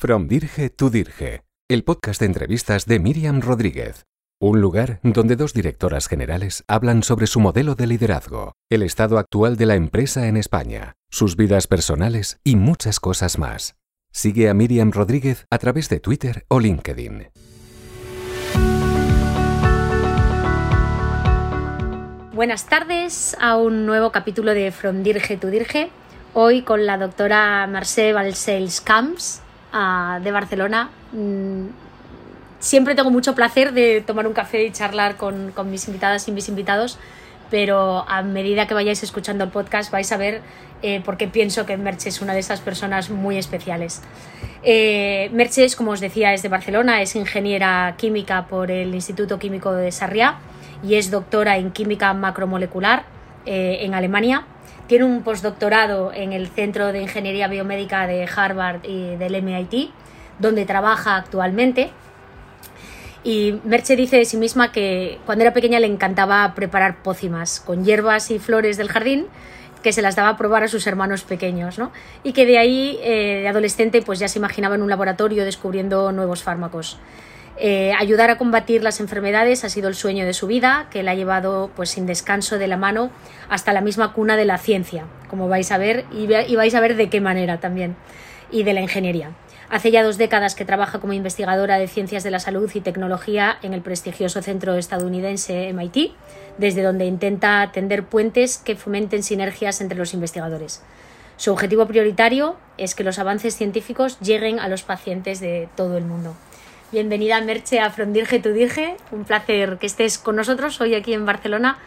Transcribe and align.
From 0.00 0.28
Dirge 0.28 0.70
to 0.70 0.88
Dirge, 0.88 1.42
el 1.68 1.84
podcast 1.84 2.20
de 2.20 2.26
entrevistas 2.26 2.86
de 2.86 2.98
Miriam 2.98 3.42
Rodríguez. 3.42 4.06
Un 4.40 4.62
lugar 4.62 4.98
donde 5.02 5.36
dos 5.36 5.52
directoras 5.52 6.08
generales 6.08 6.64
hablan 6.68 7.02
sobre 7.02 7.26
su 7.26 7.38
modelo 7.38 7.74
de 7.74 7.86
liderazgo, 7.86 8.54
el 8.70 8.82
estado 8.82 9.18
actual 9.18 9.58
de 9.58 9.66
la 9.66 9.74
empresa 9.74 10.26
en 10.26 10.38
España, 10.38 10.94
sus 11.10 11.36
vidas 11.36 11.66
personales 11.66 12.40
y 12.44 12.56
muchas 12.56 12.98
cosas 12.98 13.38
más. 13.38 13.74
Sigue 14.10 14.48
a 14.48 14.54
Miriam 14.54 14.90
Rodríguez 14.90 15.44
a 15.50 15.58
través 15.58 15.90
de 15.90 16.00
Twitter 16.00 16.46
o 16.48 16.60
LinkedIn. 16.60 17.28
Buenas 22.32 22.64
tardes 22.64 23.36
a 23.38 23.58
un 23.58 23.84
nuevo 23.84 24.12
capítulo 24.12 24.54
de 24.54 24.72
From 24.72 25.02
Dirge 25.02 25.36
to 25.36 25.48
Dirge. 25.48 25.90
Hoy 26.32 26.62
con 26.62 26.86
la 26.86 26.96
doctora 26.96 27.66
Mercè 27.66 28.14
Balcells 28.14 28.80
Camps 28.80 29.42
de 29.72 30.32
Barcelona. 30.32 30.90
Mm, 31.12 31.66
siempre 32.58 32.94
tengo 32.94 33.10
mucho 33.10 33.34
placer 33.34 33.72
de 33.72 34.00
tomar 34.00 34.26
un 34.26 34.32
café 34.32 34.64
y 34.64 34.70
charlar 34.70 35.16
con, 35.16 35.52
con 35.52 35.70
mis 35.70 35.86
invitadas 35.86 36.28
y 36.28 36.32
mis 36.32 36.48
invitados, 36.48 36.98
pero 37.50 38.04
a 38.08 38.22
medida 38.22 38.66
que 38.66 38.74
vayáis 38.74 39.02
escuchando 39.02 39.44
el 39.44 39.50
podcast 39.50 39.90
vais 39.90 40.10
a 40.12 40.16
ver 40.16 40.42
eh, 40.82 41.00
por 41.04 41.16
qué 41.16 41.28
pienso 41.28 41.66
que 41.66 41.76
Merche 41.76 42.08
es 42.08 42.22
una 42.22 42.32
de 42.32 42.40
esas 42.40 42.60
personas 42.60 43.10
muy 43.10 43.36
especiales. 43.36 44.02
Eh, 44.62 45.28
Merche, 45.32 45.66
como 45.76 45.92
os 45.92 46.00
decía, 46.00 46.32
es 46.32 46.42
de 46.42 46.48
Barcelona, 46.48 47.02
es 47.02 47.16
ingeniera 47.16 47.94
química 47.98 48.46
por 48.46 48.70
el 48.70 48.94
Instituto 48.94 49.38
Químico 49.38 49.72
de 49.72 49.92
Sarriá 49.92 50.38
y 50.82 50.94
es 50.94 51.10
doctora 51.10 51.58
en 51.58 51.70
química 51.70 52.14
macromolecular 52.14 53.04
eh, 53.46 53.78
en 53.82 53.94
Alemania. 53.94 54.44
Tiene 54.90 55.04
un 55.04 55.22
postdoctorado 55.22 56.12
en 56.12 56.32
el 56.32 56.48
Centro 56.48 56.90
de 56.90 57.02
Ingeniería 57.02 57.46
Biomédica 57.46 58.08
de 58.08 58.24
Harvard 58.26 58.80
y 58.82 59.14
del 59.14 59.40
MIT, 59.40 59.92
donde 60.40 60.66
trabaja 60.66 61.14
actualmente. 61.14 61.92
Y 63.22 63.60
Merche 63.62 63.94
dice 63.94 64.16
de 64.16 64.24
sí 64.24 64.36
misma 64.36 64.72
que 64.72 65.20
cuando 65.26 65.44
era 65.44 65.52
pequeña 65.52 65.78
le 65.78 65.86
encantaba 65.86 66.56
preparar 66.56 67.04
pócimas 67.04 67.60
con 67.60 67.84
hierbas 67.84 68.32
y 68.32 68.40
flores 68.40 68.78
del 68.78 68.88
jardín 68.88 69.28
que 69.84 69.92
se 69.92 70.02
las 70.02 70.16
daba 70.16 70.30
a 70.30 70.36
probar 70.36 70.64
a 70.64 70.68
sus 70.68 70.84
hermanos 70.88 71.22
pequeños, 71.22 71.78
¿no? 71.78 71.92
Y 72.24 72.32
que 72.32 72.44
de 72.44 72.58
ahí, 72.58 72.98
eh, 73.00 73.42
de 73.42 73.48
adolescente, 73.48 74.02
pues 74.02 74.18
ya 74.18 74.26
se 74.26 74.40
imaginaba 74.40 74.74
en 74.74 74.82
un 74.82 74.90
laboratorio 74.90 75.44
descubriendo 75.44 76.10
nuevos 76.10 76.42
fármacos. 76.42 76.98
Eh, 77.62 77.92
ayudar 77.98 78.30
a 78.30 78.38
combatir 78.38 78.82
las 78.82 79.00
enfermedades 79.00 79.64
ha 79.64 79.68
sido 79.68 79.88
el 79.88 79.94
sueño 79.94 80.24
de 80.24 80.32
su 80.32 80.46
vida, 80.46 80.88
que 80.90 81.02
la 81.02 81.10
ha 81.10 81.14
llevado 81.14 81.70
pues 81.76 81.90
sin 81.90 82.06
descanso 82.06 82.56
de 82.56 82.66
la 82.66 82.78
mano 82.78 83.10
hasta 83.50 83.74
la 83.74 83.82
misma 83.82 84.14
cuna 84.14 84.38
de 84.38 84.46
la 84.46 84.56
ciencia, 84.56 85.04
como 85.28 85.46
vais 85.46 85.70
a 85.70 85.76
ver, 85.76 86.06
y, 86.10 86.26
vais 86.56 86.74
a 86.74 86.80
ver 86.80 86.96
de 86.96 87.10
qué 87.10 87.20
manera 87.20 87.60
también, 87.60 87.96
y 88.50 88.62
de 88.62 88.72
la 88.72 88.80
ingeniería. 88.80 89.32
Hace 89.68 89.90
ya 89.90 90.02
dos 90.02 90.16
décadas 90.16 90.54
que 90.54 90.64
trabaja 90.64 91.00
como 91.00 91.12
investigadora 91.12 91.78
de 91.78 91.86
ciencias 91.86 92.24
de 92.24 92.30
la 92.30 92.40
salud 92.40 92.70
y 92.72 92.80
tecnología 92.80 93.58
en 93.60 93.74
el 93.74 93.82
prestigioso 93.82 94.40
centro 94.40 94.74
estadounidense 94.76 95.70
MIT, 95.74 96.14
desde 96.56 96.82
donde 96.82 97.04
intenta 97.04 97.70
tender 97.74 98.04
puentes 98.04 98.56
que 98.56 98.74
fomenten 98.74 99.22
sinergias 99.22 99.82
entre 99.82 99.98
los 99.98 100.14
investigadores. 100.14 100.82
Su 101.36 101.52
objetivo 101.52 101.84
prioritario 101.84 102.56
es 102.78 102.94
que 102.94 103.04
los 103.04 103.18
avances 103.18 103.54
científicos 103.54 104.18
lleguen 104.20 104.60
a 104.60 104.68
los 104.68 104.82
pacientes 104.82 105.40
de 105.40 105.68
todo 105.76 105.98
el 105.98 106.04
mundo. 106.04 106.34
Bienvenida 106.92 107.40
Merche 107.40 107.78
a 107.78 107.88
Frondirge 107.90 108.40
tu 108.40 108.48
Dirge. 108.48 108.96
Un 109.12 109.22
placer 109.22 109.78
que 109.78 109.86
estés 109.86 110.18
con 110.18 110.34
nosotros 110.34 110.80
hoy 110.80 110.96
aquí 110.96 111.14
en 111.14 111.24
Barcelona 111.24 111.78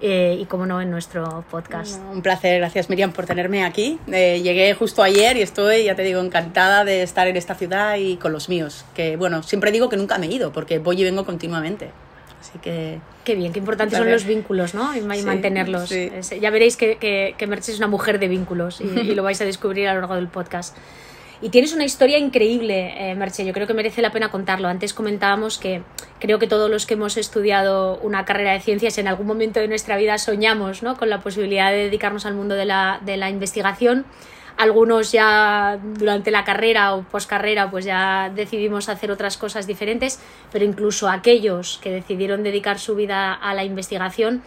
eh, 0.00 0.38
y, 0.40 0.44
como 0.44 0.66
no, 0.66 0.80
en 0.80 0.88
nuestro 0.88 1.44
podcast. 1.50 2.00
Un 2.12 2.22
placer, 2.22 2.58
gracias 2.60 2.88
Miriam 2.88 3.10
por 3.10 3.26
tenerme 3.26 3.64
aquí. 3.64 3.98
Eh, 4.06 4.40
llegué 4.40 4.72
justo 4.74 5.02
ayer 5.02 5.36
y 5.36 5.42
estoy, 5.42 5.82
ya 5.84 5.96
te 5.96 6.02
digo, 6.02 6.20
encantada 6.20 6.84
de 6.84 7.02
estar 7.02 7.26
en 7.26 7.36
esta 7.36 7.56
ciudad 7.56 7.96
y 7.96 8.18
con 8.18 8.32
los 8.32 8.48
míos. 8.48 8.84
Que 8.94 9.16
bueno, 9.16 9.42
siempre 9.42 9.72
digo 9.72 9.88
que 9.88 9.96
nunca 9.96 10.16
me 10.18 10.26
he 10.26 10.32
ido 10.32 10.52
porque 10.52 10.78
voy 10.78 11.00
y 11.00 11.04
vengo 11.04 11.26
continuamente. 11.26 11.90
Así 12.40 12.60
que. 12.60 13.00
Qué 13.24 13.34
bien, 13.34 13.52
qué 13.52 13.58
importantes 13.58 13.98
son 13.98 14.08
los 14.08 14.24
vínculos, 14.24 14.74
¿no? 14.74 14.96
Y, 14.96 15.00
mantenerlos. 15.00 15.92
Ya 16.40 16.50
veréis 16.50 16.76
que, 16.76 16.98
que, 17.36 17.46
Merche 17.48 17.72
es 17.72 17.78
una 17.78 17.88
mujer 17.88 18.20
de 18.20 18.28
vínculos 18.28 18.80
y, 18.80 18.84
y 18.84 19.14
lo 19.16 19.24
vais 19.24 19.40
a 19.40 19.44
descubrir 19.44 19.88
a 19.88 19.94
lo 19.94 20.00
largo 20.00 20.14
del 20.14 20.28
podcast. 20.28 20.76
Y 21.42 21.48
tienes 21.48 21.72
una 21.72 21.84
historia 21.84 22.18
increíble, 22.18 22.94
eh, 22.96 23.16
Merche, 23.16 23.44
yo 23.44 23.52
creo 23.52 23.66
que 23.66 23.74
merece 23.74 24.00
la 24.00 24.12
pena 24.12 24.30
contarlo. 24.30 24.68
Antes 24.68 24.94
comentábamos 24.94 25.58
que 25.58 25.82
creo 26.20 26.38
que 26.38 26.46
todos 26.46 26.70
los 26.70 26.86
que 26.86 26.94
hemos 26.94 27.16
estudiado 27.16 27.98
una 27.98 28.24
carrera 28.24 28.52
de 28.52 28.60
ciencias 28.60 28.96
en 28.98 29.08
algún 29.08 29.26
momento 29.26 29.58
de 29.58 29.66
nuestra 29.66 29.96
vida 29.96 30.18
soñamos 30.18 30.84
¿no? 30.84 30.96
con 30.96 31.10
la 31.10 31.18
posibilidad 31.18 31.72
de 31.72 31.78
dedicarnos 31.78 32.26
al 32.26 32.34
mundo 32.34 32.54
de 32.54 32.64
la, 32.64 33.00
de 33.04 33.16
la 33.16 33.28
investigación. 33.28 34.06
Algunos 34.56 35.10
ya 35.10 35.80
durante 35.82 36.30
la 36.30 36.44
carrera 36.44 36.94
o 36.94 37.02
poscarrera 37.02 37.72
pues 37.72 37.84
ya 37.86 38.30
decidimos 38.32 38.88
hacer 38.88 39.10
otras 39.10 39.36
cosas 39.36 39.66
diferentes, 39.66 40.20
pero 40.52 40.64
incluso 40.64 41.08
aquellos 41.08 41.80
que 41.82 41.90
decidieron 41.90 42.44
dedicar 42.44 42.78
su 42.78 42.94
vida 42.94 43.34
a 43.34 43.52
la 43.54 43.64
investigación 43.64 44.44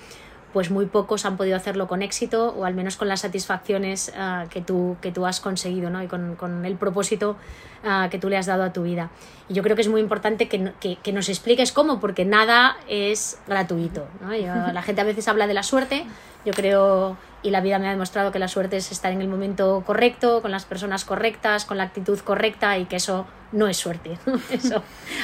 pues 0.55 0.71
muy 0.71 0.85
pocos 0.85 1.25
han 1.25 1.35
podido 1.35 1.57
hacerlo 1.57 1.85
con 1.85 2.01
éxito 2.01 2.55
o 2.57 2.63
al 2.63 2.73
menos 2.73 2.95
con 2.95 3.09
las 3.09 3.19
satisfacciones 3.19 4.13
ah, 4.17 4.45
que, 4.49 4.61
tú, 4.61 4.95
que 5.01 5.11
tú 5.11 5.25
has 5.25 5.41
conseguido 5.41 5.89
¿no? 5.89 6.01
y 6.01 6.07
con, 6.07 6.63
el 6.63 6.75
propósito 6.77 7.35
ah, 7.83 8.07
que 8.09 8.19
tú 8.19 8.29
le 8.29 8.38
has 8.38 8.45
dado 8.45 8.63
a 8.63 8.71
tu 8.71 8.83
vida. 8.83 9.09
Y 9.49 9.53
yo 9.53 9.63
creo 9.63 9.75
que 9.75 9.81
es 9.81 9.89
muy 9.89 9.99
importante 9.99 10.47
que, 10.47 10.71
que, 10.79 11.11
nos 11.11 11.27
expliques 11.27 11.73
cómo, 11.73 11.99
porque 11.99 12.23
nada 12.23 12.77
es 12.88 13.38
gratuito. 13.47 14.07
¿no? 14.21 14.31
la 14.31 14.81
gente 14.81 15.01
a 15.01 15.03
veces 15.03 15.27
habla 15.27 15.45
de 15.45 15.53
la 15.53 15.61
suerte, 15.61 16.05
yo 16.45 16.53
creo, 16.53 17.17
y 17.44 17.49
la 17.49 17.59
vida 17.59 17.77
me 17.77 17.88
ha 17.88 17.91
demostrado 17.91 18.31
que 18.31 18.39
la 18.39 18.47
suerte 18.47 18.77
es 18.77 18.94
estar 18.94 19.11
en 19.11 19.21
el 19.21 19.27
momento 19.27 19.83
correcto, 19.85 20.41
con 20.41 20.51
las 20.51 20.63
personas 20.63 21.03
correctas, 21.03 21.65
con 21.65 21.75
la 21.75 21.83
actitud 21.83 22.17
correcta 22.19 22.77
y 22.77 22.85
que 22.85 22.95
eso 22.95 23.27
no 23.51 23.67
es 23.67 23.75
suerte. 23.75 24.17
Eso. 24.51 24.83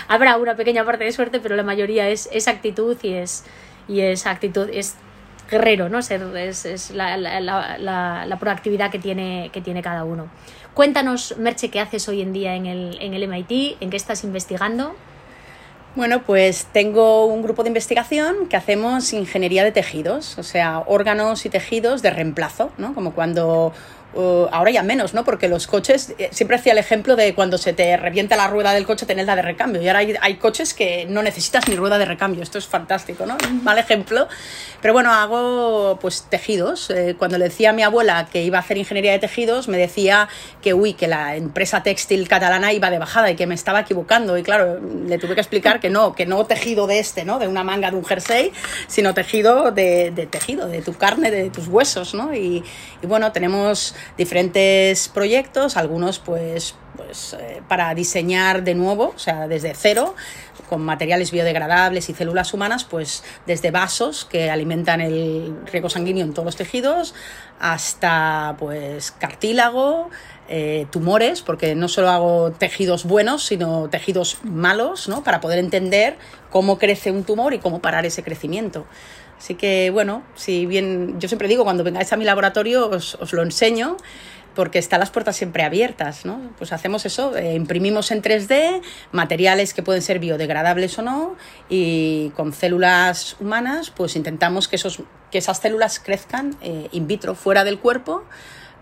Habrá 0.09 0.35
una 0.35 0.57
pequeña 0.57 0.83
parte 0.83 1.05
de 1.05 1.13
suerte, 1.13 1.39
pero 1.39 1.55
la 1.55 1.63
mayoría 1.63 2.09
es, 2.09 2.27
es 2.33 2.49
actitud 2.49 2.97
y 3.01 3.13
es, 3.13 3.45
y 3.87 4.01
esa 4.01 4.29
actitud 4.31 4.69
es 4.73 4.97
guerrero, 5.51 5.89
¿no? 5.89 5.99
Es, 5.99 6.65
es 6.65 6.91
la, 6.91 7.17
la, 7.17 7.39
la, 7.41 8.25
la, 8.25 8.39
proactividad 8.39 8.89
que 8.89 8.97
tiene, 8.97 9.49
que 9.53 9.61
tiene 9.61 9.83
cada 9.83 10.05
uno. 10.05 10.29
Cuéntanos, 10.73 11.35
Merche, 11.37 11.69
qué 11.69 11.79
haces 11.81 12.07
hoy 12.07 12.21
en 12.21 12.31
día 12.33 12.55
en 12.55 12.65
el, 12.65 12.97
en 13.01 13.13
el 13.13 13.27
MIT, 13.27 13.77
en 13.81 13.89
qué 13.89 13.97
estás 13.97 14.23
investigando. 14.23 14.95
Bueno, 15.93 16.23
pues 16.23 16.67
tengo 16.71 17.25
un 17.25 17.43
grupo 17.43 17.63
de 17.63 17.69
investigación 17.69 18.47
que 18.47 18.55
hacemos 18.55 19.11
ingeniería 19.11 19.65
de 19.65 19.73
tejidos, 19.73 20.37
o 20.37 20.43
sea, 20.43 20.79
órganos 20.87 21.45
y 21.45 21.49
tejidos 21.49 22.01
de 22.01 22.11
reemplazo, 22.11 22.71
¿no? 22.77 22.95
Como 22.95 23.13
cuando 23.13 23.73
ahora 24.13 24.71
ya 24.71 24.83
menos, 24.83 25.13
¿no? 25.13 25.23
Porque 25.23 25.47
los 25.47 25.67
coches, 25.67 26.13
eh, 26.17 26.29
siempre 26.31 26.57
hacía 26.57 26.73
el 26.73 26.79
ejemplo 26.79 27.15
de 27.15 27.33
cuando 27.33 27.57
se 27.57 27.73
te 27.73 27.95
revienta 27.97 28.35
la 28.35 28.47
rueda 28.47 28.73
del 28.73 28.85
coche 28.85 29.05
tener 29.05 29.25
la 29.25 29.35
de 29.35 29.41
recambio. 29.41 29.81
Y 29.81 29.87
ahora 29.87 29.99
hay, 29.99 30.35
coches 30.35 30.73
que 30.73 31.05
no 31.07 31.23
necesitas 31.23 31.67
ni 31.67 31.75
rueda 31.75 31.97
de 31.97 32.05
recambio. 32.05 32.43
Esto 32.43 32.57
es 32.57 32.67
fantástico, 32.67 33.25
¿no? 33.25 33.37
Mal 33.63 33.77
ejemplo. 33.77 34.27
Pero 34.81 34.93
bueno, 34.93 35.11
hago 35.11 35.97
pues 36.01 36.25
tejidos. 36.29 36.89
Eh, 36.89 37.15
cuando 37.17 37.37
le 37.37 37.45
decía 37.45 37.69
a 37.69 37.73
mi 37.73 37.83
abuela 37.83 38.27
que 38.31 38.43
iba 38.43 38.57
a 38.57 38.61
hacer 38.61 38.77
ingeniería 38.77 39.11
de 39.13 39.19
tejidos, 39.19 39.67
me 39.67 39.77
decía 39.77 40.27
que, 40.61 40.73
uy, 40.73 40.93
que 40.93 41.07
la 41.07 41.35
empresa 41.35 41.83
textil 41.83 42.27
catalana 42.27 42.73
iba 42.73 42.89
de 42.89 42.99
bajada 42.99 43.31
y 43.31 43.35
que 43.35 43.47
me 43.47 43.55
estaba 43.55 43.81
equivocando. 43.81 44.37
Y 44.37 44.43
claro, 44.43 44.79
le 45.05 45.17
tuve 45.19 45.35
que 45.35 45.41
explicar 45.41 45.79
que 45.79 45.89
no, 45.89 46.15
que 46.15 46.25
no 46.25 46.45
tejido 46.45 46.87
de 46.87 46.99
este, 46.99 47.23
¿no? 47.23 47.39
De 47.39 47.47
una 47.47 47.63
manga 47.63 47.91
de 47.91 47.97
un 47.97 48.03
jersey, 48.03 48.51
sino 48.87 49.13
tejido 49.13 49.71
de, 49.71 50.27
tejido, 50.29 50.67
de 50.67 50.81
tu 50.81 50.93
carne, 50.93 51.31
de 51.31 51.49
tus 51.49 51.67
huesos, 51.67 52.13
¿no? 52.13 52.33
y 52.33 52.63
bueno, 53.03 53.31
tenemos 53.31 53.95
diferentes 54.17 55.07
proyectos, 55.09 55.77
algunos 55.77 56.19
pues, 56.19 56.75
pues 56.97 57.35
eh, 57.39 57.61
para 57.67 57.93
diseñar 57.93 58.63
de 58.63 58.75
nuevo, 58.75 59.13
o 59.15 59.19
sea, 59.19 59.47
desde 59.47 59.73
cero, 59.75 60.15
con 60.69 60.81
materiales 60.81 61.31
biodegradables 61.31 62.09
y 62.09 62.13
células 62.13 62.53
humanas, 62.53 62.85
pues 62.85 63.23
desde 63.45 63.71
vasos 63.71 64.23
que 64.23 64.49
alimentan 64.49 65.01
el 65.01 65.53
riego 65.65 65.89
sanguíneo 65.89 66.25
en 66.25 66.33
todos 66.33 66.45
los 66.45 66.55
tejidos, 66.55 67.13
hasta 67.59 68.55
pues 68.57 69.11
cartílago, 69.11 70.09
eh, 70.47 70.87
tumores, 70.91 71.41
porque 71.41 71.75
no 71.75 71.87
solo 71.87 72.09
hago 72.09 72.51
tejidos 72.51 73.05
buenos, 73.05 73.45
sino 73.45 73.89
tejidos 73.89 74.37
malos, 74.43 75.07
¿no? 75.07 75.23
Para 75.23 75.41
poder 75.41 75.59
entender 75.59 76.17
cómo 76.49 76.77
crece 76.77 77.11
un 77.11 77.23
tumor 77.23 77.53
y 77.53 77.59
cómo 77.59 77.81
parar 77.81 78.05
ese 78.05 78.23
crecimiento. 78.23 78.85
Así 79.41 79.55
que, 79.55 79.89
bueno, 79.89 80.21
si 80.35 80.67
bien 80.67 81.19
yo 81.19 81.27
siempre 81.27 81.47
digo, 81.47 81.63
cuando 81.63 81.83
vengáis 81.83 82.13
a 82.13 82.15
mi 82.15 82.25
laboratorio 82.25 82.87
os, 82.91 83.17
lo 83.33 83.41
enseño 83.41 83.97
porque 84.53 84.77
están 84.77 84.99
las 84.99 85.09
puertas 85.09 85.35
siempre 85.35 85.63
abiertas, 85.63 86.25
¿no? 86.25 86.51
Pues 86.59 86.71
hacemos 86.71 87.07
eso, 87.07 87.35
eh, 87.35 87.55
imprimimos 87.55 88.11
en 88.11 88.21
3D 88.21 88.83
materiales 89.11 89.73
que 89.73 89.81
pueden 89.81 90.03
ser 90.03 90.19
biodegradables 90.19 90.99
o 90.99 91.01
no 91.01 91.35
y 91.69 92.29
con 92.35 92.53
células 92.53 93.35
humanas 93.39 93.89
pues 93.89 94.15
intentamos 94.15 94.67
que, 94.67 94.75
esos, 94.75 95.01
que 95.31 95.39
esas 95.39 95.57
células 95.57 95.99
crezcan 95.99 96.55
eh, 96.61 96.89
in 96.91 97.07
vitro, 97.07 97.33
fuera 97.33 97.63
del 97.63 97.79
cuerpo, 97.79 98.23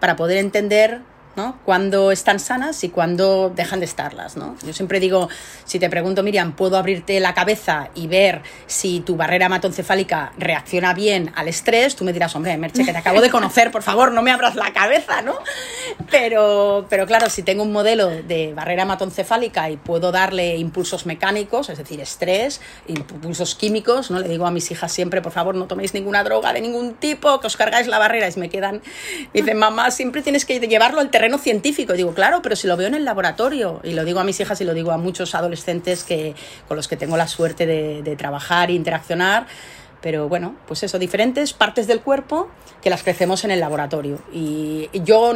para 0.01 0.17
poder 0.17 0.39
entender 0.39 0.99
¿no? 1.39 1.57
Cuándo 1.63 2.11
están 2.11 2.37
sanas 2.39 2.83
y 2.83 2.89
cuándo 2.89 3.49
dejan 3.49 3.79
de 3.79 3.85
estarlas, 3.85 4.35
¿no? 4.35 4.57
Yo 4.65 4.73
siempre 4.73 4.99
digo, 4.99 5.29
si 5.63 5.79
te 5.79 5.89
pregunto, 5.89 6.21
Miriam, 6.21 6.51
¿puedo 6.53 6.75
abrirte 6.75 7.17
la 7.21 7.33
cabeza 7.33 7.89
y 7.95 8.07
ver 8.07 8.41
si 8.67 8.99
tu 8.99 9.15
barrera 9.15 9.45
hematoencefálica 9.45 10.33
reacciona 10.37 10.93
bien 10.93 11.31
al 11.35 11.47
estrés? 11.47 11.95
Tú 11.95 12.03
me 12.03 12.11
dirás, 12.11 12.35
hombre, 12.35 12.57
Merche, 12.57 12.83
que 12.83 12.91
te 12.91 12.97
acabo 12.97 13.21
de 13.21 13.29
conocer, 13.29 13.71
por 13.71 13.83
favor, 13.83 14.11
no 14.11 14.21
me 14.21 14.31
abras 14.31 14.55
la 14.55 14.73
cabeza, 14.73 15.21
¿no? 15.21 15.35
Pero, 16.11 16.85
pero 16.89 17.05
claro, 17.05 17.29
si 17.29 17.41
tengo 17.43 17.63
un 17.63 17.71
modelo 17.71 18.09
de 18.09 18.53
barrera 18.53 18.83
hematoencefálica 18.83 19.69
y 19.69 19.77
puedo 19.77 20.11
darle 20.11 20.57
impulsos 20.57 21.05
mecánicos, 21.05 21.69
es 21.69 21.77
decir, 21.77 22.01
estrés, 22.01 22.59
impulsos 22.87 23.55
químicos, 23.55 24.11
¿no? 24.11 24.19
Le 24.19 24.27
digo 24.27 24.45
a 24.45 24.51
mis 24.51 24.69
hijas 24.71 24.91
siempre, 24.91 25.21
por 25.21 25.31
favor, 25.31 25.55
no 25.55 25.67
toméis 25.67 25.93
ninguna 25.93 26.25
droga 26.25 26.51
de 26.51 26.59
ningún 26.59 26.95
tipo, 26.95 27.39
que 27.39 27.47
os 27.47 27.55
cargáis 27.55 27.87
la 27.87 27.97
barrera 27.97 28.27
y 28.27 28.39
me 28.39 28.49
quedan, 28.49 28.81
dicen, 29.33 29.57
mamá, 29.57 29.89
siempre 29.91 30.21
tienes 30.21 30.43
que 30.43 30.59
llevarlo 30.59 30.99
al 30.99 31.09
terreno 31.09 31.28
científico. 31.37 31.93
Y 31.93 31.97
digo, 31.97 32.13
claro, 32.13 32.41
pero 32.41 32.55
si 32.55 32.67
lo 32.67 32.75
veo 32.77 32.87
en 32.87 32.95
el 32.95 33.05
laboratorio, 33.05 33.79
y 33.83 33.93
lo 33.93 34.03
digo 34.05 34.19
a 34.19 34.23
mis 34.23 34.39
hijas 34.39 34.59
y 34.61 34.65
lo 34.65 34.73
digo 34.73 34.91
a 34.91 34.97
muchos 34.97 35.35
adolescentes 35.35 36.03
que, 36.03 36.35
con 36.67 36.77
los 36.77 36.87
que 36.87 36.97
tengo 36.97 37.17
la 37.17 37.27
suerte 37.27 37.65
de, 37.65 38.01
de 38.01 38.15
trabajar 38.15 38.69
e 38.69 38.73
interaccionar, 38.73 39.47
pero 40.01 40.29
bueno, 40.29 40.55
pues 40.67 40.83
eso, 40.83 40.97
diferentes 40.97 41.53
partes 41.53 41.87
del 41.87 42.01
cuerpo 42.01 42.49
que 42.81 42.89
las 42.89 43.03
crecemos 43.03 43.43
en 43.43 43.51
el 43.51 43.59
laboratorio. 43.59 44.19
Y 44.31 44.89
yo 44.93 45.33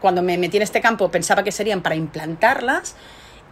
cuando 0.00 0.20
me 0.22 0.36
metí 0.36 0.58
en 0.58 0.64
este 0.64 0.80
campo 0.80 1.10
pensaba 1.10 1.42
que 1.44 1.52
serían 1.52 1.80
para 1.80 1.94
implantarlas, 1.94 2.96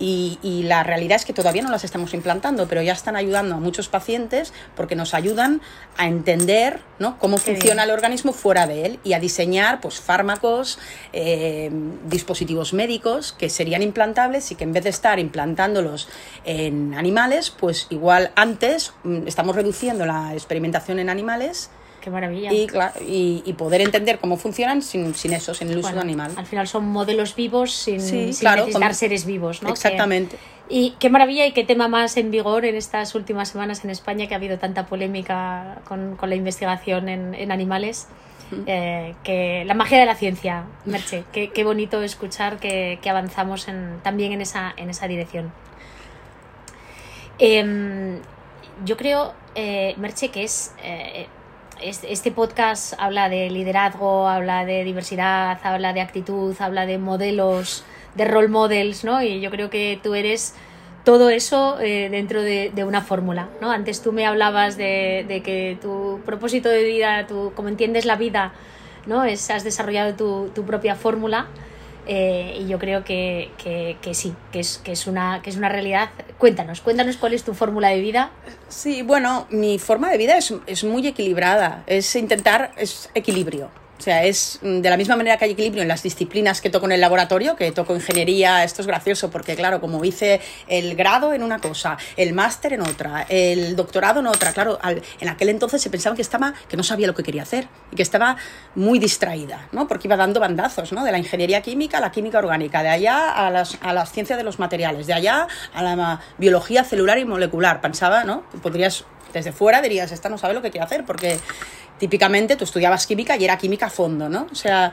y, 0.01 0.63
la 0.65 0.83
realidad 0.83 1.17
es 1.17 1.25
que 1.27 1.33
todavía 1.33 1.63
no 1.63 1.71
las 1.71 1.85
estamos 1.85 2.15
implantando, 2.15 2.67
pero 2.67 2.81
ya 2.81 2.93
están 2.93 3.17
ayudando 3.17 3.57
a 3.57 3.59
muchos 3.59 3.89
pacientes 3.89 4.53
porque 4.75 4.97
nos 4.97 5.15
ayudan 5.15 5.61
a 5.97 6.07
entender 6.07 6.81
¿no? 6.99 7.19
cómo 7.19 7.37
funciona 7.37 7.85
el 7.85 7.91
organismo 7.91 8.33
fuera 8.33 8.67
de 8.67 8.87
él 8.87 9.01
y 9.05 9.13
a 9.13 9.21
diseñar 9.21 9.81
pues, 9.81 10.01
fármacos, 10.01 10.79
eh, 11.13 11.71
dispositivos 12.07 12.73
médicos 12.73 13.33
que 13.33 13.51
serían 13.51 13.83
implantables 13.83 14.51
y 14.53 14.55
que 14.55 14.65
en 14.65 14.73
vez 14.73 14.85
de 14.85 14.91
estar 14.91 15.19
implantándolos 15.19 16.09
en 16.45 16.95
animales, 16.95 17.51
pues 17.51 17.87
igual 17.91 18.33
antes 18.37 18.95
mm, 19.05 19.27
estamos 19.27 19.55
reduciendo 19.55 20.07
la 20.07 20.33
experimentación 20.33 20.99
en 20.99 21.11
animales 21.11 21.71
Qué 22.01 22.11
maravilla. 22.11 22.51
Y, 22.53 23.43
y, 23.45 23.53
poder 23.55 23.83
entender 23.83 24.19
cómo 24.19 24.37
funcionan 24.37 24.83
sin, 24.83 25.15
sin 25.15 25.33
eso, 25.33 25.55
sin 25.55 25.71
el 25.71 25.79
uso 25.79 25.93
de 25.93 26.01
animal. 26.01 26.33
Al 26.37 26.47
final 26.47 26.67
son 26.67 26.89
modelos 26.89 27.35
vivos 27.35 27.73
sin, 27.73 28.01
sin 28.01 28.29
necesitar 28.29 28.95
seres 28.95 29.27
vivos, 29.27 29.63
¿no? 29.63 29.71
Exactamente. 29.71 30.39
y 30.69 30.95
qué 30.99 31.11
maravilla 31.11 31.47
y 31.47 31.53
qué 31.53 31.65
tema 31.65 31.89
más 31.89 32.17
en 32.17 32.31
vigor 32.31 32.65
en 32.65 32.77
estas 32.77 33.15
últimas 33.15 33.51
semanas 33.51 33.85
en 33.85 33.91
España 33.91 34.27
que 34.29 34.35
ha 34.35 34.39
habido 34.39 34.59
tanta 34.59 34.87
polémica 34.87 35.79
con, 35.87 36.17
con 36.17 36.31
la 36.31 36.37
investigación 36.37 37.09
en, 37.09 37.35
en 37.35 37.53
animales. 37.53 38.07
Eh, 38.67 39.15
que 39.23 39.65
la 39.65 39.75
magia 39.75 40.01
de 40.01 40.07
la 40.07 40.17
ciencia, 40.17 40.65
Merche, 40.85 41.23
qué, 41.33 41.51
qué 41.51 41.63
bonito 41.63 42.03
escuchar 42.03 42.59
que, 42.59 42.99
que 43.01 43.09
avanzamos 43.09 43.69
en, 43.69 44.01
también 44.03 44.33
en 44.33 44.41
esa, 44.41 44.75
en 44.77 44.91
esa 44.91 45.07
dirección. 45.07 45.53
Em, 47.39 48.19
yo 48.85 48.97
creo, 48.97 49.35
eh, 49.55 49.95
Merche, 49.99 50.31
que 50.31 50.43
es 50.43 50.75
eh, 50.83 51.27
este 51.83 52.31
podcast 52.31 52.95
habla 52.99 53.29
de 53.29 53.51
liderazgo, 53.51 54.29
habla 54.29 54.65
de 54.65 54.85
diversidad, 54.85 55.59
habla 55.63 55.93
de 55.93 56.01
actitud, 56.01 56.55
habla 56.59 56.87
de 56.87 56.99
modelos, 56.99 57.85
de 58.15 58.25
role 58.25 58.49
models, 58.49 59.05
¿no? 59.05 59.23
Y 59.23 59.41
yo 59.41 59.51
creo 59.51 59.71
que 59.71 59.99
tú 60.03 60.15
eres 60.15 60.55
todo 61.05 61.31
eso 61.31 61.79
eh, 61.81 62.09
dentro 62.11 62.43
de, 62.43 62.73
una 62.87 63.01
fórmula, 63.01 63.49
¿no? 63.61 63.71
Antes 63.71 64.03
tú 64.03 64.13
me 64.13 64.27
hablabas 64.27 64.77
de, 64.77 65.43
que 65.45 65.79
tu 65.81 66.21
propósito 66.25 66.69
de 66.69 66.85
vida, 66.85 67.27
tu, 67.27 67.53
como 67.55 67.69
entiendes 67.69 68.05
la 68.05 68.17
vida, 68.17 68.53
¿no? 69.07 69.25
Es, 69.25 69.51
has 69.51 69.65
desarrollado 69.65 70.15
tu, 70.15 70.51
tu 70.55 70.65
propia 70.65 70.95
fórmula 70.95 71.47
eh, 72.13 72.57
y 72.59 72.67
yo 72.67 72.81
creo 72.81 73.05
que, 73.05 73.53
sí, 74.11 74.35
que 74.51 74.59
es, 74.59 74.79
que, 74.79 74.91
es 74.91 75.07
una, 75.07 75.43
que 75.43 75.51
es 75.51 75.57
una 75.57 75.69
realidad. 75.69 76.11
Cuéntanos, 76.39 76.81
cuéntanos 76.81 77.17
cuál 77.17 77.35
es 77.35 77.45
tu 77.45 77.55
fórmula 77.55 77.91
de 77.91 78.01
vida. 78.01 78.33
Sí, 78.69 79.03
bueno, 79.03 79.47
mi 79.51 79.79
forma 79.79 80.11
de 80.11 80.19
vida 80.19 80.37
es, 80.37 80.53
es 80.67 80.83
muy 80.83 81.07
equilibrada, 81.07 81.85
es 81.87 82.17
intentar, 82.17 82.73
es 82.77 83.11
equilibrio. 83.15 83.71
O 84.01 84.03
sea, 84.03 84.25
es 84.25 84.59
mm, 84.63 84.81
de 84.81 84.89
la 84.89 84.97
misma 84.97 85.15
manera 85.15 85.37
que 85.37 85.45
hay 85.45 85.51
equilibrio 85.51 85.83
en 85.83 85.89
las 85.89 86.03
disciplinas 86.03 86.63
que 86.63 86.71
toco 86.71 86.87
en 86.87 86.93
el 86.93 87.03
laboratorio, 87.03 87.55
que 87.55 87.71
toco 87.71 87.95
ingeniería, 87.95 88.65
esto 88.65 88.81
es 88.81 88.87
gracioso 88.87 89.31
porque, 89.31 89.55
claro, 89.57 89.79
como 89.83 90.03
hice 90.07 90.41
el 90.69 90.97
grado 90.97 91.35
en 91.35 91.43
una 91.43 91.59
cosa, 91.59 91.99
el 92.17 92.33
máster 92.33 92.73
en 92.73 92.81
otra, 92.81 93.27
el 93.29 93.77
doctorado 93.77 94.21
en 94.21 94.27
otra, 94.27 94.55
claro, 94.55 94.79
en 95.21 95.29
aquel 95.29 95.51
entonces 95.51 95.83
se 95.83 95.91
pensaba 95.91 96.17
que 96.17 96.23
estaba, 96.23 96.55
que 96.67 96.79
no 96.79 96.83
sabía 96.83 97.09
lo 97.09 97.15
que 97.15 97.23
quería 97.23 97.43
hacer 97.43 97.69
y 97.93 97.97
que 97.97 98.03
estaba 98.03 98.39
muy 98.75 98.99
distraída, 98.99 99.69
¿no? 99.73 99.87
Porque 99.87 100.09
iba 100.09 100.17
dando 100.17 100.41
bandazos, 100.41 100.93
¿no? 100.93 101.05
De 101.05 101.13
la 101.13 101.19
ingeniería 101.19 101.61
química 101.61 101.99
a 101.99 102.01
la 102.01 102.11
química 102.11 102.39
orgánica, 102.39 102.83
de 102.83 102.89
allá 102.89 103.33
a 103.33 103.51
las, 103.51 103.77
a 103.83 103.93
las 103.93 104.13
ciencias 104.13 104.39
de 104.39 104.45
los 104.45 104.59
materiales, 104.59 105.09
de 105.09 105.13
allá 105.13 105.47
a 105.75 105.83
la 105.83 106.21
biología 106.39 106.85
celular 106.85 107.19
y 107.19 107.27
molecular. 107.27 107.83
Pensaba, 107.83 108.25
¿no? 108.25 108.45
Podrías 108.63 109.05
desde 109.33 109.53
fuera 109.53 109.83
dirías, 109.83 110.13
esta 110.13 110.29
no 110.29 110.39
sabe 110.39 110.55
lo 110.55 110.63
que 110.63 110.71
quiere 110.71 110.85
hacer, 110.85 111.05
porque 111.05 111.39
típicamente 111.99 112.57
tú 112.57 112.65
estudiabas 112.65 113.07
química 113.07 113.37
y 113.37 113.45
era 113.45 113.59
química 113.59 113.87
a 113.87 113.91
fondo, 113.91 114.29
¿no? 114.29 114.47
O 114.51 114.55
sea, 114.55 114.93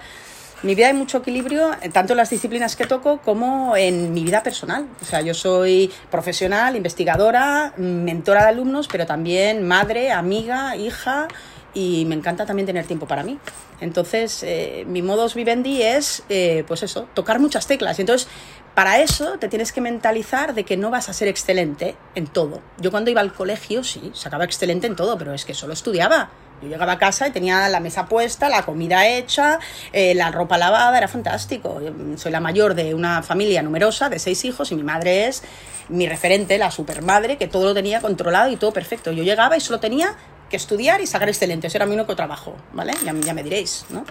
mi 0.64 0.74
vida 0.74 0.88
hay 0.88 0.94
mucho 0.94 1.20
equilibrio, 1.20 1.72
tanto 1.94 2.14
en 2.14 2.18
las 2.18 2.30
disciplinas 2.30 2.76
que 2.76 2.86
toco 2.86 3.20
como 3.20 3.78
en 3.78 4.14
mi 4.14 4.24
vida 4.24 4.42
personal. 4.42 4.88
O 5.02 5.06
sea, 5.06 5.22
yo 5.22 5.34
soy 5.34 5.92
profesional, 6.10 6.76
investigadora, 6.76 7.74
mentora 7.78 8.44
de 8.44 8.50
alumnos, 8.50 8.88
pero 8.88 9.06
también 9.06 9.68
madre, 9.68 10.12
amiga, 10.12 10.76
hija 10.76 11.28
y 11.78 12.06
me 12.06 12.16
encanta 12.16 12.48
también 12.48 12.66
tener 12.66 12.88
tiempo 12.88 13.06
para 13.06 13.22
mí. 13.22 13.38
Entonces, 13.82 14.42
eh, 14.42 14.84
mi 14.88 15.04
modus 15.04 15.36
vivendi 15.36 15.84
es, 15.84 16.24
eh, 16.28 16.64
pues 16.68 16.82
eso, 16.82 17.08
tocar 17.14 17.40
muchas 17.40 17.68
teclas. 17.68 18.00
Y 18.00 18.02
entonces, 18.02 18.28
para 18.74 19.00
eso 19.00 19.38
te 19.38 19.48
tienes 19.48 19.72
que 19.72 19.80
mentalizar 19.80 20.56
de 20.56 20.64
que 20.64 20.76
no 20.76 20.90
vas 20.90 21.08
a 21.08 21.14
ser 21.14 21.28
excelente 21.28 21.96
en 22.16 22.26
todo. 22.26 22.62
Yo 22.80 22.90
cuando 22.90 23.12
iba 23.12 23.22
al 23.22 23.32
colegio, 23.32 23.84
sí, 23.84 24.10
sacaba 24.16 24.44
excelente 24.44 24.88
en 24.88 24.96
todo, 24.96 25.20
pero 25.20 25.36
es 25.36 25.46
que 25.46 25.54
solo 25.54 25.74
estudiaba. 25.74 26.32
Yo 26.64 26.68
llegaba 26.68 26.94
a 26.94 26.98
casa 26.98 27.28
y 27.28 27.32
tenía 27.32 27.70
la 27.70 27.80
mesa 27.80 28.08
puesta, 28.08 28.50
la 28.50 28.64
comida 28.64 29.08
hecha, 29.08 29.60
eh, 29.94 30.16
la 30.16 30.32
ropa 30.32 30.58
lavada, 30.58 30.98
era 30.98 31.08
fantástico. 31.08 31.80
soy 32.16 32.32
la 32.32 32.40
mayor 32.40 32.74
de 32.74 32.96
una 32.96 33.22
familia 33.22 33.62
numerosa, 33.62 34.10
de 34.10 34.18
seis 34.18 34.44
hijos, 34.46 34.72
y 34.72 34.76
mi 34.76 34.82
madre 34.82 35.28
es 35.28 35.44
mi 35.90 36.08
referente, 36.08 36.58
la 36.58 36.72
supermadre, 36.72 37.38
que 37.38 37.48
todo 37.48 37.66
lo 37.66 37.74
tenía 37.76 38.02
controlado 38.02 38.50
y 38.50 38.56
todo 38.56 38.74
perfecto. 38.74 39.12
Yo 39.12 39.22
llegaba 39.22 39.56
y 39.56 39.60
solo 39.60 39.80
tenía 39.80 40.18
que 40.50 40.58
estudiar 40.58 41.02
y 41.02 41.08
sacar 41.08 41.30
excelente. 41.30 41.68
Ese 41.68 41.78
era 41.78 41.86
mi 41.86 41.96
único 41.96 42.16
trabajo, 42.16 42.56
¿vale? 42.74 42.94
Ya, 43.04 43.14
ya 43.14 43.34
me 43.34 43.44
diréis, 43.44 43.86
¿no? 43.90 44.06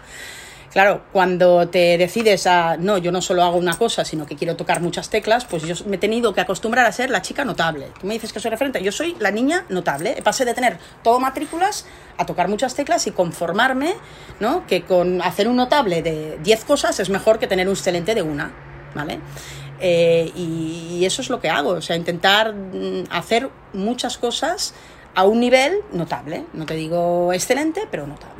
Claro, 0.76 1.04
cuando 1.10 1.68
te 1.68 1.96
decides 1.96 2.46
a, 2.46 2.76
no, 2.76 2.98
yo 2.98 3.10
no 3.10 3.22
solo 3.22 3.42
hago 3.42 3.56
una 3.56 3.78
cosa, 3.78 4.04
sino 4.04 4.26
que 4.26 4.36
quiero 4.36 4.56
tocar 4.56 4.82
muchas 4.82 5.08
teclas, 5.08 5.46
pues 5.46 5.62
yo 5.62 5.74
me 5.86 5.96
he 5.96 5.98
tenido 5.98 6.34
que 6.34 6.42
acostumbrar 6.42 6.84
a 6.84 6.92
ser 6.92 7.08
la 7.08 7.22
chica 7.22 7.46
notable. 7.46 7.88
Tú 7.98 8.06
me 8.06 8.12
dices 8.12 8.30
que 8.30 8.40
soy 8.40 8.50
referente, 8.50 8.82
yo 8.82 8.92
soy 8.92 9.16
la 9.18 9.30
niña 9.30 9.64
notable. 9.70 10.20
Pasé 10.22 10.44
de 10.44 10.52
tener 10.52 10.76
todo 11.02 11.18
matrículas 11.18 11.86
a 12.18 12.26
tocar 12.26 12.48
muchas 12.48 12.74
teclas 12.74 13.06
y 13.06 13.12
conformarme, 13.12 13.94
¿no? 14.38 14.66
Que 14.66 14.82
con 14.82 15.22
hacer 15.22 15.48
un 15.48 15.56
notable 15.56 16.02
de 16.02 16.38
10 16.42 16.64
cosas 16.66 17.00
es 17.00 17.08
mejor 17.08 17.38
que 17.38 17.46
tener 17.46 17.68
un 17.68 17.74
excelente 17.74 18.14
de 18.14 18.20
una, 18.20 18.52
¿vale? 18.94 19.20
Eh, 19.80 20.30
y, 20.36 20.98
y 20.98 21.06
eso 21.06 21.22
es 21.22 21.30
lo 21.30 21.40
que 21.40 21.48
hago, 21.48 21.70
o 21.70 21.80
sea, 21.80 21.96
intentar 21.96 22.52
mm, 22.52 23.04
hacer 23.08 23.48
muchas 23.72 24.18
cosas 24.18 24.74
a 25.16 25.24
un 25.24 25.40
nivel 25.40 25.80
notable. 25.92 26.44
No 26.52 26.66
te 26.66 26.74
digo 26.74 27.32
excelente, 27.32 27.88
pero 27.90 28.06
notable. 28.06 28.36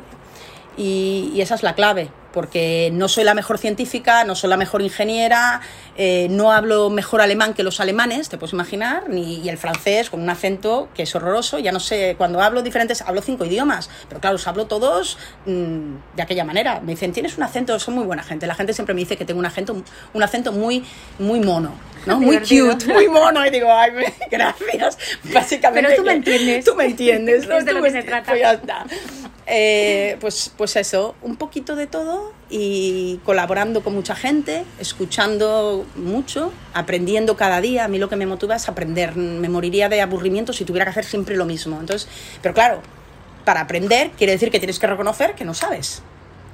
Y, 0.77 1.41
esa 1.41 1.55
es 1.55 1.63
la 1.63 1.73
clave, 1.73 2.11
porque 2.33 2.91
no 2.93 3.07
soy 3.07 3.23
la 3.23 3.33
mejor 3.33 3.57
científica, 3.57 4.23
no 4.25 4.35
soy 4.35 4.51
la 4.51 4.57
mejor 4.57 4.83
ingeniera, 4.83 5.59
eh, 5.97 6.27
no 6.29 6.51
hablo 6.51 6.91
mejor 6.91 7.19
alemán 7.19 7.55
que 7.55 7.63
los 7.63 7.79
alemanes, 7.79 8.29
te 8.29 8.37
puedes 8.37 8.53
imaginar, 8.53 9.09
ni 9.09 9.39
y 9.39 9.49
el 9.49 9.57
francés 9.57 10.11
con 10.11 10.21
un 10.21 10.29
acento 10.29 10.87
que 10.93 11.03
es 11.03 11.15
horroroso. 11.15 11.57
Ya 11.57 11.71
no 11.71 11.79
sé, 11.79 12.13
cuando 12.15 12.41
hablo 12.41 12.61
diferentes, 12.61 13.01
hablo 13.01 13.23
cinco 13.23 13.43
idiomas, 13.43 13.89
pero 14.07 14.21
claro, 14.21 14.33
los 14.33 14.47
hablo 14.47 14.67
todos 14.67 15.17
mm, 15.47 16.15
de 16.15 16.21
aquella 16.21 16.43
manera. 16.43 16.79
Me 16.79 16.91
dicen, 16.91 17.11
tienes 17.11 17.37
un 17.37 17.43
acento, 17.43 17.79
son 17.79 17.95
muy 17.95 18.05
buena 18.05 18.21
gente. 18.21 18.45
La 18.45 18.53
gente 18.53 18.73
siempre 18.73 18.93
me 18.93 19.01
dice 19.01 19.17
que 19.17 19.25
tengo 19.25 19.39
un 19.39 19.47
acento, 19.47 19.81
un 20.13 20.23
acento 20.23 20.51
muy, 20.51 20.85
muy 21.17 21.39
mono. 21.39 21.73
¿No? 22.07 22.19
Muy 22.19 22.37
cute, 22.39 22.87
muy 22.87 23.07
mono. 23.07 23.45
Y 23.45 23.49
digo, 23.49 23.71
ay, 23.71 23.91
gracias. 24.31 24.97
Básicamente. 25.33 25.89
Pero 25.89 26.01
tú 26.01 26.07
me 26.07 26.13
entiendes. 26.13 26.65
Tú 26.65 26.75
me 26.75 26.85
entiendes. 26.85 27.47
¿no? 27.47 27.57
Es 27.57 27.65
de 27.65 27.73
lo 27.73 27.81
que 27.81 27.91
se 27.91 28.03
trata. 28.03 28.31
Pues 28.31 28.41
ya 28.41 28.53
está. 28.53 28.85
Eh, 29.45 30.17
pues, 30.19 30.51
pues 30.57 30.75
eso, 30.75 31.15
un 31.21 31.37
poquito 31.37 31.75
de 31.75 31.87
todo 31.87 32.33
y 32.49 33.19
colaborando 33.23 33.81
con 33.81 33.93
mucha 33.93 34.13
gente, 34.13 34.65
escuchando 34.79 35.85
mucho, 35.95 36.51
aprendiendo 36.73 37.37
cada 37.37 37.61
día. 37.61 37.85
A 37.85 37.87
mí 37.87 37.97
lo 37.97 38.09
que 38.09 38.15
me 38.15 38.25
motiva 38.25 38.55
es 38.55 38.67
aprender. 38.67 39.15
Me 39.15 39.49
moriría 39.49 39.89
de 39.89 40.01
aburrimiento 40.01 40.53
si 40.53 40.65
tuviera 40.65 40.85
que 40.85 40.91
hacer 40.91 41.05
siempre 41.05 41.35
lo 41.35 41.45
mismo. 41.45 41.79
Entonces, 41.79 42.09
pero 42.41 42.53
claro, 42.53 42.81
para 43.45 43.61
aprender 43.61 44.11
quiere 44.17 44.33
decir 44.33 44.51
que 44.51 44.59
tienes 44.59 44.79
que 44.79 44.87
reconocer 44.87 45.33
que 45.33 45.45
no 45.45 45.53
sabes. 45.53 46.01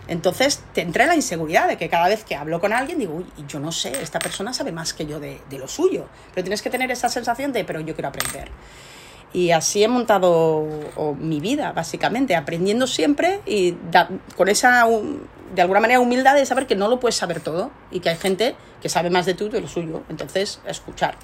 Entonces 0.07 0.63
te 0.73 0.81
entra 0.81 1.05
la 1.05 1.15
inseguridad 1.15 1.67
de 1.67 1.77
que 1.77 1.89
cada 1.89 2.07
vez 2.07 2.23
que 2.23 2.35
hablo 2.35 2.59
con 2.59 2.73
alguien 2.73 2.99
digo, 2.99 3.15
uy, 3.15 3.25
yo 3.47 3.59
no 3.59 3.71
sé, 3.71 3.91
esta 4.01 4.19
persona 4.19 4.53
sabe 4.53 4.71
más 4.71 4.93
que 4.93 5.05
yo 5.05 5.19
de, 5.19 5.39
de 5.49 5.57
lo 5.57 5.67
suyo. 5.67 6.07
Pero 6.33 6.43
tienes 6.43 6.61
que 6.61 6.69
tener 6.69 6.91
esa 6.91 7.09
sensación 7.09 7.53
de, 7.53 7.63
pero 7.63 7.79
yo 7.79 7.93
quiero 7.93 8.09
aprender. 8.09 8.51
Y 9.33 9.49
así 9.49 9.83
he 9.83 9.87
montado 9.87 10.63
mi 11.17 11.39
vida, 11.39 11.71
básicamente, 11.71 12.35
aprendiendo 12.35 12.85
siempre 12.85 13.41
y 13.47 13.75
con 14.37 14.47
esa, 14.47 14.85
de 15.55 15.61
alguna 15.61 15.79
manera, 15.79 15.99
humildad 15.99 16.35
de 16.35 16.45
saber 16.45 16.67
que 16.67 16.75
no 16.75 16.87
lo 16.87 16.99
puedes 16.99 17.15
saber 17.15 17.39
todo 17.39 17.71
y 17.89 17.99
que 17.99 18.09
hay 18.09 18.17
gente 18.17 18.55
que 18.79 18.89
sabe 18.89 19.09
más 19.09 19.25
de 19.25 19.33
tú 19.33 19.49
que 19.49 19.59
lo 19.59 19.67
suyo. 19.67 20.03
Entonces, 20.07 20.61
escuchar, 20.67 21.15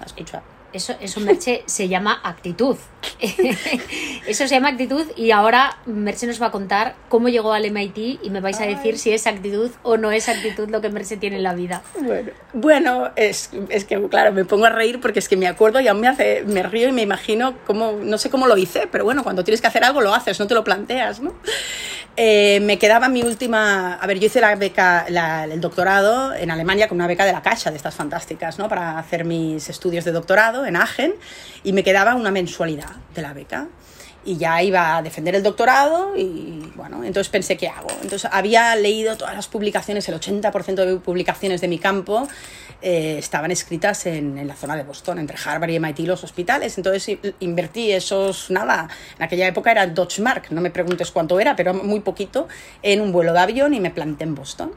a 0.00 0.06
escuchar. 0.06 0.42
Eso, 0.72 0.94
eso 1.00 1.20
Merche, 1.20 1.62
se 1.66 1.88
llama 1.88 2.20
actitud. 2.22 2.76
eso 4.26 4.46
se 4.46 4.54
llama 4.54 4.68
actitud 4.68 5.04
y 5.16 5.32
ahora 5.32 5.78
Merche 5.86 6.26
nos 6.26 6.40
va 6.40 6.46
a 6.46 6.50
contar 6.50 6.94
cómo 7.08 7.28
llegó 7.28 7.52
al 7.52 7.68
MIT 7.70 8.20
y 8.22 8.30
me 8.30 8.40
vais 8.40 8.60
a 8.60 8.64
decir 8.64 8.98
si 8.98 9.12
es 9.12 9.26
actitud 9.26 9.70
o 9.82 9.96
no 9.96 10.12
es 10.12 10.28
actitud 10.28 10.68
lo 10.68 10.80
que 10.80 10.88
Merche 10.88 11.16
tiene 11.16 11.36
en 11.36 11.42
la 11.42 11.54
vida. 11.54 11.82
Bueno, 12.00 12.30
bueno 12.52 13.10
es, 13.16 13.50
es, 13.68 13.84
que 13.84 14.00
claro, 14.08 14.32
me 14.32 14.44
pongo 14.44 14.66
a 14.66 14.70
reír 14.70 15.00
porque 15.00 15.18
es 15.18 15.28
que 15.28 15.36
me 15.36 15.48
acuerdo 15.48 15.80
y 15.80 15.88
aún 15.88 16.00
me, 16.00 16.08
hace, 16.08 16.44
me 16.44 16.62
río 16.62 16.88
y 16.88 16.92
me 16.92 17.02
imagino 17.02 17.54
cómo, 17.66 17.98
no 18.00 18.18
sé 18.18 18.30
cómo 18.30 18.46
lo 18.46 18.56
hice, 18.56 18.88
pero 18.90 19.04
bueno, 19.04 19.22
cuando 19.24 19.44
tienes 19.44 19.60
que 19.60 19.66
hacer 19.66 19.84
algo 19.84 20.00
lo 20.00 20.14
haces, 20.14 20.38
no 20.38 20.46
te 20.46 20.54
lo 20.54 20.64
planteas, 20.64 21.20
¿no? 21.20 21.34
Eh, 22.14 22.60
me 22.60 22.78
quedaba 22.78 23.08
mi 23.08 23.22
última. 23.22 23.94
A 23.94 24.06
ver, 24.06 24.18
yo 24.18 24.26
hice 24.26 24.40
la 24.40 24.54
beca, 24.54 25.06
el 25.50 25.60
doctorado 25.60 26.34
en 26.34 26.50
Alemania 26.50 26.86
con 26.86 26.96
una 26.96 27.06
beca 27.06 27.24
de 27.24 27.32
la 27.32 27.40
Caixa, 27.40 27.70
de 27.70 27.76
estas 27.76 27.94
fantásticas, 27.94 28.58
¿no? 28.58 28.68
Para 28.68 28.98
hacer 28.98 29.24
mis 29.24 29.68
estudios 29.70 30.04
de 30.04 30.12
doctorado 30.12 30.66
en 30.66 30.76
Aachen, 30.76 31.14
y 31.64 31.72
me 31.72 31.82
quedaba 31.82 32.14
una 32.14 32.30
mensualidad 32.30 32.90
de 33.14 33.22
la 33.22 33.32
beca. 33.32 33.68
Y 34.24 34.36
ya 34.36 34.62
iba 34.62 34.96
a 34.96 35.02
defender 35.02 35.34
el 35.34 35.42
doctorado 35.42 36.16
y 36.16 36.70
bueno, 36.76 37.02
entonces 37.04 37.28
pensé, 37.28 37.56
¿qué 37.56 37.68
hago? 37.68 37.88
Entonces 38.02 38.30
había 38.32 38.74
leído 38.76 39.16
todas 39.16 39.34
las 39.34 39.48
publicaciones, 39.48 40.08
el 40.08 40.14
80% 40.14 40.74
de 40.84 40.96
publicaciones 40.96 41.60
de 41.60 41.68
mi 41.68 41.78
campo 41.78 42.28
eh, 42.80 43.16
estaban 43.18 43.50
escritas 43.50 44.06
en, 44.06 44.38
en, 44.38 44.46
la 44.46 44.54
zona 44.54 44.76
de 44.76 44.84
Boston, 44.84 45.18
entre 45.18 45.36
Harvard 45.44 45.70
y 45.70 45.78
MIT, 45.78 46.00
los 46.00 46.24
hospitales. 46.24 46.76
Entonces 46.78 47.18
invertí 47.40 47.92
esos, 47.92 48.50
nada, 48.50 48.88
en 49.16 49.22
aquella 49.22 49.46
época 49.46 49.70
era 49.70 49.86
Dutch 49.86 50.20
Mark, 50.20 50.44
no 50.50 50.60
me 50.60 50.70
preguntes 50.70 51.10
cuánto 51.10 51.40
era, 51.40 51.56
pero 51.56 51.74
muy 51.74 52.00
poquito, 52.00 52.48
en 52.82 53.00
un 53.00 53.12
vuelo 53.12 53.32
de 53.32 53.40
avión 53.40 53.74
y 53.74 53.80
me 53.80 53.90
planté 53.90 54.24
en 54.24 54.34
Boston 54.34 54.72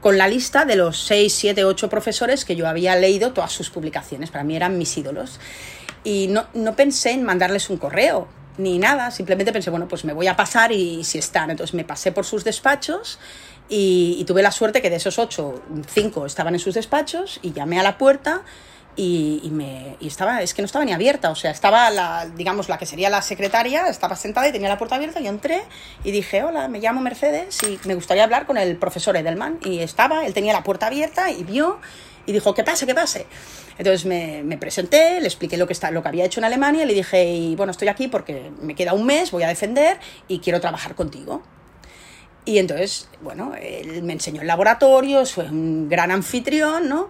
con 0.00 0.18
la 0.18 0.28
lista 0.28 0.66
de 0.66 0.76
los 0.76 0.98
6, 1.06 1.32
7, 1.32 1.64
8 1.64 1.88
profesores 1.88 2.44
que 2.44 2.56
yo 2.56 2.68
había 2.68 2.94
leído 2.94 3.32
todas 3.32 3.52
sus 3.52 3.70
publicaciones. 3.70 4.30
Para 4.30 4.44
mí 4.44 4.54
eran 4.54 4.76
mis 4.76 4.94
ídolos. 4.98 5.40
Y 6.04 6.26
no, 6.26 6.44
no 6.52 6.76
pensé 6.76 7.12
en 7.12 7.22
mandarles 7.22 7.70
un 7.70 7.78
correo 7.78 8.28
ni 8.56 8.78
nada, 8.78 9.10
simplemente 9.10 9.52
pensé, 9.52 9.70
bueno, 9.70 9.88
pues 9.88 10.04
me 10.04 10.12
voy 10.12 10.26
a 10.26 10.36
pasar 10.36 10.72
y 10.72 11.04
si 11.04 11.18
están. 11.18 11.50
Entonces 11.50 11.74
me 11.74 11.84
pasé 11.84 12.12
por 12.12 12.24
sus 12.24 12.44
despachos 12.44 13.18
y, 13.68 14.24
tuve 14.26 14.42
la 14.42 14.52
suerte 14.52 14.82
que 14.82 14.90
de 14.90 14.96
esos 14.96 15.18
ocho, 15.18 15.62
cinco 15.88 16.26
estaban 16.26 16.54
en 16.54 16.60
sus 16.60 16.74
despachos 16.74 17.40
y 17.42 17.52
llamé 17.52 17.80
a 17.80 17.82
la 17.82 17.98
puerta 17.98 18.42
y, 18.96 19.48
me, 19.50 19.96
y 19.98 20.06
estaba, 20.06 20.42
es 20.42 20.54
que 20.54 20.62
no 20.62 20.66
estaba 20.66 20.84
ni 20.84 20.92
abierta, 20.92 21.30
o 21.30 21.34
sea, 21.34 21.50
estaba 21.50 21.90
la, 21.90 22.26
digamos, 22.36 22.68
la 22.68 22.78
que 22.78 22.86
sería 22.86 23.10
la 23.10 23.22
secretaria, 23.22 23.88
estaba 23.88 24.14
sentada 24.14 24.48
y 24.48 24.52
tenía 24.52 24.68
la 24.68 24.78
puerta 24.78 24.96
abierta, 24.96 25.20
yo 25.20 25.30
entré 25.30 25.62
y 26.04 26.12
dije, 26.12 26.44
hola, 26.44 26.68
me 26.68 26.78
llamo 26.78 27.00
Mercedes 27.00 27.58
y 27.64 27.78
me 27.86 27.94
gustaría 27.94 28.22
hablar 28.22 28.46
con 28.46 28.56
el 28.56 28.76
profesor 28.76 29.16
Edelman. 29.16 29.58
Y 29.64 29.80
estaba, 29.80 30.24
él 30.26 30.32
tenía 30.32 30.52
la 30.52 30.62
puerta 30.62 30.86
abierta 30.86 31.30
y 31.30 31.42
vio 31.42 31.80
y 32.26 32.32
dijo, 32.32 32.54
que 32.54 32.62
pase, 32.62 32.86
que 32.86 32.94
pase. 32.94 33.26
Entonces 33.78 34.06
me, 34.06 34.42
me, 34.44 34.56
presenté, 34.58 35.20
le 35.20 35.26
expliqué 35.26 35.56
lo 35.56 35.66
que, 35.66 35.72
está, 35.72 35.90
lo 35.90 36.02
que 36.02 36.08
había 36.08 36.24
hecho 36.24 36.38
en 36.38 36.44
Alemania 36.44 36.84
y 36.84 36.86
le 36.86 36.94
dije, 36.94 37.24
y 37.24 37.56
bueno, 37.56 37.72
estoy 37.72 37.88
aquí 37.88 38.06
porque 38.06 38.52
me 38.60 38.76
queda 38.76 38.92
un 38.92 39.04
mes, 39.04 39.32
voy 39.32 39.42
a 39.42 39.48
defender 39.48 39.98
y 40.28 40.38
quiero 40.38 40.60
trabajar 40.60 40.94
contigo. 40.94 41.42
Y 42.44 42.58
entonces, 42.58 43.08
bueno, 43.22 43.54
él 43.60 44.02
me 44.02 44.12
enseñó 44.12 44.42
el 44.42 44.46
laboratorio, 44.46 45.22
es 45.22 45.36
un 45.38 45.88
gran 45.88 46.10
anfitrión, 46.10 46.88
¿no? 46.88 47.08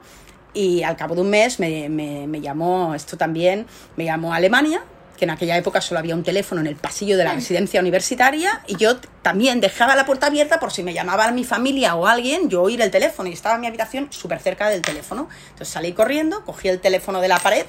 Y 0.55 0.83
al 0.83 0.97
cabo 0.97 1.15
de 1.15 1.21
un 1.21 1.31
mes 1.31 1.59
me, 1.59 1.89
me, 1.89 2.27
me 2.27 2.41
llamó, 2.41 2.95
esto 2.95 3.17
también, 3.17 3.67
me 3.97 4.05
llamó 4.05 4.33
a 4.33 4.37
Alemania, 4.37 4.83
que 5.17 5.25
en 5.25 5.31
aquella 5.31 5.57
época 5.57 5.81
solo 5.81 6.01
había 6.01 6.15
un 6.15 6.23
teléfono 6.23 6.61
en 6.61 6.67
el 6.67 6.77
pasillo 6.77 7.17
de 7.17 7.25
la 7.25 7.35
residencia 7.35 7.81
universitaria 7.81 8.63
y 8.67 8.77
yo 8.77 8.97
también 9.23 9.61
dejaba 9.61 9.97
la 9.97 10.07
puerta 10.07 10.27
abierta 10.27 10.59
por 10.61 10.73
si 10.73 10.83
me 10.83 10.93
llamaba 10.93 11.31
mi 11.31 11.45
familia 11.45 11.95
o 11.95 12.07
alguien, 12.07 12.49
yo 12.49 12.63
oír 12.63 12.81
el 12.81 12.91
teléfono 12.91 13.29
y 13.29 13.33
estaba 13.33 13.55
en 13.57 13.63
mi 13.63 13.67
habitación 13.67 14.09
súper 14.11 14.41
cerca 14.41 14.69
del 14.69 14.83
teléfono. 14.83 15.29
Entonces 15.51 15.69
salí 15.69 15.93
corriendo, 15.93 16.45
cogí 16.45 16.69
el 16.69 16.81
teléfono 16.81 17.21
de 17.21 17.29
la 17.29 17.39
pared 17.39 17.67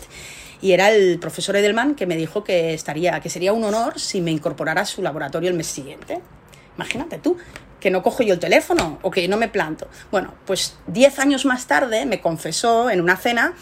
y 0.61 0.71
era 0.71 0.91
el 0.91 1.19
profesor 1.19 1.55
Edelman 1.55 1.95
que 1.95 2.05
me 2.05 2.15
dijo 2.15 2.43
que, 2.43 2.73
estaría, 2.73 3.19
que 3.19 3.29
sería 3.29 3.53
un 3.53 3.63
honor 3.63 3.99
si 3.99 4.21
me 4.21 4.31
incorporara 4.31 4.81
a 4.81 4.85
su 4.85 5.01
laboratorio 5.01 5.49
el 5.49 5.55
mes 5.55 5.67
siguiente. 5.67 6.21
Imagínate 6.75 7.19
tú, 7.19 7.37
que 7.85 7.91
no 7.91 8.01
cojo 8.01 8.23
yo 8.23 8.33
el 8.33 8.39
teléfono 8.39 8.97
o 9.03 9.11
que 9.11 9.27
no 9.27 9.37
me 9.37 9.47
planto. 9.47 9.87
Bueno, 10.09 10.33
pues 10.47 10.75
diez 10.87 11.19
años 11.19 11.45
más 11.45 11.67
tarde 11.67 12.07
me 12.07 12.19
confesó 12.19 12.89
en 12.89 12.99
una 12.99 13.15
cena 13.15 13.53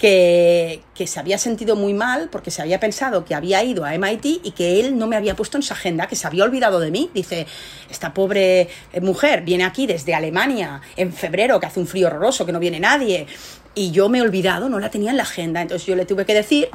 que, 0.00 0.82
que, 0.96 1.06
se 1.06 1.20
había 1.20 1.38
sentido 1.38 1.76
muy 1.76 1.94
mal 1.94 2.28
porque 2.28 2.50
se 2.50 2.60
había 2.60 2.80
pensado 2.80 3.24
que 3.24 3.36
había 3.36 3.62
ido 3.62 3.84
a 3.84 3.96
MIT 3.96 4.40
y 4.42 4.50
que 4.50 4.80
él 4.80 4.98
no 4.98 5.06
me 5.06 5.14
había 5.14 5.36
puesto 5.36 5.58
en 5.58 5.62
su 5.62 5.72
agenda, 5.74 6.08
que 6.08 6.16
se 6.16 6.26
había 6.26 6.42
olvidado 6.42 6.80
de 6.80 6.90
mí. 6.90 7.08
Dice, 7.14 7.46
esta 7.88 8.12
pobre 8.12 8.62
eh, 8.92 9.00
mujer 9.00 9.42
viene 9.42 9.62
aquí 9.62 9.86
desde 9.86 10.12
Alemania 10.12 10.80
en 10.96 11.12
febrero, 11.12 11.60
que 11.60 11.66
hace 11.66 11.78
un 11.78 11.86
frío 11.86 12.08
horroroso, 12.08 12.44
que 12.44 12.50
no 12.50 12.58
viene 12.58 12.80
nadie, 12.80 13.28
y 13.76 13.92
yo 13.92 14.08
me 14.08 14.18
he 14.18 14.22
olvidado, 14.22 14.68
no 14.68 14.80
la 14.80 14.90
tenía 14.90 15.12
en 15.12 15.18
la 15.18 15.22
agenda. 15.22 15.62
Entonces 15.62 15.86
yo 15.86 15.94
le 15.94 16.04
tuve 16.04 16.26
que 16.26 16.34
decir 16.34 16.68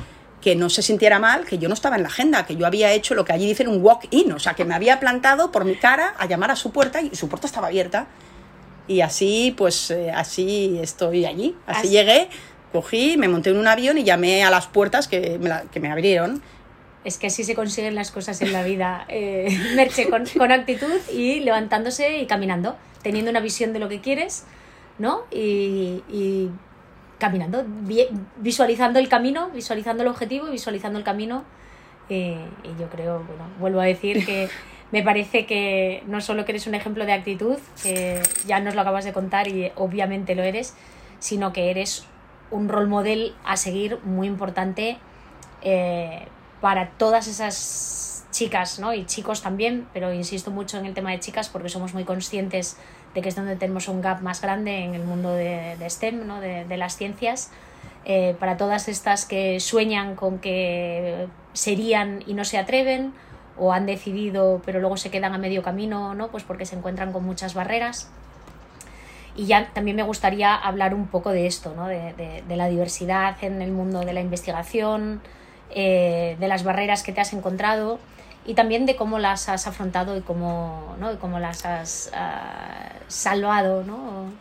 que 0.43 0.55
no 0.55 0.69
se 0.69 0.81
sintiera 0.81 1.19
mal, 1.19 1.45
que 1.45 1.57
yo 1.57 1.69
no 1.69 1.73
estaba 1.73 1.95
en 1.95 2.03
la 2.03 2.09
agenda, 2.09 2.45
que 2.45 2.57
yo 2.57 2.67
había 2.67 2.91
hecho 2.91 3.15
lo 3.15 3.23
que 3.23 3.31
allí 3.31 3.47
dicen 3.47 3.69
un 3.69 3.81
walk-in, 3.81 4.33
o 4.33 4.39
sea, 4.39 4.55
que 4.55 4.65
me 4.65 4.75
había 4.75 4.99
plantado 4.99 5.51
por 5.51 5.63
mi 5.63 5.75
cara 5.75 6.13
a 6.17 6.25
llamar 6.25 6.51
a 6.51 6.57
su 6.57 6.71
puerta 6.71 7.01
y 7.01 7.15
su 7.15 7.29
puerta 7.29 7.47
estaba 7.47 7.67
abierta. 7.67 8.07
Y 8.85 8.99
así, 8.99 9.55
pues, 9.57 9.89
eh, 9.91 10.11
así 10.11 10.77
estoy 10.81 11.25
allí. 11.25 11.55
Así, 11.65 11.87
llegué, 11.87 12.27
cogí, 12.73 13.15
me 13.15 13.29
monté 13.29 13.51
en 13.51 13.57
un 13.57 13.67
avión 13.67 13.97
y 13.97 14.03
llamé 14.03 14.43
a 14.43 14.49
las 14.49 14.67
puertas 14.67 15.07
que 15.07 15.39
me, 15.39 15.49
que 15.71 15.79
me 15.79 15.89
abrieron. 15.89 16.43
Es 17.05 17.17
que 17.17 17.27
así 17.27 17.45
se 17.45 17.55
consiguen 17.55 17.95
las 17.95 18.11
cosas 18.11 18.41
en 18.41 18.51
la 18.51 18.63
vida, 18.63 19.05
eh, 19.07 19.47
Merche, 19.75 20.09
con, 20.09 20.25
con, 20.25 20.51
actitud 20.51 20.99
y 21.13 21.39
levantándose 21.39 22.17
y 22.17 22.25
caminando, 22.25 22.75
teniendo 23.01 23.31
una 23.31 23.39
visión 23.39 23.71
de 23.71 23.79
lo 23.79 23.87
que 23.87 24.01
quieres, 24.01 24.43
¿no? 24.99 25.21
Y, 25.31 26.03
y 26.11 26.49
caminando, 27.23 27.63
visualizando 28.35 28.99
el 28.99 29.07
camino, 29.07 29.49
visualizando 29.51 30.03
el 30.03 30.09
objetivo, 30.09 30.47
visualizando 30.47 30.99
el 30.99 31.05
camino. 31.05 31.45
Eh, 32.09 32.45
y 32.65 32.81
yo 32.81 32.89
creo, 32.89 33.23
bueno, 33.23 33.45
vuelvo 33.59 33.79
a 33.79 33.85
decir 33.85 34.25
que 34.25 34.49
me 34.91 35.03
parece 35.03 35.45
que 35.45 36.03
no 36.05 36.19
solo 36.19 36.43
que 36.43 36.51
eres 36.51 36.67
un 36.67 36.75
ejemplo 36.75 37.05
de 37.05 37.13
actitud, 37.13 37.55
que 37.81 38.21
ya 38.45 38.59
nos 38.59 38.75
lo 38.75 38.81
acabas 38.81 39.05
de 39.05 39.13
contar 39.13 39.47
y 39.47 39.71
obviamente 39.77 40.35
lo 40.35 40.43
eres, 40.43 40.75
sino 41.19 41.53
que 41.53 41.71
eres 41.71 42.05
un 42.51 42.67
rol 42.67 42.89
model 42.89 43.33
a 43.45 43.55
seguir 43.55 43.99
muy 44.03 44.27
importante 44.27 44.97
eh, 45.61 46.27
para 46.59 46.89
todas 46.89 47.27
esas 47.27 48.25
chicas 48.31 48.79
¿no? 48.79 48.93
y 48.93 49.05
chicos 49.05 49.41
también, 49.41 49.87
pero 49.93 50.11
insisto 50.11 50.51
mucho 50.51 50.77
en 50.77 50.87
el 50.87 50.93
tema 50.93 51.11
de 51.11 51.21
chicas 51.21 51.47
porque 51.47 51.69
somos 51.69 51.93
muy 51.93 52.03
conscientes 52.03 52.75
de 53.13 53.21
que 53.21 53.29
es 53.29 53.35
donde 53.35 53.55
tenemos 53.55 53.87
un 53.87 54.01
gap 54.01 54.21
más 54.21 54.41
grande 54.41 54.83
en 54.83 54.95
el 54.95 55.03
mundo 55.03 55.33
de, 55.33 55.77
STEM, 55.87 56.25
¿no? 56.25 56.39
de, 56.39 56.77
las 56.77 56.97
ciencias. 56.97 57.51
Eh, 58.05 58.35
para 58.39 58.57
todas 58.57 58.89
estas 58.89 59.25
que 59.25 59.59
sueñan 59.59 60.15
con 60.15 60.39
que 60.39 61.27
serían 61.53 62.23
y 62.27 62.33
no 62.33 62.43
se 62.43 62.57
atreven, 62.57 63.13
o 63.57 63.71
han 63.71 63.85
decidido 63.85 64.61
pero 64.65 64.79
luego 64.79 64.97
se 64.97 65.11
quedan 65.11 65.33
a 65.33 65.37
medio 65.37 65.61
camino, 65.61 66.13
¿no? 66.15 66.29
pues 66.29 66.43
porque 66.43 66.65
se 66.65 66.75
encuentran 66.75 67.11
con 67.13 67.23
muchas 67.23 67.53
barreras. 67.53 68.09
Y 69.35 69.45
ya 69.47 69.71
también 69.73 69.97
me 69.97 70.03
gustaría 70.03 70.55
hablar 70.55 70.93
un 70.93 71.07
poco 71.07 71.31
de 71.31 71.47
esto, 71.47 71.73
¿no? 71.75 71.87
de, 71.87 72.13
de, 72.47 72.55
la 72.55 72.67
diversidad 72.67 73.35
en 73.41 73.61
el 73.63 73.71
mundo 73.71 74.01
de 74.01 74.13
la 74.13 74.21
investigación, 74.21 75.21
eh, 75.71 76.37
de 76.39 76.47
las 76.47 76.63
barreras 76.63 77.01
que 77.01 77.13
te 77.13 77.21
has 77.21 77.33
encontrado 77.33 77.99
y 78.45 78.53
también 78.53 78.85
de 78.85 78.95
cómo 78.95 79.19
las 79.19 79.49
has 79.49 79.67
afrontado 79.67 80.17
y 80.17 80.21
cómo, 80.21 80.95
¿no? 80.99 81.17
cómo 81.19 81.39
las 81.39 81.65
has 81.65 82.11
uh, 82.13 83.03
salvado. 83.07 83.83
¿no? 83.83 84.31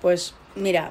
Pues 0.00 0.34
mira, 0.54 0.90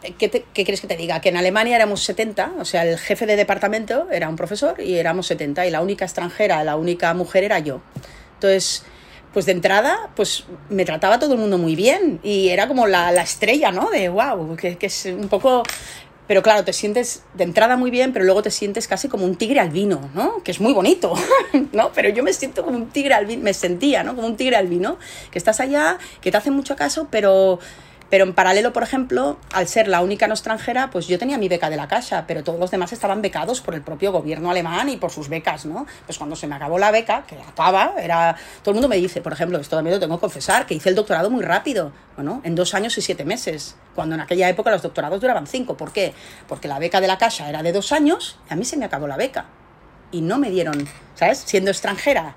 ¿Qué, 0.00 0.30
¿Qué, 0.30 0.44
quieres 0.52 0.80
que 0.80 0.86
te 0.86 0.96
diga? 0.96 1.20
Que 1.20 1.30
en 1.30 1.36
Alemania 1.36 1.74
éramos 1.74 2.04
70, 2.04 2.52
o 2.60 2.64
sea, 2.64 2.84
el 2.84 2.98
jefe 2.98 3.26
de 3.26 3.34
departamento 3.34 4.08
era 4.12 4.28
un 4.28 4.36
profesor 4.36 4.80
y 4.80 4.94
éramos 4.94 5.26
70 5.26 5.66
y 5.66 5.70
la 5.70 5.80
única 5.80 6.04
extranjera, 6.04 6.62
la 6.62 6.76
única 6.76 7.12
mujer 7.14 7.42
era 7.42 7.58
yo. 7.58 7.80
Entonces, 8.34 8.84
pues 9.32 9.46
de 9.46 9.52
entrada, 9.52 10.10
pues 10.14 10.44
me 10.70 10.84
trataba 10.84 11.18
todo 11.18 11.34
el 11.34 11.40
mundo 11.40 11.58
muy 11.58 11.74
bien 11.74 12.20
y 12.22 12.48
era 12.48 12.68
como 12.68 12.86
la, 12.86 13.10
la 13.10 13.22
estrella, 13.22 13.72
¿no? 13.72 13.90
De 13.90 14.08
wow, 14.08 14.56
que, 14.56 14.76
que, 14.78 14.86
es 14.86 15.06
un 15.06 15.28
poco 15.28 15.64
pero 16.28 16.42
claro, 16.42 16.62
te 16.62 16.74
sientes 16.74 17.22
de 17.34 17.44
entrada 17.44 17.76
muy 17.76 17.90
bien, 17.90 18.12
pero 18.12 18.24
luego 18.26 18.42
te 18.42 18.50
sientes 18.50 18.86
casi 18.86 19.08
como 19.08 19.24
un 19.24 19.34
tigre 19.34 19.60
albino, 19.60 20.10
¿no? 20.14 20.42
Que 20.44 20.50
es 20.50 20.60
muy 20.60 20.74
bonito, 20.74 21.14
¿no? 21.72 21.90
Pero 21.94 22.10
yo 22.10 22.22
me 22.22 22.34
siento 22.34 22.62
como 22.64 22.76
un 22.76 22.90
tigre 22.90 23.14
albino, 23.14 23.42
me 23.42 23.54
sentía, 23.54 24.04
¿no? 24.04 24.14
Como 24.14 24.28
un 24.28 24.36
tigre 24.36 24.56
albino, 24.56 24.98
que 25.30 25.38
estás 25.38 25.58
allá, 25.58 25.98
que 26.20 26.30
te 26.30 26.36
hacen 26.36 26.52
mucho 26.52 26.76
caso, 26.76 27.08
pero 27.10 27.58
Pero 28.10 28.24
en 28.24 28.32
paralelo, 28.32 28.72
por 28.72 28.82
ejemplo, 28.82 29.38
al 29.52 29.68
ser 29.68 29.86
la 29.86 30.00
única 30.00 30.26
no 30.26 30.34
extranjera, 30.34 30.88
pues 30.90 31.08
yo 31.08 31.18
tenía 31.18 31.36
mi 31.36 31.48
beca 31.48 31.68
de 31.68 31.76
la 31.76 31.88
casa, 31.88 32.24
pero 32.26 32.42
todos 32.42 32.58
los 32.58 32.70
demás 32.70 32.92
estaban 32.92 33.20
becados 33.20 33.60
por 33.60 33.74
el 33.74 33.82
propio 33.82 34.12
gobierno 34.12 34.50
alemán 34.50 34.88
y 34.88 34.96
por 34.96 35.10
sus 35.10 35.28
becas, 35.28 35.66
¿no? 35.66 35.86
Pues 36.06 36.16
cuando 36.16 36.34
se 36.34 36.46
me 36.46 36.54
acabó 36.54 36.78
la 36.78 36.90
beca, 36.90 37.24
que 37.26 37.36
acaba, 37.36 37.94
era... 38.00 38.34
Todo 38.62 38.70
el 38.70 38.74
mundo 38.76 38.88
me 38.88 38.96
dice, 38.96 39.20
por 39.20 39.34
ejemplo, 39.34 39.58
esto 39.58 39.76
también 39.76 39.96
lo 39.96 40.00
tengo 40.00 40.16
que 40.16 40.20
confesar, 40.22 40.64
que 40.64 40.74
hice 40.74 40.88
el 40.88 40.94
doctorado 40.94 41.28
muy 41.28 41.42
rápido, 41.42 41.92
bueno, 42.16 42.40
en 42.44 42.54
dos 42.54 42.74
años 42.74 42.96
y 42.96 43.02
siete 43.02 43.24
meses, 43.24 43.76
cuando 43.94 44.14
en 44.14 44.22
aquella 44.22 44.48
época 44.48 44.70
los 44.70 44.82
doctorados 44.82 45.20
duraban 45.20 45.46
cinco. 45.46 45.76
¿Por 45.76 45.92
qué? 45.92 46.14
Porque 46.48 46.66
la 46.66 46.78
beca 46.78 47.00
de 47.00 47.08
la 47.08 47.18
casa 47.18 47.48
era 47.48 47.62
de 47.62 47.72
dos 47.72 47.92
años 47.92 48.38
a 48.48 48.56
mí 48.56 48.64
se 48.64 48.76
me 48.76 48.86
acabó 48.86 49.06
la 49.06 49.16
beca. 49.16 49.46
Y 50.10 50.22
no 50.22 50.38
me 50.38 50.50
dieron, 50.50 50.88
¿sabes? 51.14 51.42
Siendo 51.46 51.70
extranjera 51.70 52.34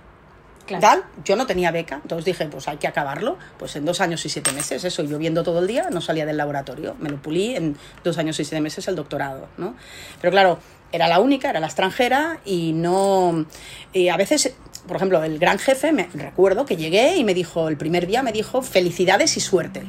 Yo 1.26 1.36
no 1.36 1.46
tenía 1.46 1.72
beca, 1.72 2.00
entonces 2.02 2.26
dije, 2.26 2.46
pues 2.46 2.68
hay 2.68 2.78
que 2.78 2.88
acabarlo. 2.88 3.38
Pues 3.58 3.76
en 3.76 3.86
dos 3.86 4.02
años 4.02 4.26
y 4.26 4.30
siete 4.30 4.52
meses, 4.52 4.84
eso, 4.84 5.04
yo 5.04 5.18
viendo 5.18 5.44
todo 5.44 5.60
el 5.60 5.68
día, 5.68 5.90
no 5.92 6.02
salía 6.02 6.26
del 6.26 6.38
laboratorio. 6.38 6.96
Me 7.00 7.10
lo 7.10 7.22
pulí 7.22 7.56
en 7.56 7.78
dos 8.04 8.18
años 8.18 8.40
y 8.40 8.46
siete 8.46 8.62
meses 8.62 8.88
el 8.88 8.96
doctorado, 8.96 9.48
¿no? 9.58 9.76
Pero 10.20 10.32
claro, 10.32 10.60
era 10.92 11.08
la 11.08 11.20
única, 11.20 11.50
era 11.50 11.60
la 11.60 11.68
extranjera 11.68 12.40
y 12.46 12.74
no... 12.74 13.46
Y 13.94 14.10
a 14.10 14.18
veces, 14.18 14.54
por 14.88 14.98
ejemplo, 14.98 15.24
el 15.24 15.40
gran 15.40 15.60
jefe, 15.60 15.92
me 15.92 16.10
recuerdo 16.14 16.66
que 16.66 16.76
llegué 16.76 17.18
y 17.18 17.24
me 17.24 17.34
dijo, 17.34 17.68
el 17.68 17.78
primer 17.78 18.08
día 18.08 18.24
me 18.24 18.32
dijo, 18.32 18.62
felicidades 18.62 19.38
y 19.38 19.40
suerte, 19.40 19.84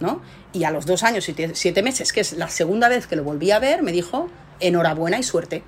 ¿no? 0.00 0.20
Y 0.52 0.64
a 0.64 0.70
los 0.70 0.86
dos 0.86 1.02
años 1.02 1.28
y 1.28 1.34
siete 1.54 1.82
meses, 1.82 2.12
que 2.12 2.20
es 2.20 2.32
la 2.34 2.48
segunda 2.48 2.88
vez 2.88 3.06
que 3.06 3.16
lo 3.16 3.24
volví 3.24 3.50
a 3.50 3.58
ver, 3.58 3.82
me 3.82 3.92
dijo, 3.92 4.28
enhorabuena 4.60 5.18
y 5.18 5.22
suerte. 5.22 5.62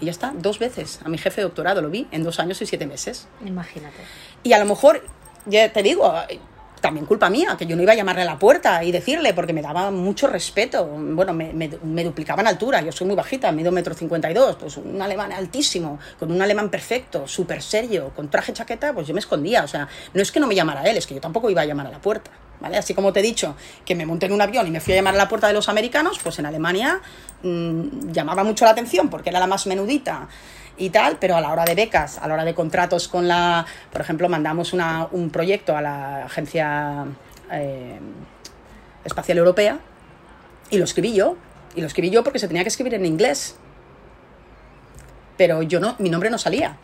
Y 0.00 0.06
ya 0.06 0.10
está, 0.10 0.32
dos 0.34 0.58
veces. 0.58 1.00
A 1.04 1.08
mi 1.08 1.18
jefe 1.18 1.42
de 1.42 1.44
doctorado 1.44 1.82
lo 1.82 1.90
vi 1.90 2.06
en 2.10 2.22
dos 2.22 2.40
años 2.40 2.60
y 2.62 2.66
siete 2.66 2.86
meses. 2.86 3.28
Imagínate. 3.44 3.98
Y 4.42 4.52
a 4.54 4.58
lo 4.58 4.64
mejor, 4.64 5.04
ya 5.46 5.70
te 5.72 5.82
digo, 5.82 6.12
también 6.80 7.04
culpa 7.04 7.28
mía, 7.28 7.56
que 7.58 7.66
yo 7.66 7.76
no 7.76 7.82
iba 7.82 7.92
a 7.92 7.94
llamarle 7.94 8.22
a 8.22 8.24
la 8.24 8.38
puerta 8.38 8.82
y 8.82 8.90
decirle, 8.90 9.34
porque 9.34 9.52
me 9.52 9.60
daba 9.60 9.90
mucho 9.90 10.26
respeto. 10.26 10.86
Bueno, 10.86 11.34
me, 11.34 11.52
me, 11.52 11.68
me 11.84 12.02
duplicaban 12.02 12.46
altura, 12.46 12.80
yo 12.80 12.90
soy 12.90 13.06
muy 13.06 13.16
bajita, 13.16 13.52
mido 13.52 13.70
metro 13.70 13.92
cincuenta 13.94 14.30
y 14.30 14.34
dos, 14.34 14.56
pues 14.56 14.78
un 14.78 15.02
alemán 15.02 15.32
altísimo, 15.32 15.98
con 16.18 16.32
un 16.32 16.40
alemán 16.40 16.70
perfecto, 16.70 17.28
súper 17.28 17.60
serio, 17.60 18.12
con 18.16 18.30
traje 18.30 18.54
chaqueta, 18.54 18.94
pues 18.94 19.06
yo 19.06 19.12
me 19.12 19.20
escondía. 19.20 19.62
O 19.62 19.68
sea, 19.68 19.86
no 20.14 20.22
es 20.22 20.32
que 20.32 20.40
no 20.40 20.46
me 20.46 20.54
llamara 20.54 20.82
él, 20.84 20.96
es 20.96 21.06
que 21.06 21.14
yo 21.14 21.20
tampoco 21.20 21.50
iba 21.50 21.60
a 21.60 21.66
llamar 21.66 21.86
a 21.86 21.90
la 21.90 22.00
puerta. 22.00 22.30
¿Vale? 22.60 22.76
Así 22.76 22.94
como 22.94 23.12
te 23.12 23.20
he 23.20 23.22
dicho 23.22 23.56
que 23.84 23.94
me 23.94 24.04
monté 24.04 24.26
en 24.26 24.32
un 24.32 24.42
avión 24.42 24.66
y 24.66 24.70
me 24.70 24.80
fui 24.80 24.92
a 24.92 24.96
llamar 24.96 25.14
a 25.14 25.16
la 25.16 25.28
puerta 25.28 25.46
de 25.46 25.54
los 25.54 25.68
americanos, 25.68 26.18
pues 26.22 26.38
en 26.38 26.46
Alemania 26.46 27.00
mmm, 27.42 28.10
llamaba 28.12 28.44
mucho 28.44 28.66
la 28.66 28.72
atención 28.72 29.08
porque 29.08 29.30
era 29.30 29.40
la 29.40 29.46
más 29.46 29.66
menudita 29.66 30.28
y 30.76 30.90
tal, 30.90 31.16
pero 31.18 31.36
a 31.36 31.40
la 31.40 31.52
hora 31.52 31.64
de 31.64 31.74
becas, 31.74 32.18
a 32.18 32.28
la 32.28 32.34
hora 32.34 32.44
de 32.44 32.54
contratos 32.54 33.08
con 33.08 33.28
la, 33.28 33.66
por 33.92 34.00
ejemplo, 34.00 34.28
mandamos 34.28 34.72
una, 34.72 35.08
un 35.10 35.30
proyecto 35.30 35.76
a 35.76 35.80
la 35.80 36.24
Agencia 36.26 37.06
eh, 37.50 37.98
Espacial 39.04 39.38
Europea 39.38 39.78
y 40.70 40.78
lo 40.78 40.84
escribí 40.84 41.14
yo, 41.14 41.36
y 41.74 41.80
lo 41.80 41.86
escribí 41.86 42.10
yo 42.10 42.22
porque 42.22 42.38
se 42.38 42.48
tenía 42.48 42.62
que 42.62 42.68
escribir 42.68 42.94
en 42.94 43.06
inglés, 43.06 43.56
pero 45.36 45.62
yo 45.62 45.80
no, 45.80 45.96
mi 45.98 46.10
nombre 46.10 46.30
no 46.30 46.38
salía 46.38 46.76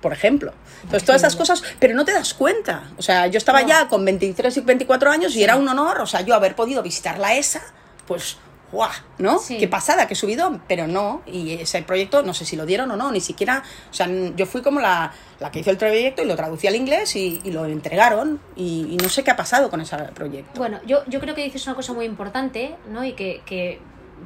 por 0.00 0.12
ejemplo. 0.12 0.52
Entonces, 0.82 1.04
todas 1.04 1.22
esas 1.22 1.36
cosas, 1.36 1.62
pero 1.78 1.94
no 1.94 2.04
te 2.04 2.12
das 2.12 2.34
cuenta. 2.34 2.90
O 2.98 3.02
sea, 3.02 3.26
yo 3.26 3.38
estaba 3.38 3.62
ya 3.62 3.88
con 3.88 4.04
23 4.04 4.56
y 4.56 4.60
24 4.60 5.10
años 5.10 5.34
y 5.36 5.42
era 5.42 5.56
un 5.56 5.68
honor, 5.68 6.00
o 6.00 6.06
sea, 6.06 6.22
yo 6.22 6.34
haber 6.34 6.54
podido 6.54 6.82
visitar 6.82 7.18
la 7.18 7.34
ESA, 7.34 7.62
pues, 8.06 8.38
¡guau! 8.72 8.90
¿No? 9.18 9.40
Qué 9.46 9.68
pasada, 9.68 10.06
qué 10.06 10.14
subidón, 10.14 10.62
pero 10.66 10.86
no. 10.86 11.22
Y 11.26 11.54
ese 11.54 11.82
proyecto, 11.82 12.22
no 12.22 12.34
sé 12.34 12.44
si 12.44 12.56
lo 12.56 12.66
dieron 12.66 12.90
o 12.90 12.96
no, 12.96 13.10
ni 13.10 13.20
siquiera. 13.20 13.62
O 13.90 13.94
sea, 13.94 14.08
yo 14.36 14.46
fui 14.46 14.62
como 14.62 14.80
la, 14.80 15.12
la 15.38 15.50
que 15.50 15.60
hizo 15.60 15.70
el 15.70 15.76
proyecto 15.76 16.22
y 16.22 16.26
lo 16.26 16.36
traducí 16.36 16.66
al 16.66 16.76
inglés 16.76 17.16
y, 17.16 17.40
y 17.44 17.50
lo 17.50 17.66
entregaron. 17.66 18.40
Y, 18.56 18.86
y, 18.90 18.96
no 18.96 19.08
sé 19.08 19.24
qué 19.24 19.30
ha 19.30 19.36
pasado 19.36 19.70
con 19.70 19.80
ese 19.80 19.96
proyecto. 20.14 20.58
Bueno, 20.58 20.80
yo, 20.86 21.04
yo 21.06 21.20
creo 21.20 21.34
que 21.34 21.44
dices 21.44 21.66
una 21.66 21.76
cosa 21.76 21.92
muy 21.92 22.06
importante, 22.06 22.76
¿no? 22.88 23.04
Y 23.04 23.12
que, 23.12 23.42
que 23.44 23.80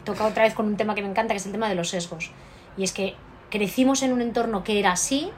toca 0.04 0.26
otra 0.26 0.44
vez 0.44 0.54
con 0.54 0.66
un 0.66 0.76
tema 0.76 0.94
que 0.94 1.02
me 1.02 1.08
encanta, 1.08 1.34
que 1.34 1.38
es 1.38 1.46
el 1.46 1.52
tema 1.52 1.68
de 1.68 1.74
los 1.74 1.88
sesgos. 1.88 2.30
Y 2.76 2.84
es 2.84 2.92
que 2.92 3.14
crecimos 3.50 4.02
en 4.02 4.12
un 4.12 4.20
entorno 4.20 4.64
que 4.64 4.78
era 4.78 4.92
así, 4.92 5.30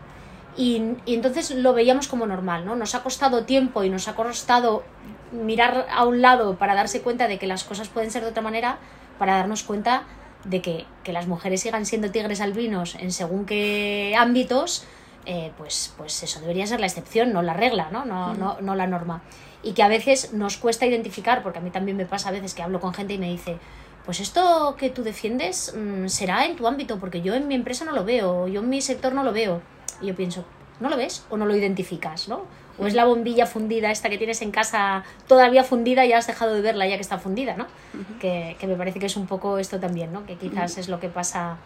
y, 0.56 0.96
y, 1.04 1.14
entonces 1.14 1.50
lo 1.50 1.72
veíamos 1.72 2.08
como 2.08 2.26
normal, 2.26 2.64
¿no? 2.64 2.76
Nos 2.76 2.94
ha 2.94 3.02
costado 3.02 3.44
tiempo 3.44 3.84
y 3.84 3.90
nos 3.90 4.08
ha 4.08 4.14
costado 4.14 4.84
mirar 5.32 5.86
a 5.90 6.04
un 6.04 6.22
lado 6.22 6.56
para 6.56 6.74
darse 6.74 7.02
cuenta 7.02 7.28
de 7.28 7.38
que 7.38 7.46
las 7.46 7.64
cosas 7.64 7.88
pueden 7.88 8.10
ser 8.10 8.22
de 8.22 8.30
otra 8.30 8.42
manera, 8.42 8.78
para 9.18 9.36
darnos 9.36 9.62
cuenta 9.62 10.04
de 10.44 10.62
que, 10.62 10.86
que 11.02 11.12
las 11.12 11.26
mujeres 11.26 11.60
sigan 11.60 11.86
siendo 11.86 12.10
tigres 12.10 12.40
albinos 12.40 12.94
en 12.96 13.12
según 13.12 13.46
qué 13.46 14.14
ámbitos, 14.16 14.84
eh, 15.24 15.52
pues, 15.58 15.92
pues 15.96 16.22
eso 16.22 16.40
debería 16.40 16.66
ser 16.66 16.78
la 16.78 16.86
excepción, 16.86 17.32
no 17.32 17.42
la 17.42 17.54
regla, 17.54 17.88
¿no? 17.90 18.04
No, 18.04 18.34
no, 18.34 18.58
no 18.60 18.74
la 18.76 18.86
norma. 18.86 19.22
Y 19.62 19.72
que 19.72 19.82
a 19.82 19.88
veces 19.88 20.32
nos 20.32 20.56
cuesta 20.56 20.86
identificar, 20.86 21.42
porque 21.42 21.58
a 21.58 21.62
mí 21.62 21.70
también 21.70 21.96
me 21.96 22.06
pasa 22.06 22.28
a 22.28 22.32
veces 22.32 22.54
que 22.54 22.62
hablo 22.62 22.80
con 22.80 22.94
gente 22.94 23.14
y 23.14 23.18
me 23.18 23.28
dice, 23.28 23.58
pues 24.06 24.20
esto 24.20 24.76
que 24.78 24.88
tú 24.88 25.02
defiendes 25.02 25.74
mmm, 25.76 26.06
será 26.06 26.46
en 26.46 26.56
tu 26.56 26.66
ámbito, 26.66 26.98
porque 26.98 27.20
yo 27.20 27.34
en 27.34 27.48
mi 27.48 27.56
empresa 27.56 27.84
no 27.84 27.92
lo 27.92 28.04
veo, 28.04 28.48
yo 28.48 28.60
en 28.60 28.68
mi 28.68 28.80
sector 28.80 29.12
no 29.12 29.24
lo 29.24 29.32
veo. 29.32 29.60
Y 30.00 30.06
yo 30.06 30.14
pienso, 30.14 30.44
¿no 30.80 30.88
lo 30.88 30.96
ves 30.96 31.26
o 31.28 31.36
no 31.36 31.44
lo 31.44 31.56
identificas, 31.56 32.28
¿no? 32.28 32.44
O 32.78 32.86
es 32.86 32.94
la 32.94 33.06
bombilla 33.06 33.46
fundida 33.46 33.90
esta 33.90 34.10
que 34.10 34.18
tienes 34.18 34.42
en 34.42 34.50
casa 34.50 35.02
todavía 35.26 35.64
fundida 35.64 36.04
y 36.04 36.12
has 36.12 36.26
dejado 36.26 36.54
de 36.54 36.60
verla 36.60 36.86
ya 36.86 36.96
que 36.96 37.00
está 37.00 37.18
fundida, 37.18 37.56
¿no? 37.56 37.64
Uh 37.64 37.98
-huh. 37.98 38.18
que, 38.20 38.56
que, 38.60 38.66
me 38.66 38.76
parece 38.76 38.98
que 39.00 39.06
es 39.06 39.16
un 39.16 39.26
poco 39.26 39.58
esto 39.58 39.80
también, 39.80 40.12
¿no? 40.12 40.26
Que 40.26 40.36
quizás 40.36 40.72
uh 40.72 40.76
-huh. 40.76 40.80
es 40.80 40.88
lo 40.88 41.00
que 41.00 41.08
pasa 41.08 41.56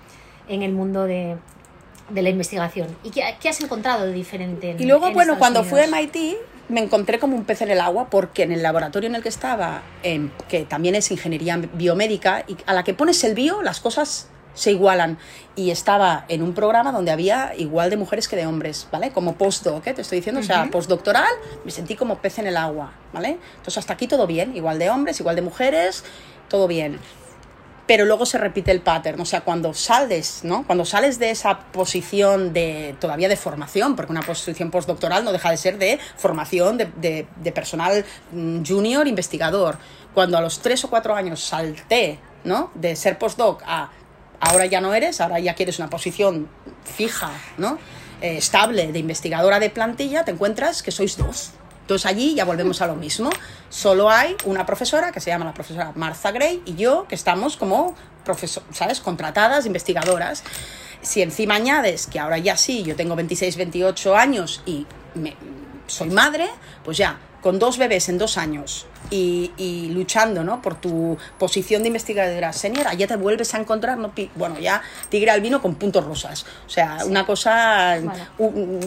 en 0.48 0.62
el 0.62 0.72
mundo 0.72 1.04
de, 1.04 1.36
de 2.10 2.22
la 2.22 2.28
investigación. 2.30 2.96
¿Y 3.02 3.10
qué, 3.10 3.22
qué, 3.40 3.48
has 3.48 3.60
encontrado 3.60 4.06
de 4.06 4.12
diferente? 4.12 4.70
En, 4.70 4.80
y 4.80 4.86
luego, 4.86 5.08
en 5.08 5.14
bueno, 5.14 5.32
Estados 5.34 5.38
cuando 5.38 5.60
Unidos? 5.60 5.88
fui 5.90 5.98
a 5.98 6.00
MIT 6.00 6.38
me 6.70 6.80
encontré 6.80 7.18
como 7.18 7.36
un 7.36 7.44
pez 7.44 7.62
en 7.62 7.70
el 7.70 7.80
agua 7.80 8.08
porque 8.10 8.44
en 8.44 8.52
el 8.52 8.62
laboratorio 8.62 9.08
en 9.08 9.16
el 9.16 9.22
que 9.22 9.28
estaba, 9.28 9.82
eh, 10.02 10.30
que 10.48 10.64
también 10.64 10.94
es 10.94 11.10
ingeniería 11.10 11.56
biomédica, 11.56 12.44
y 12.46 12.56
a 12.66 12.74
la 12.74 12.84
que 12.84 12.94
pones 12.94 13.22
el 13.24 13.34
bio, 13.34 13.62
las 13.62 13.80
cosas 13.80 14.28
se 14.54 14.70
igualan. 14.72 15.18
Y 15.56 15.70
estaba 15.70 16.24
en 16.28 16.42
un 16.42 16.54
programa 16.54 16.92
donde 16.92 17.10
había 17.10 17.52
igual 17.56 17.90
de 17.90 17.96
mujeres 17.96 18.28
que 18.28 18.36
de 18.36 18.46
hombres, 18.46 18.88
¿vale? 18.90 19.10
Como 19.10 19.34
postdoc, 19.34 19.86
¿eh? 19.86 19.94
te 19.94 20.02
estoy 20.02 20.18
diciendo, 20.18 20.40
uh 20.40 20.44
-huh. 20.44 20.50
o 20.50 20.54
sea, 20.54 20.70
postdoctoral, 20.70 21.32
me 21.64 21.70
sentí 21.70 21.96
como 21.96 22.18
pez 22.18 22.38
en 22.38 22.46
el 22.46 22.56
agua, 22.56 22.92
¿vale? 23.12 23.38
Entonces 23.56 23.78
hasta 23.78 23.92
aquí 23.94 24.06
todo 24.06 24.26
bien, 24.26 24.56
igual 24.56 24.78
de 24.78 24.90
hombres, 24.90 25.20
igual 25.20 25.36
de 25.36 25.42
mujeres, 25.42 26.04
todo 26.48 26.66
bien. 26.66 26.98
Pero 27.90 28.04
luego 28.04 28.24
se 28.24 28.38
repite 28.38 28.70
el 28.70 28.82
pattern, 28.82 29.20
o 29.20 29.24
sea, 29.24 29.40
cuando 29.40 29.74
sales, 29.74 30.42
¿no? 30.44 30.64
Cuando 30.64 30.84
sales 30.84 31.18
de 31.18 31.32
esa 31.32 31.58
posición 31.58 32.52
de 32.52 32.94
todavía 33.00 33.28
de 33.28 33.34
formación, 33.34 33.96
porque 33.96 34.12
una 34.12 34.22
posición 34.22 34.70
postdoctoral 34.70 35.24
no 35.24 35.32
deja 35.32 35.50
de 35.50 35.56
ser 35.56 35.76
de 35.76 35.98
formación 36.16 36.78
de, 36.78 37.52
personal 37.52 38.04
mm, 38.30 38.62
junior 38.64 39.08
investigador. 39.08 39.78
Cuando 40.14 40.38
a 40.38 40.40
los 40.40 40.60
tres 40.60 40.84
o 40.84 40.88
cuatro 40.88 41.16
años 41.16 41.40
salté, 41.40 42.20
¿no? 42.44 42.70
De 42.76 42.94
ser 42.94 43.18
postdoc 43.18 43.60
a 43.66 43.90
ahora 44.38 44.66
ya 44.66 44.80
no 44.80 44.94
eres, 44.94 45.20
ahora 45.20 45.40
ya 45.40 45.56
quieres 45.56 45.80
una 45.80 45.90
posición 45.90 46.48
fija, 46.84 47.32
¿no? 47.58 47.76
Eh, 48.20 48.36
estable 48.36 48.92
de 48.92 49.00
investigadora 49.00 49.58
de 49.58 49.68
plantilla, 49.68 50.24
te 50.24 50.30
encuentras 50.30 50.84
que 50.84 50.92
sois 50.92 51.16
dos. 51.16 51.54
Entonces 51.90 52.06
allí 52.06 52.36
ya 52.36 52.44
volvemos 52.44 52.80
a 52.82 52.86
lo 52.86 52.94
mismo. 52.94 53.30
Solo 53.68 54.10
hay 54.10 54.36
una 54.44 54.64
profesora 54.64 55.10
que 55.10 55.18
se 55.18 55.28
llama 55.30 55.44
la 55.44 55.52
profesora 55.52 55.90
Martha 55.96 56.30
Gray 56.30 56.62
y 56.64 56.76
yo 56.76 57.08
que 57.08 57.16
estamos 57.16 57.56
como 57.56 57.96
profesor, 58.24 58.62
¿sabes? 58.70 59.00
Contratadas, 59.00 59.66
investigadoras. 59.66 60.44
Si 61.02 61.20
encima 61.20 61.56
añades 61.56 62.06
que 62.06 62.20
ahora 62.20 62.38
ya 62.38 62.56
sí, 62.56 62.84
yo 62.84 62.94
tengo 62.94 63.16
26, 63.16 63.56
28 63.56 64.16
años 64.16 64.62
y 64.66 64.86
soy 65.88 66.10
madre, 66.10 66.48
pues 66.84 66.96
ya 66.96 67.18
con 67.42 67.58
dos 67.58 67.76
bebés 67.76 68.08
en 68.08 68.18
dos 68.18 68.38
años 68.38 68.86
y, 69.10 69.50
y, 69.56 69.88
luchando 69.90 70.44
¿no? 70.44 70.62
por 70.62 70.74
tu 70.74 71.16
posición 71.38 71.82
de 71.82 71.88
investigadora 71.88 72.52
senior, 72.52 72.86
ya 72.96 73.06
te 73.06 73.16
vuelves 73.16 73.54
a 73.54 73.58
encontrar, 73.58 73.98
¿no? 73.98 74.12
bueno, 74.36 74.58
ya 74.58 74.82
tigre 75.08 75.30
albino 75.30 75.60
con 75.60 75.74
puntos 75.74 76.04
rosas. 76.04 76.46
O 76.66 76.70
sea, 76.70 77.00
sí. 77.00 77.08
una 77.08 77.26
cosa, 77.26 77.98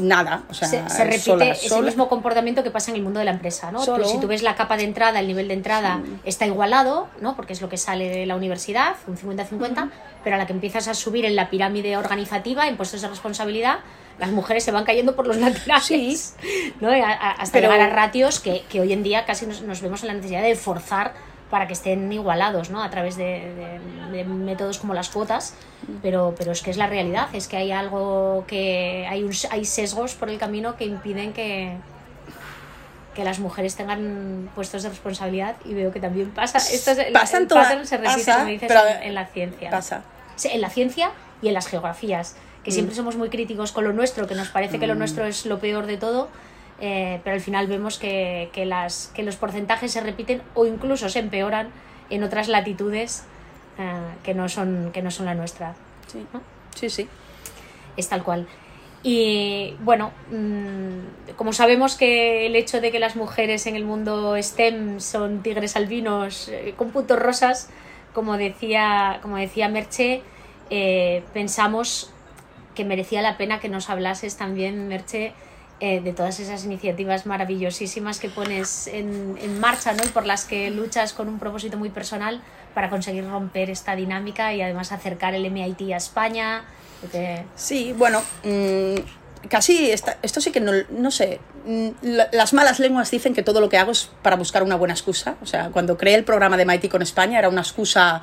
nada. 0.02 0.44
O 0.50 0.54
sea, 0.54 0.68
se, 0.68 0.90
se 0.90 1.04
repite 1.04 1.22
sola, 1.22 1.46
ese 1.50 1.70
sola. 1.70 1.88
mismo 1.88 2.08
comportamiento 2.08 2.64
que 2.64 2.72
pasa 2.72 2.92
en 2.92 2.98
el 2.98 3.04
mundo 3.04 3.20
de 3.20 3.26
la 3.26 3.32
empresa. 3.32 3.72
¿no? 3.72 3.84
Tú, 3.84 4.04
si 4.06 4.20
tú 4.20 4.28
ves 4.28 4.44
la 4.44 4.56
capa 4.56 4.78
de 4.78 4.84
entrada, 4.84 5.20
el 5.20 5.28
nivel 5.28 5.48
de 5.48 5.56
entrada 5.56 6.02
sí. 6.04 6.20
está 6.26 6.46
igualado, 6.46 7.08
¿no? 7.20 7.36
porque 7.36 7.54
es 7.54 7.62
lo 7.62 7.70
que 7.70 7.78
sale 7.78 8.10
de 8.10 8.26
la 8.26 8.36
universidad, 8.36 8.96
un 9.08 9.18
50-50, 9.18 9.52
uh 9.52 9.58
-huh. 9.58 9.90
pero 10.24 10.36
a 10.36 10.40
la 10.40 10.46
que 10.46 10.54
empiezas 10.54 10.88
a 10.88 10.94
subir 10.94 11.26
en 11.26 11.36
la 11.36 11.50
pirámide 11.50 11.98
organizativa, 11.98 12.68
en 12.68 12.78
puestos 12.78 13.02
de 13.02 13.08
responsabilidad, 13.08 13.80
las 14.20 14.32
mujeres 14.32 14.64
se 14.64 14.72
van 14.72 14.84
cayendo 14.84 15.16
por 15.16 15.28
los 15.28 15.38
laterales, 15.38 16.36
sí. 16.40 16.74
¿no? 16.80 16.90
hasta 16.92 17.52
Pero... 17.52 17.72
llegar 17.72 17.90
a 17.90 17.94
ratios 17.94 18.40
que, 18.40 18.64
que, 18.70 18.82
hoy 18.82 18.94
en 18.94 19.04
día 19.04 19.26
casi 19.26 19.46
nos, 19.46 19.62
nos, 19.62 19.82
vemos 19.82 20.02
en 20.04 20.08
la 20.08 20.14
necesidad 20.14 20.44
de 20.44 20.56
forzar 20.56 21.14
para 21.50 21.68
que 21.68 21.74
estén 21.74 22.12
igualados 22.12 22.72
¿no? 22.72 22.82
a 22.82 22.90
través 22.90 23.16
de, 23.16 23.80
de, 24.12 24.18
de, 24.18 24.24
métodos 24.24 24.80
como 24.80 24.96
las 24.96 25.10
cuotas, 25.10 25.54
pero, 26.02 26.34
pero 26.36 26.52
es 26.52 26.64
que 26.64 26.72
es 26.72 26.78
la 26.78 26.88
realidad, 26.88 27.28
es 27.34 27.48
que 27.48 27.58
hay 27.58 27.72
algo 27.72 28.44
que 28.48 29.06
hay, 29.08 29.24
un, 29.24 29.32
hay 29.52 29.64
sesgos 29.66 30.16
por 30.16 30.30
el 30.32 30.40
camino 30.40 30.78
que 30.78 30.86
impiden 30.86 31.32
que, 31.32 31.78
que 33.14 33.24
las 33.24 33.40
mujeres 33.40 33.76
tengan 33.76 34.50
puestos 34.56 34.82
de 34.82 34.90
responsabilidad 34.90 35.56
y 35.64 35.76
veo 35.76 35.92
que 35.92 36.00
también 36.00 36.32
pasa. 36.32 36.58
Esto 36.58 36.92
es, 36.92 37.12
Pasan 37.12 37.48
todas, 37.48 37.88
se 37.88 37.98
repite, 37.98 38.18
pasa, 38.18 38.36
como 38.38 38.48
dices, 38.48 38.68
pero, 38.68 38.88
en, 38.88 39.04
en, 39.04 39.14
la 39.14 39.26
ciencia. 39.28 39.70
Pasa. 39.70 40.04
En 40.46 40.62
la 40.62 40.70
ciencia 40.70 41.12
y 41.42 41.50
en 41.50 41.54
las 41.54 41.68
geografías 41.68 42.36
que 42.64 42.72
siempre 42.72 42.96
somos 42.96 43.16
muy 43.16 43.30
críticos 43.30 43.72
con 43.72 43.84
lo 43.84 43.94
nuestro, 43.94 44.28
que 44.28 44.36
nos 44.36 44.50
parece 44.50 44.80
que 44.80 44.88
lo 44.88 44.96
nuestro 44.96 45.26
es 45.26 45.46
lo 45.46 45.60
peor 45.60 45.86
de 45.86 45.98
todo, 45.98 46.30
eh, 46.80 47.20
pero 47.24 47.36
al 47.36 47.42
final 47.42 47.68
vemos 47.68 48.00
que, 48.00 48.50
las, 48.66 49.12
que 49.14 49.24
los 49.24 49.36
porcentajes 49.36 49.92
se 49.92 50.02
repiten 50.02 50.42
o 50.54 50.66
incluso 50.66 51.10
se 51.10 51.20
empeoran 51.20 51.70
en 52.10 52.24
otras 52.24 52.48
latitudes 52.48 53.26
eh, 53.78 54.00
que, 54.24 54.34
no 54.34 54.48
son, 54.50 54.92
que 54.94 55.02
no 55.02 55.12
son 55.12 55.26
la 55.26 55.36
nuestra. 55.36 55.76
Sí, 56.08 56.26
sí, 56.76 56.90
sí. 56.90 57.08
Es 57.98 58.08
tal 58.08 58.24
cual. 58.24 58.48
Y 59.04 59.76
bueno, 59.82 60.14
mm, 60.32 61.34
como 61.36 61.52
sabemos 61.52 61.96
que 61.96 62.46
el 62.46 62.56
hecho 62.56 62.80
de 62.80 62.90
que 62.90 63.00
las 63.00 63.18
mujeres 63.18 63.68
en 63.68 63.76
el 63.76 63.84
mundo 63.84 64.38
STEM 64.42 65.02
son 65.02 65.44
tigres 65.44 65.76
albinos 65.76 66.48
eh, 66.48 66.74
con 66.78 66.92
puntos 66.92 67.20
rosas, 67.20 67.70
como 68.14 68.38
decía, 68.38 69.20
como 69.22 69.36
decía 69.36 69.68
Merche, 69.68 70.22
eh, 70.70 71.24
pensamos 71.34 72.13
que 72.76 72.86
merecía 72.86 73.22
la 73.22 73.38
pena 73.38 73.60
que 73.60 73.70
nos 73.70 73.90
hablases 73.90 74.36
también, 74.38 74.88
Merche, 74.88 75.34
eh, 75.80 76.02
de 76.02 76.14
todas 76.14 76.40
esas 76.40 76.64
iniciativas 76.66 77.26
maravillosísimas 77.26 78.20
que 78.20 78.30
pones 78.30 78.88
en, 78.88 79.38
en, 79.42 79.60
marcha 79.60 79.94
¿no? 79.94 80.04
y 80.04 80.08
por 80.08 80.26
las 80.26 80.46
que 80.46 80.70
luchas 80.70 81.14
con 81.14 81.28
un 81.28 81.40
propósito 81.40 81.78
muy 81.78 81.90
personal 81.90 82.42
para 82.74 82.90
conseguir 82.90 83.28
romper 83.28 83.70
esta 83.70 83.96
dinámica 83.96 84.54
y 84.54 84.62
además 84.62 84.92
acercar 84.92 85.34
el 85.36 85.46
MIT 85.52 85.92
a 85.94 85.98
España, 85.98 86.64
Sí, 87.56 87.94
bueno, 87.98 88.22
mm, 88.44 89.48
casi 89.50 89.92
esto 89.92 90.42
sí 90.42 90.52
que 90.52 90.60
no, 90.60 90.72
no 90.90 91.12
sé. 91.12 91.40
Mm, 91.66 91.90
las 92.32 92.54
malas 92.54 92.80
lenguas 92.80 93.10
dicen 93.12 93.34
que 93.34 93.44
todo 93.44 93.62
lo 93.62 93.70
que 93.70 93.78
hago 93.78 93.92
es 93.92 94.10
para 94.22 94.36
buscar 94.36 94.64
una 94.64 94.76
buena 94.76 94.94
excusa. 94.94 95.36
O 95.42 95.46
sea, 95.46 95.70
cuando 95.70 95.98
creé 95.98 96.16
el 96.16 96.24
programa 96.24 96.58
de 96.58 96.66
MIT 96.66 96.90
con 96.90 97.02
España 97.02 97.40
era 97.40 97.50
una 97.50 97.62
excusa, 97.62 98.22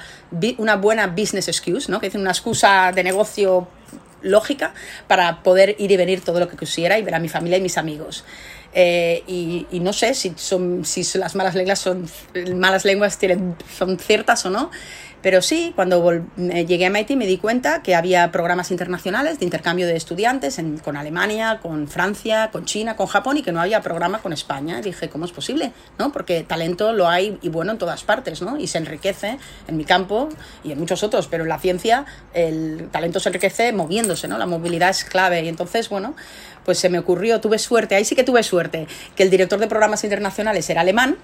una 0.59 0.77
buena 0.77 1.07
business 1.07 1.49
excuse, 1.49 1.91
¿no? 1.91 2.01
Que 2.01 2.07
dicen 2.07 2.21
una 2.21 2.31
excusa 2.31 2.93
de 2.93 3.03
negocio 3.05 3.69
lógica 4.23 4.75
para 5.07 5.43
poder 5.43 5.77
ir 5.79 5.91
y 5.91 5.97
venir 5.97 6.21
todo 6.23 6.41
lo 6.41 6.49
que 6.49 6.57
quisiera 6.57 6.99
y 6.99 7.03
ver 7.03 7.15
a 7.15 7.19
mi 7.19 7.29
familia 7.29 7.59
y 7.59 7.61
mis 7.61 7.79
amigos. 7.79 8.25
Eh, 8.73 9.25
y, 9.27 9.67
y, 9.73 9.81
no 9.81 9.93
sé 9.93 10.15
si, 10.15 10.33
son, 10.37 10.85
si 10.85 11.03
las 11.19 11.35
malas 11.35 11.57
lenguas 11.57 11.81
son 11.81 12.09
malas 12.55 12.85
lenguas 12.85 13.19
tienen, 13.19 13.57
son 13.77 13.99
ciertas 13.99 14.47
o 14.47 14.51
no 14.51 14.71
pero 15.23 15.43
sí, 15.43 15.73
cuando 15.77 16.25
llegué 16.37 16.87
a 16.87 16.91
MIT 16.91 17.11
me 17.11 17.27
di 17.27 17.37
cuenta 17.37 17.83
que 17.83 17.95
había 17.95 18.33
programas 18.33 18.71
internacionales 18.71 19.39
de 19.39 19.45
intercambio 19.45 19.87
de 19.87 19.97
estudiantes 19.97 20.61
con 20.83 20.97
Alemania, 20.97 21.59
con 21.61 21.89
Francia, 21.89 22.51
con 22.51 22.65
China, 22.65 22.97
con 22.97 23.07
Japón 23.07 23.37
y 23.37 23.43
que 23.43 23.53
no 23.53 23.61
había 23.61 23.83
programa 23.83 24.21
con 24.21 24.33
España. 24.33 24.81
Dije, 24.81 25.09
¿cómo 25.09 25.25
es 25.25 25.33
posible? 25.33 25.73
¿No? 25.99 26.13
Porque 26.13 26.43
talento 26.43 26.93
lo 26.93 27.09
hay 27.09 27.39
y 27.43 27.49
bueno 27.49 27.73
en 27.73 27.79
todas 27.79 28.03
partes, 28.03 28.41
¿no? 28.43 28.59
Y 28.59 28.67
se 28.67 28.79
enriquece 28.79 29.39
en 29.69 29.77
mi 29.77 29.85
campo 29.85 30.29
y 30.65 30.73
en 30.73 30.79
muchos 30.79 31.03
otros, 31.03 31.29
pero 31.29 31.43
en 31.45 31.51
la 31.51 31.59
ciencia 31.59 32.07
el 32.33 32.89
talento 32.91 33.21
se 33.21 33.29
enriquece 33.29 33.73
moviéndose, 33.73 34.29
¿no? 34.29 34.39
La 34.39 34.47
movilidad 34.47 34.91
es 34.91 35.05
clave. 35.05 35.43
Y 35.43 35.49
entonces, 35.49 35.89
bueno, 35.89 36.15
pues 36.65 36.79
se 36.79 36.89
me 36.89 36.99
ocurrió, 36.99 37.41
tuve 37.41 37.59
suerte, 37.59 37.95
ahí 37.95 38.05
sí 38.05 38.15
que 38.15 38.25
tuve 38.25 38.43
suerte, 38.43 38.87
que 39.17 39.23
el 39.23 39.31
director 39.31 39.59
de 39.59 39.67
programas 39.67 40.05
internacionales 40.05 40.69
era 40.71 40.81
alemán 40.81 41.17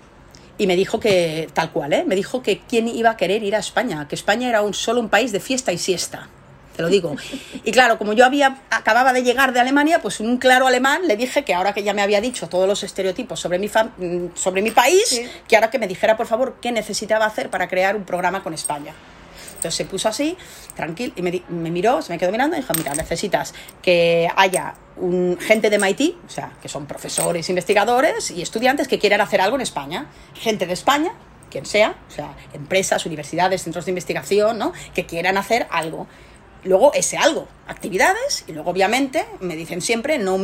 y 0.59 0.67
me 0.67 0.77
dijo 0.77 1.01
que, 1.01 1.49
tal 1.53 1.71
cual, 1.71 1.93
¿eh? 1.93 2.05
me 2.07 2.15
dijo 2.15 2.43
que 2.43 2.61
quién 2.61 2.89
iba 2.89 3.11
a 3.11 3.17
querer 3.17 3.43
ir 3.43 3.55
a 3.55 3.59
España, 3.59 4.07
que 4.09 4.15
España 4.15 4.49
era 4.49 4.63
un, 4.63 4.75
solo 4.75 5.01
un 5.01 5.09
país 5.09 5.33
de 5.33 5.41
fiesta 5.41 5.73
y 5.73 5.79
siesta. 5.79 6.29
Te 6.77 6.83
lo 6.83 6.89
digo. 6.89 7.17
Y 7.65 7.73
claro, 7.73 7.97
como 7.97 8.13
yo 8.13 8.27
había, 8.27 8.59
acababa 8.69 9.15
de 9.15 9.23
llegar 9.23 9.55
de 9.55 9.61
Alemania, 9.61 10.03
pues 10.03 10.21
un 10.21 10.37
claro 10.37 10.67
alemán 10.67 11.09
le 11.09 11.17
dije 11.17 11.43
que 11.43 11.55
ahora 11.55 11.73
que 11.73 11.83
ya 11.83 11.95
me 11.95 12.03
había 12.03 12.21
dicho 12.21 12.49
todos 12.49 12.69
los 12.69 12.83
estereotipos 12.83 13.41
sobre 13.41 13.59
mi, 13.59 13.69
mm, 13.69 14.35
sobre 14.35 14.61
mi 14.61 14.71
país, 14.71 15.23
que 15.49 15.57
ahora 15.57 15.71
que 15.71 15.79
me 15.79 15.89
dijera, 15.89 16.19
por 16.19 16.27
favor, 16.27 16.57
qué 16.61 16.73
necesitaba 16.73 17.25
hacer 17.25 17.49
para 17.49 17.67
crear 17.67 17.97
un 17.97 18.05
programa 18.05 18.43
con 18.43 18.53
España. 18.53 18.95
Entonces 19.67 19.79
se 19.79 19.85
puso 19.85 20.09
así, 20.09 20.37
tranquilo, 20.77 21.13
y 21.17 21.23
me, 21.23 21.43
me, 21.49 21.71
miró, 21.73 22.01
se 22.03 22.13
me 22.13 22.19
quedó 22.19 22.31
mirando 22.31 22.57
y 22.57 22.61
dijo, 22.61 22.73
mira, 22.75 22.95
necesitas 22.95 23.53
que 23.83 24.29
haya 24.37 24.75
un, 24.97 25.37
gente 25.41 25.71
de 25.71 25.79
MIT, 25.79 26.15
o 26.25 26.31
sea, 26.31 26.53
que 26.63 26.69
son 26.69 26.87
profesores, 26.87 27.49
investigadores 27.49 28.31
y 28.31 28.43
estudiantes 28.43 28.87
que 28.87 29.01
quieran 29.01 29.21
hacer 29.21 29.41
algo 29.41 29.57
en 29.57 29.63
España. 29.63 30.07
Gente 30.35 30.67
de 30.67 30.73
España, 30.73 31.13
quien 31.51 31.67
sea, 31.67 31.97
o 32.09 32.11
sea, 32.13 32.37
empresas, 32.53 33.07
universidades, 33.07 33.65
centros 33.65 33.87
de 33.87 33.91
investigación, 33.91 34.57
¿no? 34.57 34.73
Que 34.95 35.05
quieran 35.05 35.37
hacer 35.37 35.67
algo. 35.71 36.07
Luego 36.63 36.93
ese 36.95 37.17
algo, 37.17 37.49
actividades, 37.67 38.45
y 38.47 38.53
luego 38.53 38.71
obviamente 38.71 39.25
me 39.41 39.57
dicen 39.57 39.81
siempre 39.81 40.19
no, 40.19 40.39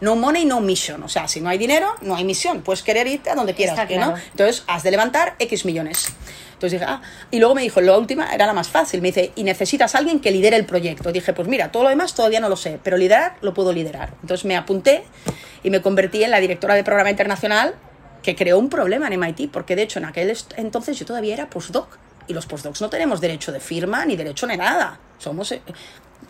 no 0.00 0.16
money, 0.16 0.44
no 0.46 0.60
mission. 0.60 1.02
O 1.02 1.08
sea, 1.08 1.28
si 1.28 1.42
no 1.42 1.50
hay 1.50 1.58
dinero, 1.58 1.94
no 2.00 2.16
hay 2.16 2.24
misión. 2.24 2.62
Puedes 2.62 2.82
querer 2.82 3.06
irte 3.06 3.30
a 3.30 3.34
donde 3.34 3.54
quieras, 3.54 3.78
¿no? 3.90 4.14
Entonces 4.30 4.64
has 4.66 4.82
de 4.82 4.90
levantar 4.90 5.36
X 5.38 5.64
millones. 5.66 6.12
Entonces 6.64 6.80
dije, 6.80 6.90
ah, 6.90 7.02
y 7.30 7.38
luego 7.38 7.54
me 7.54 7.62
dijo, 7.62 7.80
la 7.80 7.98
última 7.98 8.34
era 8.34 8.46
la 8.46 8.52
más 8.52 8.68
fácil. 8.68 9.02
Me 9.02 9.08
dice, 9.08 9.32
y 9.34 9.44
necesitas 9.44 9.94
a 9.94 9.98
alguien 9.98 10.20
que 10.20 10.30
lidere 10.30 10.56
el 10.56 10.64
proyecto. 10.64 11.12
dije, 11.12 11.32
pues 11.32 11.48
mira, 11.48 11.70
todo 11.70 11.84
lo 11.84 11.88
demás 11.90 12.14
todavía 12.14 12.40
no 12.40 12.48
lo 12.48 12.56
sé, 12.56 12.78
pero 12.82 12.96
liderar 12.96 13.36
lo 13.42 13.52
puedo 13.52 13.72
liderar. 13.72 14.14
Entonces 14.22 14.44
me 14.44 14.56
apunté 14.56 15.04
y 15.62 15.70
me 15.70 15.82
convertí 15.82 16.24
en 16.24 16.30
la 16.30 16.40
directora 16.40 16.74
de 16.74 16.84
programa 16.84 17.10
internacional 17.10 17.74
que 18.22 18.34
creó 18.34 18.58
un 18.58 18.70
problema 18.70 19.08
en 19.08 19.20
MIT, 19.20 19.50
porque 19.50 19.76
de 19.76 19.82
hecho 19.82 19.98
en 19.98 20.06
aquel 20.06 20.34
entonces 20.56 20.98
yo 20.98 21.04
todavía 21.04 21.34
era 21.34 21.50
postdoc 21.50 21.98
y 22.26 22.32
los 22.32 22.46
postdocs 22.46 22.80
no 22.80 22.88
tenemos 22.88 23.20
derecho 23.20 23.52
de 23.52 23.60
firma 23.60 24.06
ni 24.06 24.16
derecho 24.16 24.46
de 24.46 24.56
nada. 24.56 24.98
Somos 25.18 25.52
eh, 25.52 25.60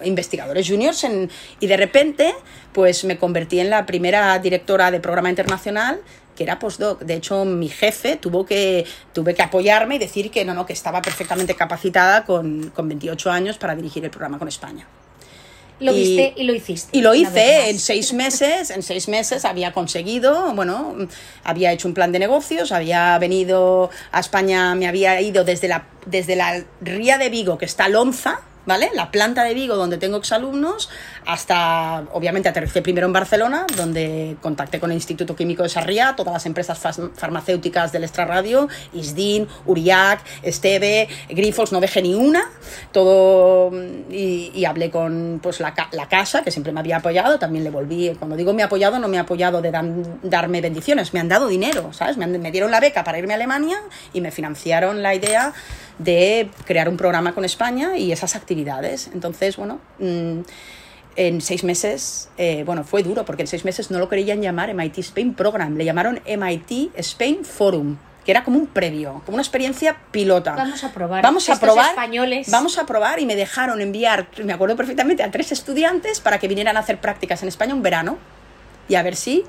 investigadores 0.03 0.69
juniors 0.69 1.05
en, 1.05 1.31
y 1.61 1.67
de 1.69 1.77
repente 1.77 2.35
pues 2.73 3.05
me 3.05 3.17
convertí 3.17 3.61
en 3.61 3.71
la 3.71 3.87
primera 3.87 4.37
directora 4.41 4.91
de 4.91 4.99
programa 4.99 5.31
internacional 5.31 6.01
que 6.35 6.43
era 6.43 6.59
postdoc. 6.59 7.01
De 7.03 7.15
hecho, 7.15 7.45
mi 7.45 7.69
jefe 7.69 8.17
tuvo 8.17 8.45
que, 8.45 8.85
tuve 9.13 9.35
que 9.35 9.43
apoyarme 9.43 9.97
y 9.97 9.99
decir 9.99 10.31
que 10.31 10.45
no, 10.45 10.55
no, 10.55 10.67
que 10.67 10.73
estaba 10.73 11.01
perfectamente 11.03 11.55
capacitada 11.55 12.25
con, 12.25 12.71
con 12.71 12.89
28 12.89 13.31
años 13.31 13.59
para 13.59 13.75
dirigir 13.75 14.05
el 14.05 14.11
programa 14.11 14.39
con 14.39 14.49
España. 14.49 14.87
Lo 15.81 15.93
viste 15.93 16.35
y 16.37 16.45
lo 16.45 16.55
hiciste. 16.55 16.97
Y 16.97 17.03
lo 17.03 17.15
hice 17.15 17.69
en 17.69 17.79
seis 17.79 18.13
meses, 18.13 18.71
en 18.71 18.83
seis 18.83 19.09
meses 19.09 19.45
había 19.45 19.73
conseguido, 19.73 20.55
bueno, 20.55 20.95
había 21.43 21.73
hecho 21.73 21.89
un 21.89 21.95
plan 21.95 22.13
de 22.13 22.21
negocios, 22.21 22.71
había 22.71 23.19
venido 23.19 23.91
a 24.13 24.21
España, 24.21 24.75
me 24.77 24.87
había 24.87 25.21
ido 25.21 25.45
desde 25.45 25.67
la, 25.67 25.87
desde 26.07 26.37
la 26.37 26.65
Ría 26.81 27.19
de 27.19 27.29
Vigo, 27.29 27.59
que 27.59 27.65
está 27.65 27.89
Lonza, 27.89 28.41
¿vale? 28.67 28.91
La 28.95 29.11
planta 29.11 29.45
de 29.45 29.55
Vigo, 29.55 29.77
donde 29.77 29.99
tengo 29.99 30.17
exalumnos, 30.17 30.89
hasta, 31.27 32.05
obviamente, 32.13 32.49
aterricé 32.49 32.83
primero 32.83 33.07
en 33.07 33.13
Barcelona, 33.13 33.67
donde 33.77 34.37
contacté 34.41 34.81
con 34.81 34.91
el 34.91 34.97
Instituto 34.97 35.37
Químico 35.37 35.63
de 35.63 35.69
Sarriá, 35.69 36.15
todas 36.17 36.33
las 36.33 36.47
empresas 36.47 36.79
farmacéuticas 37.15 37.93
del 37.93 38.05
extrarradio, 38.05 38.69
Isdin, 38.93 39.49
Uriac, 39.67 40.21
Esteve, 40.43 41.09
Grifols, 41.29 41.73
no 41.73 41.81
dejé 41.81 42.03
ni 42.03 42.15
una, 42.15 42.45
todo, 42.93 43.71
y, 44.11 44.65
hablé 44.65 44.91
con 44.91 45.41
pues, 45.43 45.61
la, 45.61 45.75
la, 45.93 46.09
casa, 46.09 46.43
que 46.43 46.51
siempre 46.51 46.73
me 46.73 46.81
había 46.81 46.97
apoyado, 46.97 47.39
también 47.39 47.65
le 47.65 47.71
volví, 47.71 48.15
cuando 48.19 48.37
digo 48.37 48.53
me 48.55 48.63
ha 48.63 48.67
apoyado, 48.67 48.99
no 48.99 49.09
me 49.09 49.19
ha 49.19 49.23
apoyado 49.23 49.61
de 49.61 49.71
darme 50.23 50.61
bendiciones, 50.61 51.13
me 51.13 51.21
han 51.21 51.29
dado 51.29 51.49
dinero, 51.49 51.93
¿sabes? 51.93 52.17
Me, 52.17 52.27
me 52.27 52.51
dieron 52.51 52.71
la 52.71 52.81
beca 52.81 53.05
para 53.05 53.19
irme 53.19 53.35
a 53.35 53.37
Alemania 53.37 53.79
y 54.13 54.21
me 54.21 54.31
financiaron 54.31 55.03
la 55.03 55.15
idea 55.15 55.53
de 55.99 56.51
crear 56.65 56.89
un 56.89 56.97
programa 56.97 57.35
con 57.35 57.45
España 57.45 57.97
y 57.97 58.13
esas 58.13 58.35
actividades. 58.35 58.54
Entonces, 59.13 59.57
bueno, 59.57 59.81
mm, 59.99 60.41
en 61.17 61.41
seis 61.41 61.65
meses, 61.65 62.29
eh, 62.39 62.65
bueno, 62.65 62.85
fue 62.85 63.03
duro 63.03 63.25
porque 63.25 63.43
en 63.43 63.49
seis 63.49 63.65
meses 63.65 63.91
no 63.91 63.99
lo 63.99 64.09
querían 64.09 64.43
llamar 64.43 64.71
MIT 64.75 64.99
Spain 64.99 65.35
Program, 65.35 65.77
le 65.77 65.85
llamaron 65.85 66.21
MIT 66.27 66.91
Spain 66.97 67.45
Forum 67.45 67.97
que 68.25 68.31
era 68.31 68.43
como 68.43 68.59
un 68.59 68.67
previo, 68.67 69.23
como 69.27 69.37
una 69.37 69.43
experiencia 69.43 69.97
pilota. 70.11 70.53
Vamos 70.53 70.83
a 70.83 70.93
probar. 70.93 71.23
Vamos 71.23 71.49
a 71.51 71.61
probar. 71.61 71.91
Españoles. 71.91 72.51
Vamos 72.51 72.79
a 72.79 72.87
probar 72.87 73.21
y 73.21 73.27
me 73.27 73.37
dejaron 73.37 73.81
enviar, 73.83 74.29
me 74.43 74.55
acuerdo 74.55 74.77
perfectamente, 74.77 75.23
a 75.23 75.31
tres 75.31 75.53
estudiantes 75.53 76.21
para 76.21 76.39
que 76.39 76.49
vinieran 76.49 76.77
a 76.77 76.81
hacer 76.81 76.99
prácticas 77.01 77.43
en 77.43 77.49
España 77.49 77.75
un 77.75 77.83
verano 77.83 78.17
y 78.89 78.95
a 78.95 79.03
ver 79.03 79.17
si 79.17 79.45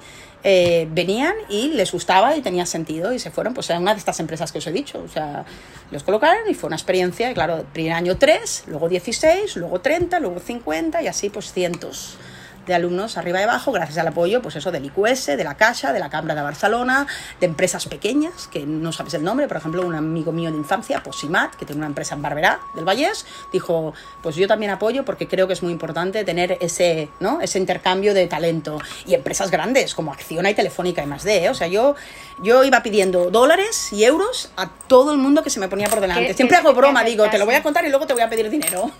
eh, 0.48 0.88
venían 0.92 1.34
y 1.50 1.70
les 1.70 1.92
gustaba 1.92 2.36
y 2.38 2.42
tenía 2.44 2.68
sentido 2.68 3.12
y 3.12 3.18
se 3.18 3.32
fueron, 3.32 3.56
pues 3.56 3.72
a 3.72 3.80
una 3.80 3.94
de 3.94 3.98
estas 3.98 4.20
empresas 4.20 4.52
que 4.52 4.60
os 4.60 4.68
he 4.68 4.72
dicho, 4.72 5.02
o 5.04 5.08
sea, 5.08 5.44
los 5.90 6.04
colocaron 6.04 6.48
y 6.48 6.54
fue 6.54 6.68
una 6.68 6.76
experiencia, 6.76 7.34
claro, 7.34 7.66
primer 7.74 7.94
año 7.94 8.16
3, 8.16 8.66
luego 8.68 8.88
16, 8.88 9.56
luego 9.56 9.82
30, 9.82 10.20
luego 10.20 10.40
50 10.40 11.02
y 11.02 11.08
así 11.08 11.32
pues 11.32 11.52
cientos 11.52 12.20
de 12.66 12.74
alumnos 12.74 13.18
arriba 13.18 13.40
y 13.40 13.44
abajo, 13.44 13.72
gracias 13.72 13.98
al 13.98 14.08
apoyo, 14.08 14.42
pues 14.42 14.56
eso, 14.56 14.72
del 14.72 14.86
IQS, 14.86 15.38
de 15.38 15.44
la 15.44 15.56
Caixa, 15.56 15.94
de 15.94 16.00
la 16.00 16.10
Cámara 16.10 16.36
de 16.36 16.42
Barcelona, 16.42 17.08
de 17.40 17.46
empresas 17.46 17.86
pequeñas, 17.88 18.48
que 18.48 18.66
no 18.66 18.92
sabes 18.92 19.14
el 19.14 19.24
nombre, 19.24 19.48
por 19.48 19.58
ejemplo, 19.58 19.86
un 19.86 19.96
amigo 19.96 20.32
mío 20.32 20.52
de 20.52 20.58
infancia, 20.58 21.04
Posimat, 21.04 21.56
que 21.56 21.66
tiene 21.66 21.80
una 21.80 21.88
empresa 21.88 22.16
en 22.16 22.22
Barberá, 22.22 22.60
del 22.76 22.86
Vallés, 22.86 23.26
dijo, 23.52 23.94
pues 24.22 24.36
yo 24.36 24.48
también 24.48 24.72
apoyo 24.72 25.06
porque 25.06 25.28
creo 25.28 25.48
que 25.48 25.54
es 25.54 25.64
muy 25.64 25.72
importante 25.72 26.24
tener 26.24 26.58
ese, 26.62 27.10
¿no? 27.20 27.42
ese 27.42 27.60
intercambio 27.60 28.14
de 28.14 28.28
talento. 28.28 28.80
Y 29.06 29.14
empresas 29.14 29.52
grandes, 29.52 29.94
como 29.94 30.12
Acciona 30.12 30.50
y 30.50 30.56
Telefónica 30.56 31.04
y 31.04 31.06
más 31.06 31.24
de, 31.24 31.46
¿eh? 31.46 31.50
o 31.50 31.54
sea, 31.54 31.68
yo, 31.68 31.96
yo 32.44 32.64
iba 32.64 32.82
pidiendo 32.82 33.30
dólares 33.30 33.92
y 33.94 34.04
euros 34.04 34.52
a 34.58 34.70
todo 34.88 35.12
el 35.12 35.18
mundo 35.18 35.44
que 35.44 35.50
se 35.50 35.60
me 35.60 35.68
ponía 35.68 35.88
por 35.88 36.02
delante. 36.02 36.34
Siempre 36.34 36.58
hago 36.58 36.74
broma, 36.74 37.04
digo, 37.04 37.30
te 37.30 37.38
lo 37.38 37.46
voy 37.46 37.56
a 37.56 37.64
contar 37.64 37.86
y 37.86 37.90
luego 37.90 38.08
te 38.08 38.14
voy 38.14 38.24
a 38.24 38.30
pedir 38.30 38.50
dinero. 38.50 38.92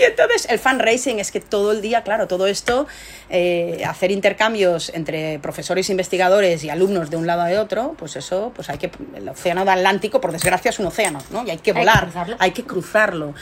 Y 0.00 0.02
entonces 0.04 0.46
el 0.50 0.58
fundraising 0.58 1.18
es 1.20 1.30
que 1.30 1.40
todo 1.40 1.72
el 1.72 1.80
día, 1.80 2.02
claro, 2.02 2.26
todo 2.26 2.46
esto, 2.46 2.86
eh, 3.30 3.82
hacer 3.86 4.10
intercambios 4.10 4.90
entre 4.94 5.38
profesores, 5.38 5.90
investigadores 5.90 6.64
y 6.64 6.70
alumnos 6.70 7.10
de 7.10 7.16
un 7.16 7.26
lado 7.26 7.42
a 7.42 7.60
otro, 7.60 7.94
pues 7.98 8.16
eso, 8.16 8.52
pues 8.54 8.68
hay 8.70 8.78
que, 8.78 8.90
el 9.14 9.28
océano 9.28 9.62
Atlántico, 9.62 10.20
por 10.20 10.32
desgracia, 10.32 10.70
es 10.70 10.78
un 10.78 10.86
océano, 10.86 11.20
¿no? 11.30 11.44
Y 11.46 11.50
hay 11.50 11.58
que 11.58 11.72
volar, 11.72 12.08
hay 12.38 12.50
que 12.52 12.64
cruzarlo. 12.64 13.34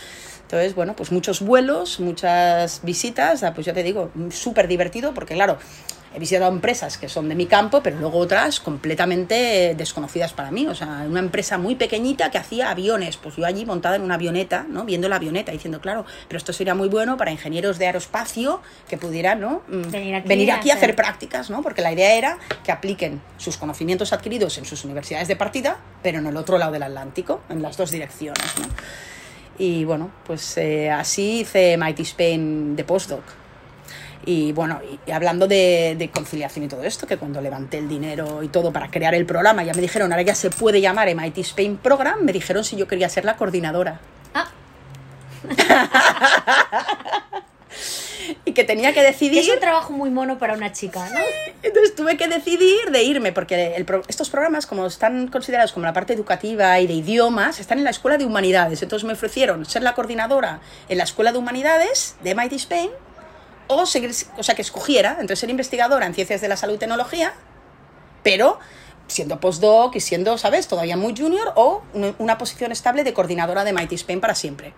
Entonces, 0.43 0.77
bueno, 0.77 0.95
pues 0.95 1.11
muchos 1.11 1.41
vuelos, 1.41 1.99
muchas 1.99 2.81
visitas, 2.85 3.43
ah, 3.43 3.53
pues 3.53 3.67
ya 3.67 3.73
te 3.73 3.83
digo, 3.83 4.11
súper 4.31 4.69
divertido, 4.69 5.13
porque 5.13 5.35
claro, 5.35 5.59
he 6.17 6.19
visitado 6.19 6.51
empresas 6.51 6.97
que 6.97 7.11
son 7.11 7.29
de 7.29 7.35
mi 7.35 7.45
campo, 7.45 7.83
pero 7.83 7.99
luego 7.99 8.17
otras 8.19 8.59
completamente 8.59 9.75
desconocidas 9.77 10.33
para 10.33 10.51
mí. 10.51 10.67
O 10.67 10.75
sea, 10.75 11.05
una 11.07 11.21
empresa 11.21 11.59
muy 11.59 11.75
pequeñita 11.75 12.31
que 12.31 12.39
hacía 12.39 12.71
aviones. 12.71 13.19
Pues 13.19 13.37
yo 13.37 13.45
allí 13.45 13.67
montada 13.67 13.97
en 13.97 14.03
una 14.03 14.15
avioneta, 14.15 14.65
¿no? 14.67 14.87
Viendo 14.87 15.11
la 15.11 15.17
avioneta, 15.17 15.53
diciendo, 15.53 15.79
claro, 15.83 16.07
pero 16.27 16.39
esto 16.39 16.55
sería 16.55 16.75
muy 16.75 16.89
bueno 16.89 17.19
para 17.19 17.31
ingenieros 17.33 17.79
de 17.79 17.87
aeroespacio 17.87 18.63
que 18.89 18.97
pudieran, 18.97 19.41
¿no? 19.43 19.61
Mm, 19.69 19.91
Venir 20.27 20.51
aquí 20.53 20.71
a 20.71 20.75
hacer- 20.75 20.85
hacer 20.93 20.97
prácticas, 20.97 21.51
¿no? 21.51 21.61
Porque 21.61 21.83
la 21.83 21.93
idea 21.93 22.15
era 22.15 22.39
que 22.65 22.73
apliquen 22.73 23.21
sus 23.37 23.59
conocimientos 23.59 24.15
adquiridos 24.15 24.57
en 24.57 24.65
sus 24.65 24.87
universidades 24.87 25.29
de 25.29 25.37
partida, 25.37 25.77
pero 26.03 26.19
en 26.19 26.27
el 26.27 26.37
otro 26.39 26.57
lado 26.57 26.73
del 26.73 26.83
Atlántico, 26.85 27.43
en 27.51 27.61
las 27.61 27.77
dos 27.77 27.91
direcciones, 27.91 28.43
¿no? 28.59 28.67
Y 29.59 29.85
bueno, 29.85 30.11
pues 30.27 30.57
eh, 30.57 30.91
así 30.91 31.41
hice 31.41 31.77
Mighty 31.77 32.03
Spain 32.05 32.75
de 32.75 32.85
postdoc. 32.85 33.23
Y 34.29 34.51
bueno, 34.53 34.81
y 35.07 35.11
hablando 35.13 35.47
de, 35.47 35.95
de 35.97 36.11
conciliación 36.11 36.65
y 36.65 36.69
todo 36.69 36.83
esto, 36.83 37.07
que 37.07 37.17
cuando 37.17 37.41
levanté 37.41 37.79
el 37.79 37.89
dinero 37.89 38.43
y 38.43 38.49
todo 38.49 38.73
para 38.73 38.91
crear 38.91 39.15
el 39.15 39.25
programa, 39.25 39.63
ya 39.63 39.73
me 39.73 39.81
dijeron, 39.81 40.13
ahora 40.13 40.23
ya 40.23 40.35
se 40.35 40.51
puede 40.51 40.81
llamar 40.81 41.09
MIT 41.15 41.39
Spain 41.39 41.77
Program, 41.77 42.21
me 42.23 42.33
dijeron 42.33 42.65
si 42.65 42.75
yo 42.77 42.89
quería 42.89 43.09
ser 43.09 43.25
la 43.25 43.37
coordinadora. 43.37 44.01
Ah, 44.35 44.49
Y 48.45 48.53
que 48.53 48.65
tenía 48.65 48.89
que 48.89 48.95
que 49.01 49.03
decidir... 49.07 49.39
es 49.39 49.49
un 49.49 49.61
trabajo 49.61 49.93
muy 49.93 50.11
mono 50.11 50.39
para 50.39 50.55
una 50.55 50.73
chica, 50.73 51.09
¿no? 51.11 51.21
Entonces 51.63 51.95
tuve 51.95 52.17
que 52.17 52.27
decidir 52.27 52.91
de 52.91 53.03
irme, 53.05 53.31
porque 53.33 53.75
el 53.77 53.85
pro- 53.85 54.03
estos 54.09 54.31
programas, 54.31 54.67
como 54.67 54.87
están 54.87 55.29
considerados 55.29 55.73
como 55.73 55.87
la 55.87 55.93
parte 55.93 56.13
educativa 56.15 56.81
y 56.81 56.87
de 56.89 56.95
idiomas, 56.95 57.61
están 57.61 57.79
en 57.79 57.85
la 57.85 57.91
Escuela 57.91 58.19
de 58.19 58.25
Humanidades. 58.25 58.83
Entonces 58.83 59.07
me 59.07 59.13
ofrecieron 59.13 59.65
ser 59.65 59.83
la 59.83 59.95
coordinadora 59.95 60.61
en 60.89 60.99
la 60.99 61.05
Escuela 61.05 61.31
de 61.31 61.39
Humanidades 61.39 62.17
de 62.25 62.35
MIT 62.35 62.53
Spain, 62.55 62.91
o, 63.69 63.87
seguir, 63.87 64.13
o 64.37 64.43
sea, 64.43 64.55
que 64.55 64.63
escogiera 64.63 65.19
entre 65.21 65.37
ser 65.37 65.51
investigadora 65.51 66.07
en 66.07 66.15
Ciencias 66.15 66.41
de 66.41 66.49
la 66.49 66.57
Salud 66.57 66.75
y 66.75 66.79
Tecnología, 66.79 67.35
pero 68.23 68.59
siendo 69.09 69.39
postdoc 69.39 69.95
y 69.97 70.01
siendo, 70.01 70.37
¿sabes?, 70.37 70.67
todavía 70.67 70.97
muy 70.97 71.15
junior, 71.17 71.53
o 71.55 71.83
una- 72.19 72.39
posición 72.39 72.73
estable 72.73 73.05
de 73.05 73.13
coordinadora 73.15 73.65
de 73.65 73.71
MIT 73.73 73.93
Spain 73.93 74.21
para 74.21 74.35
siempre. 74.35 74.75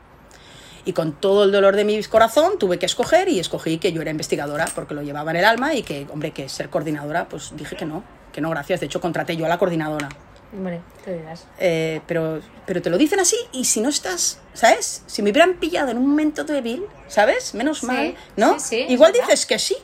Y 0.85 0.93
con 0.93 1.13
todo 1.13 1.45
el 1.45 1.53
dolor 1.53 1.77
de 1.77 1.85
mi 1.85 2.03
corazón 2.05 2.59
tuve 2.59 2.79
que 2.79 2.87
escoger 2.87 3.29
y 3.29 3.41
escogí 3.41 3.79
que 3.79 3.93
yo 3.93 4.01
era 4.03 4.11
investigadora 4.11 4.67
porque 4.75 4.95
lo 4.95 5.03
llevaba 5.03 5.31
en 5.33 5.39
el 5.39 5.45
alma 5.45 5.75
y 5.75 5.83
que, 5.83 6.07
hombre, 6.13 6.31
que 6.33 6.49
ser 6.49 6.71
coordinadora, 6.71 7.29
pues 7.29 7.53
dije 7.57 7.77
que 7.77 7.85
no, 7.85 8.05
que 8.33 8.41
no, 8.41 8.51
gracias. 8.51 8.81
De 8.81 8.87
hecho, 8.87 9.01
contraté 9.01 9.37
yo 9.37 9.45
a 9.45 9.49
la 9.49 9.59
coordinadora. 9.59 10.09
Hombre, 10.53 10.81
te 11.05 11.15
dirás. 11.15 11.47
Eh, 11.59 12.01
pero, 12.07 12.41
pero 12.67 12.81
te 12.81 12.89
lo 12.89 12.97
dicen 12.97 13.21
así 13.21 13.37
y 13.53 13.67
si 13.67 13.81
no 13.81 13.91
estás, 13.91 14.41
¿sabes? 14.55 15.03
Si 15.07 15.21
me 15.23 15.31
hubieran 15.31 15.55
pillado 15.55 15.91
en 15.91 15.99
un 15.99 16.07
momento 16.07 16.45
débil, 16.45 16.85
¿sabes? 17.07 17.55
Menos 17.55 17.81
Sí, 17.81 17.87
mal, 17.87 18.15
¿no? 18.37 18.59
sí, 18.59 18.85
sí, 18.87 18.87
Igual 18.89 19.13
dices 19.13 19.45
que 19.45 19.59
sí, 19.59 19.77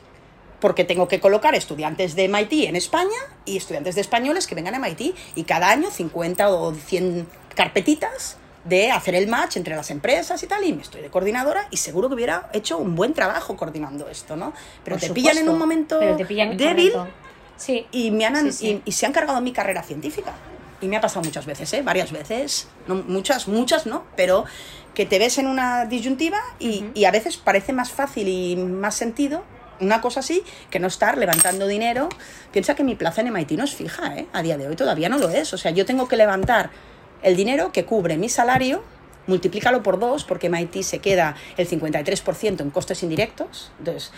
porque 0.59 0.83
tengo 0.83 1.07
que 1.07 1.19
colocar 1.19 1.53
estudiantes 1.53 2.15
de 2.15 2.27
MIT 2.27 2.67
en 2.67 2.75
España 2.75 3.09
y 3.45 3.57
estudiantes 3.57 3.93
de 3.93 4.01
españoles 4.01 4.47
que 4.47 4.55
vengan 4.55 4.73
a 4.73 4.79
MIT 4.79 5.15
y 5.35 5.43
cada 5.43 5.69
año 5.69 5.91
50 5.91 6.49
o 6.49 6.73
100 6.73 7.27
carpetitas 7.55 8.37
de 8.63 8.89
hacer 8.91 9.13
el 9.13 9.27
match 9.27 9.57
entre 9.57 9.75
las 9.75 9.91
empresas 9.91 10.41
y 10.41 10.47
tal, 10.47 10.63
y 10.63 10.73
me 10.73 10.81
estoy 10.81 11.01
de 11.01 11.11
coordinadora 11.11 11.67
y 11.69 11.77
seguro 11.77 12.09
que 12.09 12.15
hubiera 12.15 12.49
hecho 12.53 12.79
un 12.79 12.95
buen 12.95 13.13
trabajo 13.13 13.55
coordinando 13.55 14.09
esto, 14.09 14.35
¿no? 14.35 14.53
Pero 14.83 14.95
Por 14.95 15.07
te 15.07 15.13
pillan 15.13 15.37
en 15.37 15.45
supuesto, 15.45 15.51
un 15.53 15.59
momento 15.59 15.99
débil. 15.99 16.93
Sí. 17.57 17.85
y, 17.91 18.09
me 18.09 18.25
han, 18.25 18.51
Sí, 18.51 18.57
sí. 18.57 18.81
Y, 18.83 18.89
y 18.89 18.91
se 18.93 19.05
han 19.05 19.13
cargado 19.13 19.39
mi 19.41 19.53
carrera 19.53 19.83
científica. 19.83 20.33
Y 20.81 20.87
me 20.87 20.97
ha 20.97 21.01
pasado 21.01 21.23
muchas 21.23 21.45
veces, 21.45 21.71
¿eh? 21.73 21.81
Varias 21.81 22.11
veces. 22.11 22.67
No, 22.87 22.95
muchas, 22.95 23.47
muchas 23.47 23.85
no, 23.85 24.03
pero 24.15 24.45
que 24.93 25.05
te 25.05 25.19
ves 25.19 25.37
en 25.37 25.47
una 25.47 25.85
disyuntiva 25.85 26.39
y, 26.59 26.85
y 26.93 27.05
a 27.05 27.11
veces 27.11 27.37
parece 27.37 27.73
más 27.73 27.91
fácil 27.91 28.27
y 28.27 28.55
más 28.55 28.95
sentido 28.95 29.43
una 29.79 30.01
cosa 30.01 30.21
así 30.21 30.43
que 30.69 30.79
no 30.79 30.87
estar 30.87 31.17
levantando 31.17 31.67
dinero. 31.67 32.09
Piensa 32.51 32.75
que 32.75 32.83
mi 32.83 32.95
plaza 32.95 33.21
en 33.21 33.33
MIT 33.33 33.51
no 33.51 33.63
es 33.63 33.75
fija, 33.75 34.15
¿eh? 34.15 34.27
A 34.33 34.41
día 34.41 34.57
de 34.57 34.67
hoy 34.67 34.75
todavía 34.75 35.09
no 35.09 35.17
lo 35.17 35.29
es. 35.29 35.53
O 35.53 35.57
sea, 35.57 35.71
yo 35.71 35.85
tengo 35.85 36.07
que 36.07 36.15
levantar 36.15 36.69
el 37.21 37.35
dinero 37.35 37.71
que 37.71 37.85
cubre 37.85 38.17
mi 38.17 38.29
salario, 38.29 38.83
multiplícalo 39.27 39.83
por 39.83 39.99
dos, 39.99 40.23
porque 40.23 40.49
MIT 40.49 40.81
se 40.83 40.99
queda 40.99 41.35
el 41.57 41.67
53% 41.67 42.61
en 42.61 42.69
costes 42.71 43.03
indirectos. 43.03 43.71
Entonces, 43.79 44.11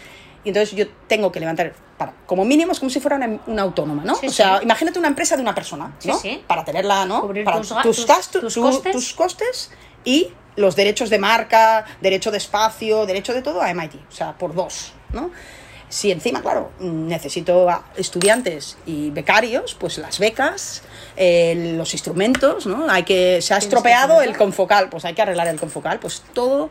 y 0.44 0.50
entonces 0.50 0.76
yo 0.76 0.86
tengo 1.08 1.32
que 1.32 1.40
levantar, 1.40 1.74
para, 1.98 2.14
como 2.26 2.46
mínimo, 2.46 2.72
es 2.72 2.80
como 2.80 2.90
si 2.90 3.00
fuera 3.00 3.16
una, 3.18 3.40
una 3.48 3.62
autónoma, 3.64 4.04
¿no? 4.04 4.16
Sí, 4.16 4.28
o 4.28 4.32
sea, 4.32 4.58
sí. 4.60 4.64
imagínate 4.66 5.00
una 5.00 5.08
empresa 5.08 5.36
de 5.36 5.42
una 5.42 5.56
persona, 5.56 5.96
¿no? 6.06 6.20
sí. 6.20 6.44
Para 6.48 6.64
tenerla, 6.64 7.06
¿no? 7.06 7.22
Cubrir 7.22 7.44
para 7.44 7.58
tus 7.60 7.70
tus- 7.82 8.06
gastos, 8.06 8.42
tus 8.42 8.54
tu- 8.54 8.62
costes. 8.62 8.92
tus 8.92 9.14
costes 9.14 9.72
y 10.06 10.32
los 10.56 10.76
derechos 10.76 11.10
de 11.10 11.20
marca, 11.20 11.86
derecho 12.02 12.32
de 12.32 12.38
espacio, 12.38 13.06
derecho 13.06 13.34
de 13.34 13.42
todo 13.42 13.62
a 13.62 13.70
MIT. 13.74 13.96
O 13.96 14.12
sea, 14.12 14.38
por 14.38 14.54
dos, 14.56 14.94
¿no? 15.12 15.32
Si 15.90 16.12
encima, 16.12 16.42
claro, 16.42 16.72
necesito 16.80 17.70
a 17.70 17.84
estudiantes 17.96 18.78
y 18.86 19.10
becarios, 19.12 19.74
pues 19.80 19.98
las 19.98 20.20
becas, 20.20 20.82
eh, 21.16 21.74
los 21.78 21.94
instrumentos, 21.94 22.66
¿no? 22.68 22.90
Hay 22.90 23.04
que, 23.04 23.42
se 23.42 23.54
ha 23.54 23.58
estropeado 23.58 24.22
el 24.22 24.36
confocal, 24.38 24.90
pues 24.90 25.06
hay 25.06 25.14
que 25.14 25.22
arreglar 25.22 25.48
el 25.48 25.58
confocal, 25.60 26.00
pues 26.00 26.24
todo. 26.34 26.70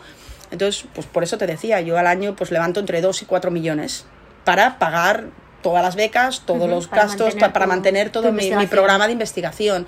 Entonces, 0.51 0.85
pues 0.95 1.07
por 1.07 1.23
eso 1.25 1.39
te 1.39 1.47
decía, 1.47 1.81
yo 1.81 1.97
al 1.97 2.07
año 2.07 2.37
pues 2.37 2.51
levanto 2.51 2.79
entre 2.79 3.01
2 3.01 3.23
y 3.23 3.25
4 3.25 3.51
millones 3.51 4.05
para 4.47 4.79
pagar 4.79 5.25
todas 5.61 5.83
las 5.83 5.97
becas, 5.97 6.43
todos 6.47 6.71
los 6.71 6.87
para 6.87 7.03
gastos, 7.03 7.35
mantener 7.35 7.53
para 7.53 7.67
mantener 7.67 8.11
todo 8.11 8.31
mi, 8.31 8.67
programa 8.69 9.07
de 9.07 9.13
investigación. 9.13 9.87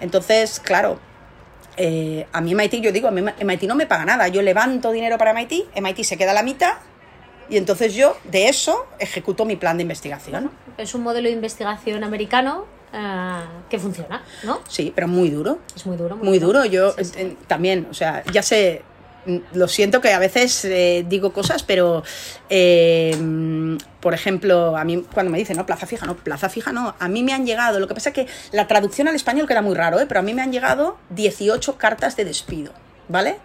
Entonces, 0.00 0.58
claro, 0.60 0.98
eh, 1.76 2.26
a 2.32 2.40
mí 2.40 2.54
MIT, 2.54 2.80
yo 2.80 2.90
digo, 2.90 3.08
a 3.08 3.10
mí 3.10 3.20
MIT 3.20 3.64
no 3.64 3.74
me 3.74 3.86
paga 3.86 4.06
nada. 4.06 4.28
Yo 4.28 4.40
levanto 4.40 4.90
dinero 4.92 5.18
para 5.18 5.34
MIT, 5.34 5.76
MIT 5.78 6.02
se 6.04 6.16
queda 6.16 6.32
la 6.32 6.42
mitad 6.42 6.78
y 7.50 7.58
entonces 7.58 7.94
yo 7.94 8.16
de 8.24 8.48
eso 8.48 8.86
ejecuto 8.98 9.44
mi 9.44 9.56
plan 9.56 9.76
de 9.76 9.82
investigación. 9.82 10.50
Es 10.78 10.94
un 10.94 11.02
modelo 11.02 11.28
de 11.28 11.34
investigación 11.34 12.02
americano 12.02 12.64
eh, 12.94 13.44
que 13.68 13.78
funciona, 13.78 14.22
¿no? 14.42 14.60
Sí, 14.68 14.90
pero 14.94 15.06
muy 15.06 15.28
duro. 15.28 15.58
Es 15.76 15.84
muy 15.84 15.98
duro. 15.98 16.16
Muy 16.16 16.38
duro. 16.38 16.64
Yo 16.64 16.92
Sí, 16.92 17.04
sí. 17.04 17.12
eh, 17.18 17.36
también, 17.46 17.86
o 17.90 17.94
sea, 17.94 18.24
ya 18.32 18.42
sé, 18.42 18.82
lo 19.52 19.68
siento 19.68 20.00
que 20.00 20.12
a 20.12 20.18
veces 20.18 20.64
eh, 20.64 21.04
digo 21.08 21.32
cosas, 21.32 21.62
pero, 21.62 22.02
eh, 22.48 23.16
por 24.00 24.14
ejemplo, 24.14 24.76
a 24.76 24.84
mí 24.84 25.04
cuando 25.12 25.30
me 25.30 25.38
dicen, 25.38 25.56
no, 25.56 25.66
plaza 25.66 25.86
fija, 25.86 26.06
no, 26.06 26.16
plaza 26.16 26.48
fija 26.48 26.72
no, 26.72 26.94
a 26.98 27.08
mí 27.08 27.22
me 27.22 27.32
han 27.32 27.46
llegado, 27.46 27.80
lo 27.80 27.88
que 27.88 27.94
pasa 27.94 28.10
es 28.10 28.14
que 28.14 28.26
la 28.52 28.66
traducción 28.66 29.08
al 29.08 29.14
español 29.14 29.46
queda 29.46 29.62
muy 29.62 29.74
raro, 29.74 30.00
¿eh? 30.00 30.06
pero 30.06 30.20
a 30.20 30.22
mí 30.22 30.34
me 30.34 30.42
han 30.42 30.52
llegado 30.52 30.98
18 31.10 31.76
cartas 31.76 32.16
de 32.16 32.24
despido, 32.24 32.72
¿vale? 33.08 33.36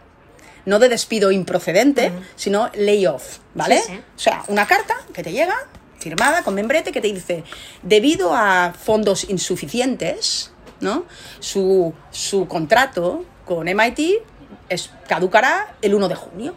No 0.65 0.79
de 0.79 0.87
despido 0.87 1.31
improcedente, 1.31 2.11
sino 2.35 2.69
layoff, 2.75 3.39
¿vale? 3.53 3.79
Sí, 3.79 3.91
sí. 3.91 3.99
O 4.15 4.19
sea, 4.19 4.43
una 4.47 4.65
carta 4.65 4.95
que 5.13 5.21
te 5.21 5.33
llega 5.33 5.55
firmada 5.99 6.43
con 6.43 6.53
membrete 6.53 6.91
que 6.91 7.01
te 7.01 7.07
dice, 7.11 7.43
debido 7.81 8.33
a 8.33 8.73
fondos 8.73 9.29
insuficientes, 9.29 10.51
¿no? 10.79 11.05
Su, 11.39 11.93
su 12.11 12.47
contrato 12.47 13.25
con 13.45 13.67
MIT 13.67 14.21
es, 14.69 14.91
caducará 15.07 15.75
el 15.81 15.93
1 15.93 16.07
de 16.07 16.15
junio. 16.15 16.55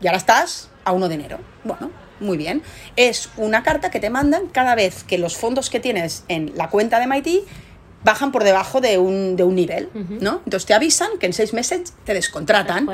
Y 0.00 0.06
ahora 0.06 0.18
estás 0.18 0.70
a 0.84 0.92
1 0.92 1.08
de 1.08 1.14
enero. 1.14 1.38
Bueno, 1.64 1.90
muy 2.20 2.36
bien. 2.36 2.62
Es 2.96 3.30
una 3.36 3.62
carta 3.62 3.90
que 3.90 4.00
te 4.00 4.10
mandan 4.10 4.48
cada 4.48 4.74
vez 4.74 5.04
que 5.04 5.18
los 5.18 5.36
fondos 5.36 5.70
que 5.70 5.80
tienes 5.80 6.24
en 6.28 6.52
la 6.56 6.68
cuenta 6.70 7.00
de 7.00 7.06
MIT 7.06 7.46
bajan 8.04 8.32
por 8.32 8.44
debajo 8.44 8.80
de 8.80 8.98
un, 8.98 9.36
de 9.36 9.44
un 9.44 9.54
nivel, 9.54 9.90
¿no? 10.20 10.40
Entonces 10.44 10.66
te 10.66 10.74
avisan 10.74 11.18
que 11.18 11.26
en 11.26 11.32
seis 11.32 11.52
meses 11.52 11.92
te 12.04 12.14
descontratan. 12.14 12.86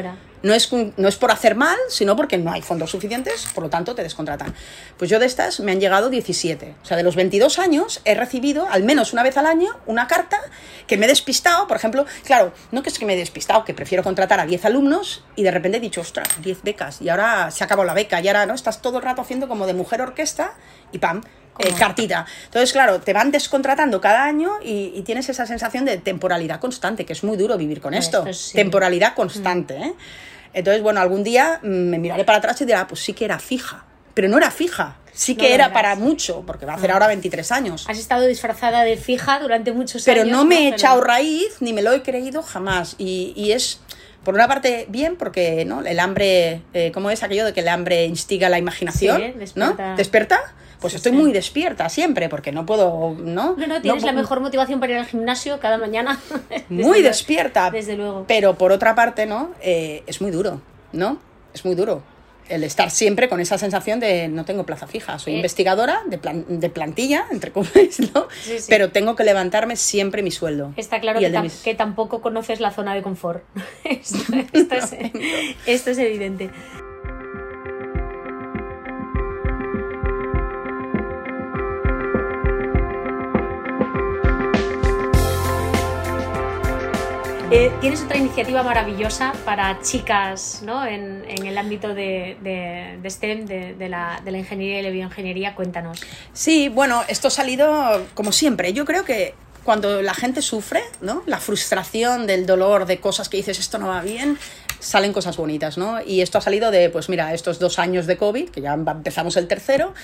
No 0.43 0.53
es, 0.53 0.71
no 0.71 1.09
es 1.09 1.17
por 1.17 1.31
hacer 1.31 1.55
mal, 1.55 1.79
sino 1.88 2.17
porque 2.17 2.37
no 2.37 2.53
hay 2.53 2.61
fondos 2.61 2.90
suficientes, 2.90 3.47
por 3.55 3.64
lo 3.64 3.71
tanto 3.71 3.95
te 3.95 4.03
descontratan. 4.03 4.55
Pues 4.99 5.11
yo 5.11 5.19
de 5.19 5.25
estas 5.25 5.61
me 5.61 5.73
han 5.73 5.81
llegado 5.81 6.11
17. 6.11 6.75
O 6.83 6.85
sea, 6.85 6.99
de 6.99 7.03
los 7.03 7.17
22 7.17 7.59
años 7.59 8.03
he 8.05 8.14
recibido 8.14 8.67
al 8.71 8.83
menos 8.83 9.14
una 9.14 9.23
vez 9.23 9.38
al 9.38 9.47
año 9.47 9.71
una 9.87 10.07
carta 10.07 10.38
que 10.87 10.99
me 10.99 11.07
he 11.07 11.09
despistado, 11.09 11.67
por 11.67 11.79
ejemplo, 11.79 12.05
claro, 12.25 12.53
no 12.73 12.83
que 12.83 12.90
es 12.90 12.99
que 12.99 13.07
me 13.07 13.14
he 13.14 13.17
despistado, 13.17 13.64
que 13.64 13.73
prefiero 13.73 14.05
contratar 14.05 14.38
a 14.38 14.45
10 14.45 14.67
alumnos 14.67 15.25
y 15.35 15.45
de 15.45 15.51
repente 15.51 15.79
he 15.79 15.81
dicho, 15.81 16.03
ostras, 16.03 16.29
10 16.43 16.62
becas 16.62 17.01
y 17.01 17.09
ahora 17.09 17.51
se 17.51 17.64
acabado 17.64 17.87
la 17.87 17.95
beca 17.95 18.21
y 18.21 18.29
ahora 18.29 18.45
no 18.45 18.53
estás 18.53 18.83
todo 18.83 18.99
el 18.99 19.05
rato 19.05 19.23
haciendo 19.23 19.49
como 19.49 19.67
de 19.67 19.73
mujer 19.73 20.03
orquesta 20.03 20.53
y 20.93 20.99
pam, 20.99 21.23
eh, 21.59 21.73
cartita. 21.79 22.27
Entonces, 22.47 22.73
claro, 22.73 23.01
te 23.01 23.12
van 23.12 23.31
descontratando 23.31 24.01
cada 24.01 24.25
año 24.25 24.53
y, 24.62 24.93
y 24.95 25.03
tienes 25.03 25.29
esa 25.29 25.47
sensación 25.47 25.85
de 25.85 25.97
temporalidad 25.99 26.61
constante, 26.61 27.05
que 27.05 27.12
es 27.12 27.23
muy 27.25 27.37
duro 27.37 27.57
vivir 27.57 27.81
con 27.81 27.95
esto. 27.95 28.27
Esto 28.27 28.33
sí. 28.33 28.55
Temporalidad 28.57 29.14
constante, 29.14 29.77
¿eh? 29.77 29.95
Entonces, 30.53 30.83
bueno, 30.83 31.01
algún 31.01 31.25
día 31.25 31.59
mm, 31.62 31.67
me 31.67 31.99
miraré 31.99 32.25
para 32.25 32.38
atrás 32.38 32.61
y 32.61 32.64
diré, 32.64 32.77
ah, 32.79 32.87
pues 32.88 33.01
sí 33.01 33.12
que 33.12 33.25
era 33.25 33.38
fija. 33.38 33.85
Pero 34.14 34.29
no 34.29 34.38
era 34.38 34.51
fija. 34.53 34.97
Sí 35.12 35.37
que 35.37 35.55
era 35.55 35.73
para 35.73 35.95
mucho, 35.95 36.43
porque 36.47 36.67
va 36.67 36.73
a 36.73 36.77
hacer 36.77 36.90
ahora 36.90 37.07
23 37.07 37.53
años. 37.53 37.85
Has 37.88 37.99
estado 37.99 38.27
disfrazada 38.27 38.83
de 38.83 38.97
fija 38.97 39.38
durante 39.38 39.71
muchos 39.73 40.03
Pero 40.05 40.23
años. 40.23 40.33
no 40.37 40.45
me 40.45 40.57
he 40.57 40.64
Pero- 40.64 40.77
echado 40.77 41.01
raíz, 41.03 41.57
ni 41.61 41.73
me 41.73 41.83
lo 41.83 41.93
he 41.93 42.03
creído 42.03 42.43
jamás. 42.43 42.97
Y, 42.99 43.33
y 43.37 43.53
es, 43.53 43.81
por 44.25 44.35
una 44.35 44.49
parte, 44.49 44.87
bien, 44.88 45.14
porque 45.17 45.64
¿no? 45.64 45.83
el 45.83 46.01
hambre, 46.01 46.62
eh, 46.73 46.90
¿cómo 46.93 47.11
es 47.11 47.23
aquello 47.23 47.45
de 47.45 47.53
que 47.53 47.61
el 47.61 47.69
hambre 47.69 48.07
instiga 48.07 48.49
la 48.49 48.59
imaginación? 48.59 49.19
Sí, 49.21 49.38
despierta. 49.38 49.85
¿No? 49.90 49.97
¿Despierta? 49.97 50.40
Pues 50.85 50.94
estoy 50.97 51.12
sí. 51.12 51.18
muy 51.18 51.33
despierta 51.33 51.88
siempre, 51.88 52.29
porque 52.29 52.53
no 52.53 52.66
puedo, 52.66 53.16
¿no? 53.18 53.57
No, 53.57 53.66
no, 53.66 53.81
tienes 53.81 54.03
la 54.03 54.12
pu- 54.12 54.16
mejor 54.16 54.40
motivación 54.40 54.81
para 54.81 54.92
ir 54.92 54.99
al 54.99 55.07
gimnasio 55.07 55.59
cada 55.59 55.79
mañana. 55.79 56.20
Desde 56.51 56.64
muy 56.68 56.83
luego. 56.83 57.03
despierta. 57.09 57.70
Desde 57.70 57.97
luego. 57.97 58.27
Pero 58.29 58.59
por 58.59 58.70
otra 58.70 58.94
parte, 58.94 59.25
¿no? 59.25 59.53
Eh, 59.62 60.03
es 60.07 60.20
muy 60.20 60.31
duro, 60.31 60.61
¿no? 60.92 61.16
Es 61.55 61.64
muy 61.64 61.75
duro. 61.75 62.03
el 62.51 62.62
estar 62.64 62.90
siempre 62.90 63.31
con 63.31 63.40
esa 63.40 63.57
sensación 63.57 64.01
de 64.01 64.29
no 64.29 64.44
tengo 64.44 64.64
plaza 64.66 64.87
fija, 64.87 65.18
soy 65.18 65.33
Eh. 65.33 65.37
investigadora 65.37 66.03
de, 66.07 66.18
plan- 66.18 66.44
de 66.47 66.68
plantilla, 66.68 67.25
entre 67.31 67.51
comillas, 67.53 68.01
¿no? 68.14 68.29
Sí, 68.42 68.59
sí. 68.59 68.66
Pero 68.68 68.90
tengo 68.90 69.16
que 69.16 69.25
levantarme 69.25 69.77
siempre 69.77 70.23
mi 70.23 70.31
sueldo. 70.31 70.75
Está 70.77 71.01
claro 71.01 71.20
que, 71.20 71.31
mis- 71.40 71.62
que 71.62 71.75
tampoco 71.75 72.20
conoces 72.20 72.61
la 72.61 72.70
zona 72.70 72.94
de 72.94 73.01
confort. 73.01 73.42
esto, 73.85 74.18
esto 74.53 74.75
es, 74.75 74.92
esto 75.64 75.90
es 75.92 75.97
evidente. 75.99 76.51
Eh, 87.57 87.71
tienes 87.81 88.03
otra 88.03 88.17
iniciativa 88.17 88.64
maravillosa 88.64 89.33
para 89.45 89.81
chicas 89.81 90.62
¿no? 90.64 90.85
en, 90.85 91.25
el 91.29 91.57
ámbito 91.57 91.95
de, 91.95 92.37
de- 92.43 92.99
de 93.01 93.11
STEM, 93.11 93.47
de, 93.47 93.75
de 93.75 93.88
la, 93.88 94.21
de 94.25 94.33
la 94.33 94.38
ingeniería 94.38 94.81
y 94.81 94.83
la 94.83 94.90
bioingeniería. 94.90 95.55
Cuéntanos. 95.55 96.01
Sí, 96.33 96.69
bueno, 96.69 97.05
esto 97.07 97.29
ha 97.29 97.31
salido 97.31 98.07
como 98.14 98.33
siempre. 98.33 98.73
Yo 98.73 98.85
creo 98.85 99.05
que 99.05 99.35
cuando 99.62 100.03
la 100.03 100.14
gente 100.14 100.43
sufre, 100.43 100.83
¿no? 101.01 101.23
La 101.27 101.38
frustración 101.38 102.27
del 102.27 102.45
dolor 102.45 102.87
de 102.87 102.99
cosas 102.99 103.29
que 103.29 103.37
dices 103.37 103.61
esto 103.61 103.79
no 103.79 103.87
va 103.87 104.01
bien, 104.03 104.37
salen 104.85 105.12
cosas 105.12 105.37
bonitas, 105.37 105.79
¿no? 105.79 106.01
Y 106.01 106.20
esto 106.20 106.38
ha 106.38 106.40
salido 106.40 106.70
de, 106.70 106.90
pues 106.90 107.09
mira, 107.09 107.33
estos 107.35 107.59
dos 107.59 107.79
años 107.79 108.07
de 108.07 108.16
COVID, 108.16 108.51
que 108.51 108.61
ya 108.61 108.75
empezamos 108.75 109.37
el 109.37 109.49
tercero, 109.49 109.94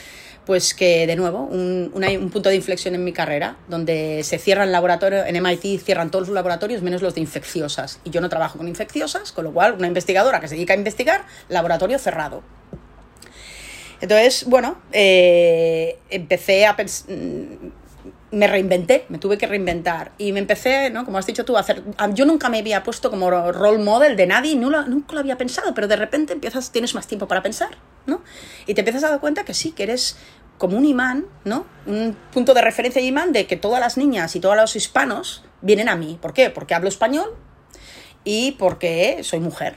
pues 0.46 0.74
que 0.74 1.06
de 1.06 1.16
nuevo, 1.16 1.44
un, 1.44 2.30
punto 2.32 2.48
de 2.48 2.56
inflexión 2.56 2.94
en 2.94 3.04
mi 3.04 3.12
carrera, 3.12 3.56
donde 3.68 4.22
se 4.24 4.38
cierran 4.38 4.68
el 4.68 4.72
laboratorio, 4.72 5.24
en 5.24 5.40
MIT 5.40 5.82
cierran 5.82 6.10
todos 6.10 6.28
los 6.28 6.34
laboratorios 6.34 6.82
menos 6.82 7.02
los 7.02 7.14
de 7.14 7.20
infecciosas. 7.20 8.00
Y 8.04 8.10
yo 8.10 8.20
no 8.20 8.28
trabajo 8.28 8.58
con 8.58 8.66
infecciosas, 8.66 9.32
con 9.32 9.44
lo 9.44 9.52
cual 9.52 9.74
una 9.74 9.86
investigadora 9.86 10.40
que 10.40 10.48
se 10.48 10.54
dedica 10.54 10.72
a 10.72 10.76
investigar, 10.76 11.24
laboratorio 11.48 11.98
cerrado. 11.98 12.42
Entonces, 14.00 14.44
bueno, 14.46 14.78
eh, 14.92 15.98
empecé 16.08 16.66
a 16.66 16.74
pensar, 16.74 17.14
me 18.32 18.46
reinventé, 18.46 19.06
me 19.08 19.18
tuve 19.18 19.36
que 19.38 19.46
reinventar 19.46 20.12
y 20.18 20.32
me 20.32 20.38
empecé, 20.38 20.90
¿no? 20.90 21.04
Como 21.04 21.18
has 21.18 21.26
dicho 21.26 21.44
tú, 21.44 21.56
a 21.56 21.60
hacer... 21.60 21.82
Yo 22.14 22.24
nunca 22.26 22.48
me 22.48 22.58
había 22.60 22.82
puesto 22.84 23.10
como 23.10 23.28
role 23.30 23.82
model 23.82 24.16
de 24.16 24.26
nadie, 24.26 24.54
no 24.54 24.70
lo- 24.70 24.86
nunca 24.86 25.14
lo 25.14 25.20
había 25.20 25.36
pensado, 25.36 25.74
pero 25.74 25.88
de 25.88 25.96
repente 25.96 26.32
empiezas, 26.32 26.70
tienes 26.70 26.94
más 26.94 27.06
tiempo 27.08 27.26
para 27.26 27.42
pensar, 27.42 27.70
¿no? 28.06 28.22
Y 28.66 28.74
te 28.74 28.82
empiezas 28.82 29.02
a 29.04 29.10
dar 29.10 29.20
cuenta 29.20 29.44
que 29.44 29.52
sí, 29.54 29.72
que 29.72 29.82
eres 29.82 30.16
como 30.58 30.76
un 30.78 30.84
imán, 30.84 31.26
¿no? 31.44 31.66
Un 31.86 32.16
punto 32.32 32.54
de 32.54 32.60
referencia 32.62 33.02
imán 33.02 33.32
de 33.32 33.46
que 33.46 33.56
todas 33.56 33.80
las 33.80 33.96
niñas 33.96 34.36
y 34.36 34.40
todos 34.40 34.56
los 34.56 34.76
hispanos 34.76 35.42
vienen 35.60 35.88
a 35.88 35.96
mí. 35.96 36.18
¿Por 36.20 36.32
qué? 36.32 36.50
Porque 36.50 36.74
hablo 36.74 36.88
español 36.88 37.34
y 38.24 38.52
porque 38.52 39.20
soy 39.22 39.40
mujer. 39.40 39.74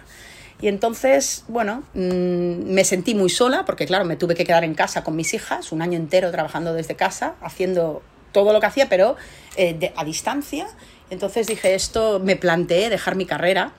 Y 0.61 0.67
entonces, 0.67 1.43
bueno, 1.47 1.83
mm, 1.93 2.71
me 2.71 2.83
sentí 2.85 3.15
muy 3.15 3.29
sola 3.29 3.65
porque, 3.65 3.85
claro, 3.85 4.05
me 4.05 4.15
tuve 4.15 4.35
que 4.35 4.45
quedar 4.45 4.63
en 4.63 4.75
casa 4.75 5.03
con 5.03 5.15
mis 5.15 5.33
hijas, 5.33 5.71
un 5.71 5.81
año 5.81 5.97
entero 5.97 6.31
trabajando 6.31 6.73
desde 6.73 6.95
casa, 6.95 7.35
haciendo 7.41 8.01
todo 8.33 8.51
lo 8.51 8.59
que 8.59 8.65
hacía, 8.65 8.89
pero 8.89 9.15
eh, 9.55 9.73
de- 9.73 9.93
a 9.95 10.03
distancia. 10.03 10.67
Entonces 11.09 11.47
dije, 11.47 11.75
esto 11.75 12.19
me 12.19 12.35
planteé 12.35 12.89
dejar 12.89 13.15
mi 13.15 13.25
carrera, 13.25 13.71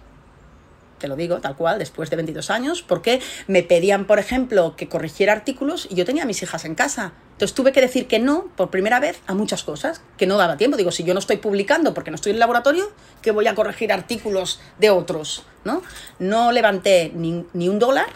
te 0.98 1.08
lo 1.08 1.16
digo 1.16 1.38
tal 1.40 1.56
cual, 1.56 1.78
después 1.78 2.08
de 2.08 2.16
22 2.16 2.48
años, 2.50 2.82
porque 2.82 3.20
me 3.46 3.62
pedían, 3.62 4.06
por 4.06 4.18
ejemplo, 4.18 4.74
que 4.76 4.88
corrigiera 4.88 5.32
artículos 5.34 5.86
y 5.90 5.96
yo 5.96 6.04
tenía 6.06 6.22
a 6.22 6.26
mis 6.26 6.42
hijas 6.42 6.64
en 6.64 6.74
casa. 6.74 7.12
Entonces 7.32 7.54
tuve 7.54 7.72
que 7.72 7.80
decir 7.80 8.06
que 8.06 8.20
no, 8.20 8.46
por 8.56 8.70
primera 8.70 9.00
vez, 9.00 9.20
a 9.26 9.34
muchas 9.34 9.64
cosas, 9.64 10.00
que 10.16 10.26
no 10.26 10.36
daba 10.38 10.56
tiempo. 10.56 10.76
Digo, 10.76 10.92
si 10.92 11.02
yo 11.02 11.12
no 11.12 11.18
estoy 11.20 11.38
publicando 11.38 11.92
porque 11.92 12.10
no 12.10 12.14
estoy 12.14 12.30
en 12.30 12.36
el 12.36 12.40
laboratorio, 12.40 12.90
que 13.20 13.32
voy 13.32 13.46
a 13.48 13.54
corregir 13.56 13.92
artículos 13.92 14.60
de 14.78 14.90
otros, 14.90 15.44
¿no? 15.64 15.82
No 16.20 16.52
levanté 16.52 17.10
ni, 17.14 17.44
ni 17.52 17.68
un 17.68 17.80
dólar, 17.80 18.06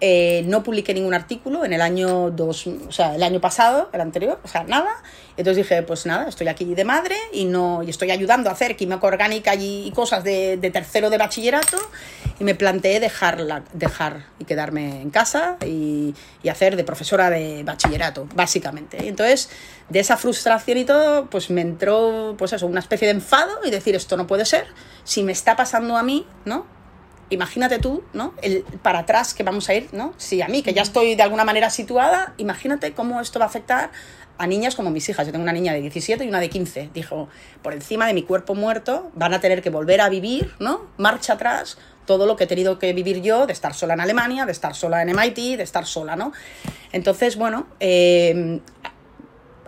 eh, 0.00 0.44
no 0.46 0.62
publiqué 0.62 0.94
ningún 0.94 1.14
artículo 1.14 1.64
en 1.64 1.72
el 1.72 1.80
año 1.80 2.30
dos, 2.30 2.66
o 2.66 2.92
sea, 2.92 3.16
el 3.16 3.22
año 3.22 3.40
pasado, 3.40 3.90
el 3.92 4.00
anterior, 4.00 4.38
o 4.44 4.48
sea, 4.48 4.62
nada. 4.62 4.90
Entonces 5.36 5.64
dije, 5.64 5.82
pues 5.82 6.06
nada, 6.06 6.28
estoy 6.28 6.46
aquí 6.48 6.64
de 6.74 6.84
madre 6.84 7.16
y 7.32 7.44
no 7.44 7.82
y 7.82 7.90
estoy 7.90 8.10
ayudando 8.10 8.48
a 8.48 8.52
hacer 8.52 8.76
química 8.76 9.04
orgánica 9.04 9.54
y, 9.56 9.90
cosas 9.94 10.22
de, 10.22 10.56
de 10.56 10.70
tercero 10.70 11.10
de 11.10 11.18
bachillerato 11.18 11.78
y 12.38 12.44
me 12.44 12.54
planteé 12.54 13.00
dejarla, 13.00 13.64
dejar 13.72 14.26
y 14.38 14.44
quedarme 14.44 15.02
en 15.02 15.10
casa 15.10 15.56
y, 15.66 16.14
y 16.42 16.48
hacer 16.48 16.76
de 16.76 16.84
profesora 16.84 17.30
de 17.30 17.64
bachillerato, 17.64 18.28
básicamente. 18.34 19.04
Y 19.04 19.08
entonces, 19.08 19.50
de 19.88 19.98
esa 19.98 20.16
frustración 20.16 20.78
y 20.78 20.84
todo, 20.84 21.26
pues 21.26 21.50
me 21.50 21.62
entró, 21.62 22.36
pues 22.38 22.52
eso, 22.52 22.66
una 22.66 22.80
especie 22.80 23.08
de 23.08 23.14
enfado 23.14 23.58
y 23.64 23.70
decir, 23.70 23.96
esto 23.96 24.16
no 24.16 24.26
puede 24.26 24.44
ser, 24.44 24.66
si 25.02 25.24
me 25.24 25.32
está 25.32 25.56
pasando 25.56 25.96
a 25.96 26.02
mí, 26.02 26.26
¿no? 26.44 26.77
Imagínate 27.30 27.78
tú, 27.78 28.02
¿no? 28.12 28.34
El 28.42 28.62
para 28.82 29.00
atrás 29.00 29.34
que 29.34 29.42
vamos 29.42 29.68
a 29.68 29.74
ir, 29.74 29.88
¿no? 29.92 30.14
Si 30.16 30.42
a 30.42 30.48
mí, 30.48 30.62
que 30.62 30.72
ya 30.72 30.82
estoy 30.82 31.14
de 31.14 31.22
alguna 31.22 31.44
manera 31.44 31.70
situada, 31.70 32.34
imagínate 32.38 32.92
cómo 32.92 33.20
esto 33.20 33.38
va 33.38 33.46
a 33.46 33.48
afectar 33.48 33.90
a 34.38 34.46
niñas 34.46 34.76
como 34.76 34.90
mis 34.90 35.08
hijas. 35.08 35.26
Yo 35.26 35.32
tengo 35.32 35.42
una 35.42 35.52
niña 35.52 35.72
de 35.72 35.80
17 35.80 36.24
y 36.24 36.28
una 36.28 36.40
de 36.40 36.48
15. 36.48 36.90
Dijo, 36.94 37.28
por 37.62 37.72
encima 37.72 38.06
de 38.06 38.14
mi 38.14 38.22
cuerpo 38.22 38.54
muerto 38.54 39.10
van 39.14 39.34
a 39.34 39.40
tener 39.40 39.62
que 39.62 39.70
volver 39.70 40.00
a 40.00 40.08
vivir, 40.08 40.54
¿no? 40.60 40.86
Marcha 40.96 41.34
atrás 41.34 41.78
todo 42.06 42.24
lo 42.24 42.36
que 42.36 42.44
he 42.44 42.46
tenido 42.46 42.78
que 42.78 42.94
vivir 42.94 43.20
yo, 43.20 43.46
de 43.46 43.52
estar 43.52 43.74
sola 43.74 43.92
en 43.92 44.00
Alemania, 44.00 44.46
de 44.46 44.52
estar 44.52 44.74
sola 44.74 45.02
en 45.02 45.14
MIT, 45.14 45.58
de 45.58 45.62
estar 45.62 45.84
sola, 45.84 46.16
¿no? 46.16 46.32
Entonces, 46.92 47.36
bueno, 47.36 47.66
eh, 47.80 48.60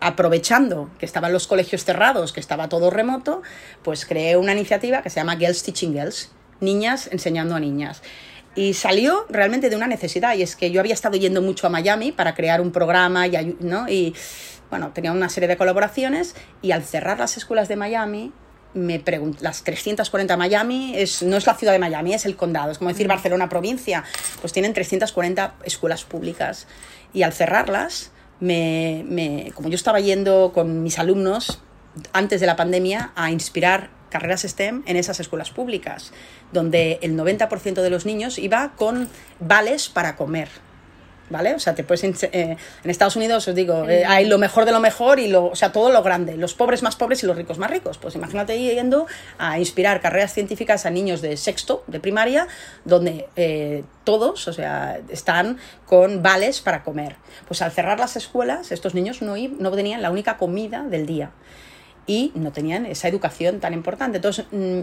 aprovechando 0.00 0.90
que 0.98 1.04
estaban 1.04 1.32
los 1.32 1.46
colegios 1.46 1.84
cerrados, 1.84 2.32
que 2.32 2.40
estaba 2.40 2.68
todo 2.68 2.88
remoto, 2.90 3.42
pues 3.82 4.06
creé 4.06 4.36
una 4.36 4.52
iniciativa 4.52 5.02
que 5.02 5.10
se 5.10 5.20
llama 5.20 5.36
Girls 5.36 5.62
Teaching 5.62 5.92
Girls, 5.92 6.30
niñas 6.60 7.08
enseñando 7.12 7.54
a 7.56 7.60
niñas. 7.60 8.02
Y 8.54 8.74
salió 8.74 9.26
realmente 9.28 9.70
de 9.70 9.76
una 9.76 9.86
necesidad, 9.86 10.34
y 10.34 10.42
es 10.42 10.56
que 10.56 10.70
yo 10.70 10.80
había 10.80 10.94
estado 10.94 11.16
yendo 11.16 11.40
mucho 11.40 11.66
a 11.66 11.70
Miami 11.70 12.12
para 12.12 12.34
crear 12.34 12.60
un 12.60 12.72
programa 12.72 13.26
y, 13.26 13.56
¿no? 13.60 13.88
y 13.88 14.14
bueno, 14.70 14.90
tenía 14.92 15.12
una 15.12 15.28
serie 15.28 15.48
de 15.48 15.56
colaboraciones, 15.56 16.34
y 16.62 16.72
al 16.72 16.82
cerrar 16.84 17.18
las 17.18 17.36
escuelas 17.36 17.68
de 17.68 17.76
Miami, 17.76 18.32
me 18.72 19.02
las 19.40 19.64
340 19.64 20.36
Miami 20.36 20.92
es, 20.96 21.22
no 21.24 21.36
es 21.36 21.44
la 21.44 21.54
ciudad 21.56 21.72
de 21.72 21.80
Miami, 21.80 22.14
es 22.14 22.24
el 22.24 22.36
condado, 22.36 22.70
es 22.70 22.78
como 22.78 22.90
decir 22.90 23.08
Barcelona 23.08 23.48
provincia, 23.48 24.04
pues 24.40 24.52
tienen 24.52 24.72
340 24.74 25.54
escuelas 25.64 26.04
públicas 26.04 26.68
y 27.12 27.22
al 27.24 27.32
cerrarlas, 27.32 28.12
me, 28.38 29.04
me- 29.08 29.50
como 29.56 29.68
yo 29.70 29.74
estaba 29.74 29.98
yendo 29.98 30.52
con 30.54 30.84
mis 30.84 31.00
alumnos 31.00 31.60
antes 32.12 32.40
de 32.40 32.46
la 32.46 32.54
pandemia 32.54 33.10
a 33.16 33.32
inspirar 33.32 33.90
carreras 34.10 34.42
STEM 34.42 34.82
en 34.86 34.96
esas 34.96 35.20
escuelas 35.20 35.50
públicas, 35.50 36.12
donde 36.52 36.98
el 37.02 37.16
90% 37.16 37.80
de 37.80 37.90
los 37.90 38.04
niños 38.04 38.38
iba 38.38 38.72
con 38.76 39.08
vales 39.38 39.88
para 39.88 40.16
comer. 40.16 40.48
¿Vale? 41.30 41.54
O 41.54 41.60
sea, 41.60 41.76
te 41.76 41.84
puedes 41.84 42.02
eh, 42.02 42.16
en 42.32 42.90
Estados 42.90 43.14
Unidos 43.14 43.46
os 43.46 43.54
digo, 43.54 43.88
eh, 43.88 44.04
hay 44.04 44.26
lo 44.26 44.36
mejor 44.36 44.64
de 44.64 44.72
lo 44.72 44.80
mejor 44.80 45.20
y 45.20 45.28
lo, 45.28 45.46
o 45.46 45.54
sea, 45.54 45.70
todo 45.70 45.92
lo 45.92 46.02
grande, 46.02 46.36
los 46.36 46.54
pobres 46.54 46.82
más 46.82 46.96
pobres 46.96 47.22
y 47.22 47.26
los 47.26 47.36
ricos 47.36 47.56
más 47.56 47.70
ricos. 47.70 47.98
Pues 47.98 48.16
imagínate 48.16 48.58
yendo 48.58 49.06
a 49.38 49.56
inspirar 49.60 50.00
carreras 50.00 50.34
científicas 50.34 50.86
a 50.86 50.90
niños 50.90 51.22
de 51.22 51.36
sexto, 51.36 51.84
de 51.86 52.00
primaria, 52.00 52.48
donde 52.84 53.28
eh, 53.36 53.84
todos, 54.02 54.48
o 54.48 54.52
sea, 54.52 54.98
están 55.08 55.58
con 55.86 56.20
vales 56.20 56.60
para 56.60 56.82
comer. 56.82 57.14
Pues 57.46 57.62
al 57.62 57.70
cerrar 57.70 58.00
las 58.00 58.16
escuelas, 58.16 58.72
estos 58.72 58.96
niños 58.96 59.22
no, 59.22 59.36
no 59.36 59.70
tenían 59.70 60.02
la 60.02 60.10
única 60.10 60.36
comida 60.36 60.82
del 60.82 61.06
día 61.06 61.30
y 62.06 62.32
no 62.34 62.52
tenían 62.52 62.86
esa 62.86 63.08
educación 63.08 63.60
tan 63.60 63.74
importante. 63.74 64.18
Entonces, 64.18 64.46
mm, 64.50 64.80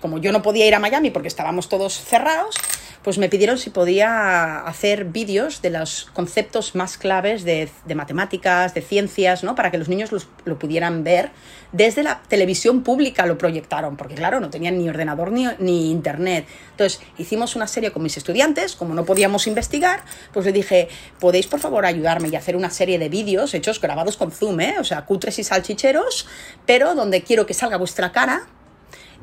como 0.00 0.18
yo 0.18 0.32
no 0.32 0.42
podía 0.42 0.66
ir 0.66 0.74
a 0.74 0.78
Miami 0.78 1.10
porque 1.10 1.28
estábamos 1.28 1.68
todos 1.68 1.94
cerrados, 2.00 2.56
pues 3.02 3.18
me 3.18 3.28
pidieron 3.28 3.56
si 3.56 3.70
podía 3.70 4.58
hacer 4.66 5.04
vídeos 5.04 5.62
de 5.62 5.70
los 5.70 6.06
conceptos 6.12 6.74
más 6.74 6.98
claves 6.98 7.44
de, 7.44 7.68
de 7.84 7.94
matemáticas, 7.94 8.74
de 8.74 8.82
ciencias, 8.82 9.44
¿no? 9.44 9.54
Para 9.54 9.70
que 9.70 9.78
los 9.78 9.88
niños 9.88 10.10
los- 10.10 10.26
lo 10.44 10.58
pudieran 10.58 11.04
ver. 11.04 11.30
Desde 11.70 12.02
la 12.02 12.20
televisión 12.26 12.82
pública 12.82 13.24
lo 13.26 13.38
proyectaron, 13.38 13.96
porque 13.96 14.16
claro, 14.16 14.40
no 14.40 14.50
tenían 14.50 14.76
ni 14.78 14.88
ordenador 14.88 15.30
ni, 15.30 15.46
ni 15.60 15.92
internet. 15.92 16.46
Entonces, 16.72 17.00
hicimos 17.16 17.54
una 17.54 17.68
serie 17.68 17.92
con 17.92 18.02
mis 18.02 18.16
estudiantes, 18.16 18.74
como 18.74 18.92
no 18.94 19.04
podíamos 19.04 19.46
investigar, 19.46 20.02
pues 20.32 20.44
le 20.44 20.50
dije, 20.52 20.88
¿podéis 21.20 21.46
por 21.46 21.60
favor 21.60 21.86
ayudarme 21.86 22.26
y 22.28 22.34
hacer 22.34 22.56
una 22.56 22.70
serie 22.70 22.98
de 22.98 23.08
vídeos 23.08 23.54
hechos 23.54 23.80
grabados 23.80 24.16
con 24.16 24.32
Zoom, 24.32 24.60
¿eh? 24.60 24.76
O 24.80 24.84
sea, 24.84 25.04
cutres 25.04 25.38
y 25.38 25.44
salchicheros, 25.44 26.26
pero 26.66 26.96
donde 26.96 27.22
quiero 27.22 27.46
que 27.46 27.54
salga 27.54 27.76
vuestra 27.76 28.10
cara 28.10 28.48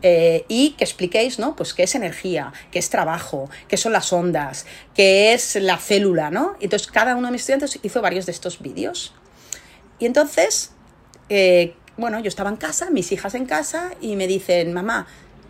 eh, 0.05 0.43
y 0.49 0.71
que 0.71 0.83
expliquéis, 0.83 1.39
¿no? 1.39 1.55
Pues 1.55 1.73
qué 1.73 1.83
es 1.83 1.95
energía, 1.95 2.51
qué 2.71 2.79
es 2.79 2.89
trabajo, 2.89 3.49
qué 3.69 3.77
son 3.77 3.93
las 3.93 4.11
ondas, 4.11 4.65
qué 4.93 5.33
es 5.33 5.55
la 5.55 5.77
célula, 5.77 6.29
¿no? 6.29 6.57
Entonces 6.59 6.89
cada 6.89 7.15
uno 7.15 7.27
de 7.27 7.31
mis 7.31 7.41
estudiantes 7.41 7.79
hizo 7.81 8.01
varios 8.01 8.25
de 8.25 8.33
estos 8.33 8.61
vídeos. 8.61 9.13
Y 9.99 10.05
entonces, 10.05 10.73
eh, 11.29 11.75
bueno, 11.95 12.19
yo 12.19 12.27
estaba 12.27 12.49
en 12.49 12.57
casa, 12.57 12.89
mis 12.89 13.13
hijas 13.13 13.33
en 13.33 13.45
casa, 13.45 13.91
y 14.01 14.17
me 14.17 14.27
dicen, 14.27 14.73
mamá, 14.73 15.07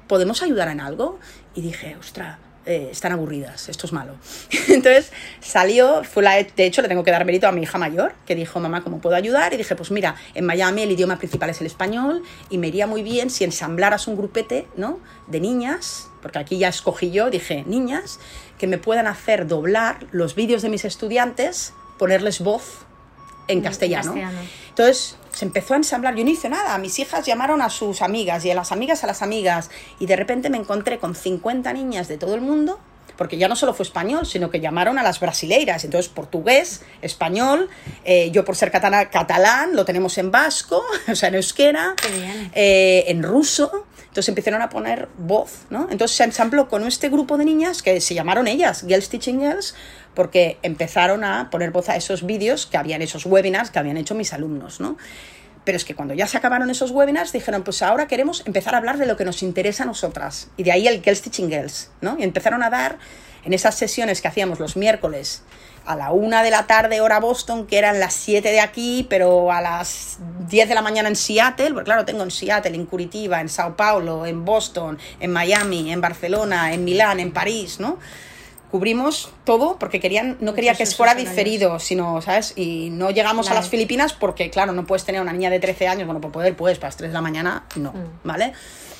¿podemos 0.07 0.43
ayudar 0.43 0.67
en 0.67 0.81
algo? 0.81 1.19
Y 1.55 1.61
dije, 1.61 1.95
ostra, 1.99 2.37
eh, 2.65 2.89
están 2.91 3.11
aburridas, 3.11 3.67
esto 3.69 3.87
es 3.87 3.93
malo. 3.93 4.13
Entonces 4.69 5.11
salió, 5.41 6.03
fue 6.03 6.23
la, 6.23 6.35
de 6.35 6.65
hecho 6.65 6.81
le 6.81 6.87
tengo 6.87 7.03
que 7.03 7.11
dar 7.11 7.25
mérito 7.25 7.47
a 7.47 7.51
mi 7.51 7.63
hija 7.63 7.77
mayor, 7.77 8.13
que 8.25 8.35
dijo, 8.35 8.59
mamá, 8.59 8.83
¿cómo 8.83 8.99
puedo 8.99 9.15
ayudar? 9.15 9.53
Y 9.53 9.57
dije, 9.57 9.75
pues 9.75 9.91
mira, 9.91 10.15
en 10.33 10.45
Miami 10.45 10.83
el 10.83 10.91
idioma 10.91 11.17
principal 11.17 11.49
es 11.49 11.59
el 11.61 11.67
español 11.67 12.23
y 12.49 12.57
me 12.57 12.69
iría 12.69 12.87
muy 12.87 13.03
bien 13.03 13.29
si 13.29 13.43
ensamblaras 13.43 14.07
un 14.07 14.15
grupete, 14.15 14.67
¿no? 14.77 14.99
De 15.27 15.39
niñas, 15.39 16.09
porque 16.21 16.39
aquí 16.39 16.57
ya 16.57 16.69
escogí 16.69 17.11
yo, 17.11 17.29
dije, 17.29 17.63
niñas 17.67 18.19
que 18.57 18.67
me 18.67 18.77
puedan 18.77 19.07
hacer 19.07 19.47
doblar 19.47 20.05
los 20.11 20.35
vídeos 20.35 20.61
de 20.61 20.69
mis 20.69 20.85
estudiantes, 20.85 21.73
ponerles 21.97 22.39
voz 22.39 22.85
en 23.47 23.61
castellano. 23.61 24.13
castellano. 24.13 24.39
Entonces 24.69 25.17
se 25.33 25.45
empezó 25.45 25.73
a 25.73 25.77
ensamblar, 25.77 26.15
yo 26.15 26.23
no 26.23 26.29
hice 26.29 26.49
nada, 26.49 26.77
mis 26.77 26.97
hijas 26.99 27.25
llamaron 27.25 27.61
a 27.61 27.69
sus 27.69 28.01
amigas 28.01 28.45
y 28.45 28.51
a 28.51 28.55
las 28.55 28.71
amigas 28.71 29.03
a 29.03 29.07
las 29.07 29.21
amigas 29.21 29.69
y 29.99 30.05
de 30.05 30.15
repente 30.15 30.49
me 30.49 30.57
encontré 30.57 30.99
con 30.99 31.15
50 31.15 31.73
niñas 31.73 32.07
de 32.07 32.17
todo 32.17 32.35
el 32.35 32.41
mundo 32.41 32.79
porque 33.17 33.37
ya 33.37 33.47
no 33.47 33.55
solo 33.55 33.73
fue 33.73 33.83
español, 33.83 34.25
sino 34.25 34.49
que 34.49 34.59
llamaron 34.59 34.97
a 34.97 35.03
las 35.03 35.19
brasileiras. 35.19 35.83
Entonces, 35.83 36.11
portugués, 36.11 36.81
español, 37.03 37.69
eh, 38.05 38.31
yo 38.31 38.43
por 38.43 38.55
ser 38.55 38.71
catalán, 38.71 39.75
lo 39.75 39.85
tenemos 39.85 40.17
en 40.17 40.31
vasco, 40.31 40.83
o 41.11 41.15
sea, 41.15 41.29
en 41.29 41.35
euskera, 41.35 41.93
Qué 42.01 42.09
bien. 42.09 42.51
eh, 42.55 43.03
en 43.07 43.21
ruso. 43.23 43.85
Entonces 44.13 44.29
empezaron 44.29 44.61
a 44.61 44.69
poner 44.69 45.09
voz, 45.17 45.65
¿no? 45.71 45.87
Entonces 45.89 46.15
se 46.15 46.23
ensambló 46.23 46.69
con 46.69 46.85
este 46.85 47.09
grupo 47.09 47.35
de 47.35 47.45
niñas 47.45 47.81
que 47.81 47.99
se 47.99 48.13
llamaron 48.13 48.47
ellas 48.47 48.85
Girls 48.87 49.09
Teaching 49.09 49.39
Girls, 49.39 49.73
porque 50.13 50.59
empezaron 50.61 51.23
a 51.23 51.49
poner 51.49 51.71
voz 51.71 51.89
a 51.89 51.95
esos 51.95 52.23
vídeos 52.23 52.67
que 52.67 52.77
habían, 52.77 53.01
esos 53.01 53.25
webinars 53.25 53.71
que 53.71 53.79
habían 53.79 53.97
hecho 53.97 54.13
mis 54.13 54.31
alumnos, 54.31 54.79
¿no? 54.79 54.97
Pero 55.63 55.77
es 55.77 55.85
que 55.85 55.95
cuando 55.95 56.13
ya 56.13 56.27
se 56.27 56.37
acabaron 56.37 56.69
esos 56.69 56.91
webinars 56.91 57.31
dijeron, 57.31 57.63
pues 57.63 57.81
ahora 57.81 58.07
queremos 58.07 58.43
empezar 58.45 58.75
a 58.75 58.77
hablar 58.77 58.97
de 58.97 59.05
lo 59.05 59.15
que 59.15 59.25
nos 59.25 59.43
interesa 59.43 59.83
a 59.83 59.85
nosotras. 59.85 60.49
Y 60.57 60.63
de 60.63 60.71
ahí 60.71 60.87
el 60.87 61.01
Girls 61.01 61.21
Teaching 61.21 61.49
Girls, 61.49 61.89
¿no? 62.01 62.17
Y 62.19 62.23
empezaron 62.23 62.63
a 62.63 62.69
dar 62.69 62.97
en 63.45 63.53
esas 63.53 63.75
sesiones 63.75 64.21
que 64.21 64.27
hacíamos 64.27 64.59
los 64.59 64.75
miércoles 64.75 65.43
a 65.85 65.95
la 65.95 66.11
una 66.11 66.43
de 66.43 66.51
la 66.51 66.65
tarde 66.65 67.01
hora 67.01 67.19
Boston, 67.19 67.67
que 67.67 67.77
eran 67.77 67.99
las 67.99 68.13
7 68.13 68.49
de 68.49 68.61
aquí, 68.61 69.05
pero 69.09 69.51
a 69.51 69.61
las 69.61 70.17
10 70.47 70.69
de 70.69 70.75
la 70.75 70.81
mañana 70.81 71.09
en 71.09 71.15
Seattle, 71.15 71.71
porque 71.71 71.85
claro, 71.85 72.05
tengo 72.05 72.23
en 72.23 72.31
Seattle, 72.31 72.75
en 72.75 72.85
Curitiba, 72.85 73.41
en 73.41 73.49
Sao 73.49 73.75
Paulo, 73.75 74.25
en 74.25 74.45
Boston, 74.45 74.97
en 75.19 75.31
Miami, 75.31 75.91
en 75.91 75.99
Barcelona, 75.99 76.73
en 76.73 76.83
Milán, 76.83 77.19
en 77.19 77.31
París, 77.31 77.79
¿no? 77.79 77.99
Cubrimos 78.73 79.29
todo 79.43 79.77
porque 79.77 79.99
querían, 79.99 80.37
no 80.41 80.55
quería 80.55 80.73
que 80.73 80.87
fuera 80.87 81.13
diferido, 81.13 81.77
sino, 81.77 82.23
¿sabes? 82.23 82.53
Y 82.55 82.89
no 82.89 83.11
llegamos 83.11 83.51
a 83.51 83.53
las 83.53 83.69
Filipinas 83.69 84.13
porque, 84.13 84.49
claro, 84.49 84.71
no 84.71 84.87
puedes 84.87 85.05
tener 85.05 85.21
una 85.21 85.31
niña 85.31 85.51
de 85.51 85.59
13 85.59 85.87
años, 85.87 86.07
bueno, 86.07 86.19
por 86.19 86.31
poder 86.31 86.55
puedes, 86.55 86.79
para 86.79 86.87
las 86.87 86.97
3 86.97 87.11
de 87.11 87.13
la 87.13 87.21
mañana, 87.21 87.65
no, 87.75 87.91
Mm. 87.91 88.07
¿vale? 88.23 88.53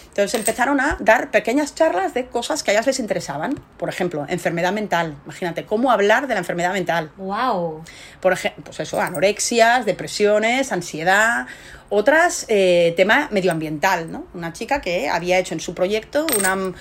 Entonces 0.10 0.36
empezaron 0.36 0.80
a 0.80 0.98
dar 1.00 1.32
pequeñas 1.32 1.74
charlas 1.74 2.14
de 2.14 2.28
cosas 2.28 2.62
que 2.62 2.70
a 2.70 2.76
ellas 2.76 2.86
les 2.86 3.00
interesaban. 3.00 3.60
Por 3.78 3.90
ejemplo, 3.90 4.28
enfermedad 4.30 4.72
mental. 4.72 5.16
Imagínate, 5.26 5.66
cómo 5.66 5.90
hablar 5.90 6.28
de 6.28 6.36
la 6.36 6.42
enfermedad 6.42 6.72
mental. 6.72 7.10
¡Wow! 7.18 7.84
Por 8.22 8.34
ejemplo, 8.34 8.64
pues 8.66 8.80
eso, 8.80 9.02
anorexias, 9.02 9.88
depresiones, 9.88 10.72
ansiedad. 10.72 11.48
Otras, 11.90 12.46
eh, 12.48 12.94
tema 12.96 13.28
medioambiental, 13.32 14.12
¿no? 14.12 14.26
Una 14.36 14.54
chica 14.54 14.82
que 14.82 15.10
había 15.10 15.40
hecho 15.40 15.56
en 15.56 15.60
su 15.62 15.74
proyecto 15.74 16.28
una- 16.38 16.74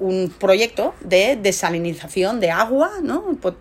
un 0.00 0.34
proyecto 0.36 0.94
de 1.00 1.36
desalinización 1.36 2.40
de 2.40 2.50
agua, 2.50 2.90
¿no? 3.02 3.22
Po- 3.40 3.54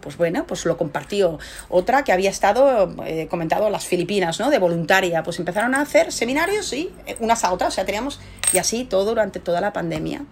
Pues 0.00 0.16
bueno, 0.16 0.46
pues 0.46 0.64
lo 0.64 0.78
compartió. 0.78 1.38
Otra 1.68 2.04
que 2.04 2.12
había 2.12 2.30
estado, 2.30 2.90
eh, 3.04 3.26
comentado, 3.28 3.68
las 3.68 3.84
Filipinas, 3.84 4.40
¿no? 4.40 4.48
De 4.48 4.58
voluntaria. 4.58 5.22
Pues 5.22 5.38
empezaron 5.38 5.74
a 5.74 5.82
hacer 5.82 6.10
seminarios, 6.10 6.72
y 6.72 6.90
unas 7.18 7.44
a 7.44 7.52
otras, 7.52 7.68
o 7.68 7.74
sea, 7.74 7.84
teníamos, 7.84 8.18
y 8.54 8.58
así 8.58 8.84
todo 8.84 9.04
durante 9.04 9.40
toda 9.40 9.60
la 9.60 9.72
pandemia. 9.74 10.24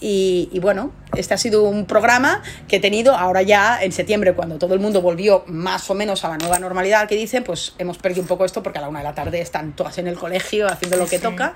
Y, 0.00 0.48
y 0.52 0.60
bueno, 0.60 0.92
este 1.16 1.34
ha 1.34 1.38
sido 1.38 1.64
un 1.64 1.84
programa 1.84 2.40
que 2.68 2.76
he 2.76 2.80
tenido 2.80 3.14
ahora 3.16 3.42
ya 3.42 3.82
en 3.82 3.90
septiembre, 3.90 4.32
cuando 4.32 4.56
todo 4.56 4.72
el 4.74 4.80
mundo 4.80 5.02
volvió 5.02 5.42
más 5.48 5.90
o 5.90 5.94
menos 5.94 6.24
a 6.24 6.28
la 6.28 6.38
nueva 6.38 6.60
normalidad 6.60 7.08
que 7.08 7.16
dicen, 7.16 7.42
pues 7.42 7.74
hemos 7.78 7.98
perdido 7.98 8.22
un 8.22 8.28
poco 8.28 8.44
esto 8.44 8.62
porque 8.62 8.78
a 8.78 8.82
la 8.82 8.88
una 8.88 9.00
de 9.00 9.04
la 9.06 9.14
tarde 9.16 9.40
están 9.40 9.74
todas 9.74 9.98
en 9.98 10.06
el 10.06 10.16
colegio 10.16 10.68
haciendo 10.68 10.96
lo 10.98 11.06
que 11.06 11.16
Sí. 11.18 11.22
toca. 11.22 11.52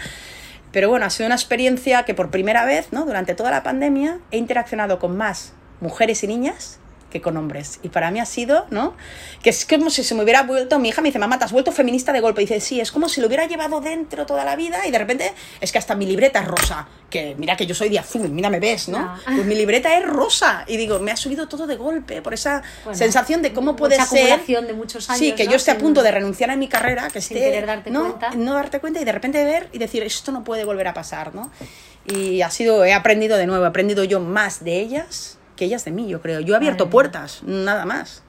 Pero 0.73 0.89
bueno, 0.89 1.07
ha 1.07 1.11
sido 1.11 1.27
una 1.27 1.35
experiencia 1.35 2.05
que 2.05 2.15
por 2.15 2.31
primera 2.31 2.65
vez, 2.65 2.89
¿no? 2.93 3.05
Durante 3.05 3.35
toda 3.35 3.51
la 3.51 3.63
pandemia 3.63 4.19
he 4.31 4.39
interaccionado 4.39 4.99
con 4.99 5.17
más 5.17 5.53
mujeres 5.81 6.25
y 6.25 6.27
niñas 6.27 6.79
que 7.13 7.21
con 7.21 7.37
hombres. 7.37 7.79
Y 7.83 7.91
para 7.91 8.11
mí 8.11 8.19
ha 8.19 8.25
sido, 8.27 8.67
¿no? 8.71 8.95
Que 9.43 9.51
es 9.51 9.67
como 9.67 9.91
si 9.91 10.03
se 10.03 10.15
me 10.15 10.23
hubiera 10.25 10.43
vuelto, 10.43 10.79
mi 10.79 10.89
hija 10.89 11.03
me 11.03 11.09
dice, 11.11 11.19
mamá, 11.19 11.39
te 11.39 11.45
has 11.45 11.53
vuelto 11.53 11.71
feminista 11.71 12.13
de 12.13 12.21
golpe. 12.21 12.43
Y 12.43 12.47
dice, 12.47 12.61
sí, 12.61 12.81
es 12.81 12.91
como 12.91 13.09
si 13.09 13.21
lo 13.21 13.27
hubiera 13.27 13.47
llevado 13.47 13.81
dentro 13.81 14.25
toda 14.27 14.45
la 14.45 14.57
vida 14.57 14.87
y 14.87 14.91
de 14.91 14.99
repente 14.99 15.33
es 15.61 15.71
que 15.71 15.79
hasta 15.79 15.95
mi 15.95 16.07
libreta 16.07 16.41
es 16.41 16.49
rosa. 16.49 16.89
Que 17.11 17.35
mira 17.39 17.57
que 17.57 17.67
yo 17.67 17.75
soy 17.75 17.91
de 17.91 17.99
azul, 17.99 18.29
mira, 18.31 18.49
me 18.51 18.59
ves, 18.59 18.89
¿no? 18.89 18.99
No. 18.99 19.19
Pues 19.25 19.45
mi 19.45 19.55
libreta 19.55 19.97
es 19.99 20.05
rosa. 20.07 20.65
Y 20.67 20.77
digo, 20.79 20.99
me 20.99 21.11
ha 21.11 21.17
subido 21.17 21.47
todo 21.47 21.67
de 21.67 21.77
golpe 21.77 22.23
por 22.23 22.33
esa 22.35 22.63
Bueno, 22.85 22.99
sensación 22.99 23.43
de 23.43 23.53
cómo 23.53 23.77
puede 23.77 23.97
ser. 23.97 24.05
acumulación 24.05 24.67
de 24.67 24.73
muchos 24.73 25.11
años, 25.11 25.19
Sí, 25.21 25.33
que 25.33 25.45
¿no? 25.45 25.51
yo 25.51 25.57
esté 25.59 25.71
a 25.73 25.75
Sin- 25.75 25.83
punto 25.83 26.03
de 26.03 26.11
renunciar 26.11 26.51
a 26.51 26.57
mi 26.57 26.69
carrera, 26.69 27.09
que 27.11 27.21
sin 27.21 27.37
esté. 27.37 27.51
querer 27.51 27.67
darte 27.67 27.91
no, 27.91 28.01
cuenta. 28.17 28.31
no 28.35 28.55
darte 28.55 28.81
cuenta 28.81 29.01
y 29.01 29.05
de 29.05 29.13
repente 29.13 29.45
ver 29.45 29.69
y 29.73 29.79
decir, 29.79 30.03
esto 30.03 30.33
no 30.33 30.43
puede 30.45 30.65
volver 30.65 30.89
a 30.89 30.95
pasar, 30.95 31.35
¿no? 31.35 31.51
Y 32.07 32.43
ha 32.43 32.51
sido, 32.51 32.85
he 32.85 32.93
aprendido 32.95 33.37
de 33.37 33.47
nuevo, 33.47 33.65
he 33.65 33.69
aprendido 33.69 34.03
yo 34.05 34.19
más 34.19 34.65
de 34.65 34.81
ellas 34.81 35.39
que 35.63 35.67
ellas 35.67 35.85
de 35.85 35.93
mí, 35.93 36.09
yo 36.09 36.21
creo. 36.21 36.41
Yo 36.41 36.55
he 36.55 36.57
abierto 36.57 36.91
puertas, 36.91 37.45
nada 37.45 37.85
más. 37.85 38.25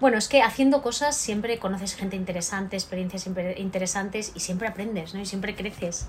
Bueno, 0.00 0.18
es 0.18 0.28
que 0.28 0.42
haciendo 0.42 0.82
cosas 0.82 1.16
siempre 1.16 1.58
conoces 1.58 1.94
gente 1.94 2.14
interesante, 2.14 2.76
experiencias 2.76 3.26
interesantes 3.56 4.32
y 4.34 4.40
siempre 4.40 4.68
aprendes, 4.68 5.14
¿no? 5.14 5.20
Y 5.20 5.24
siempre 5.24 5.54
creces. 5.54 6.08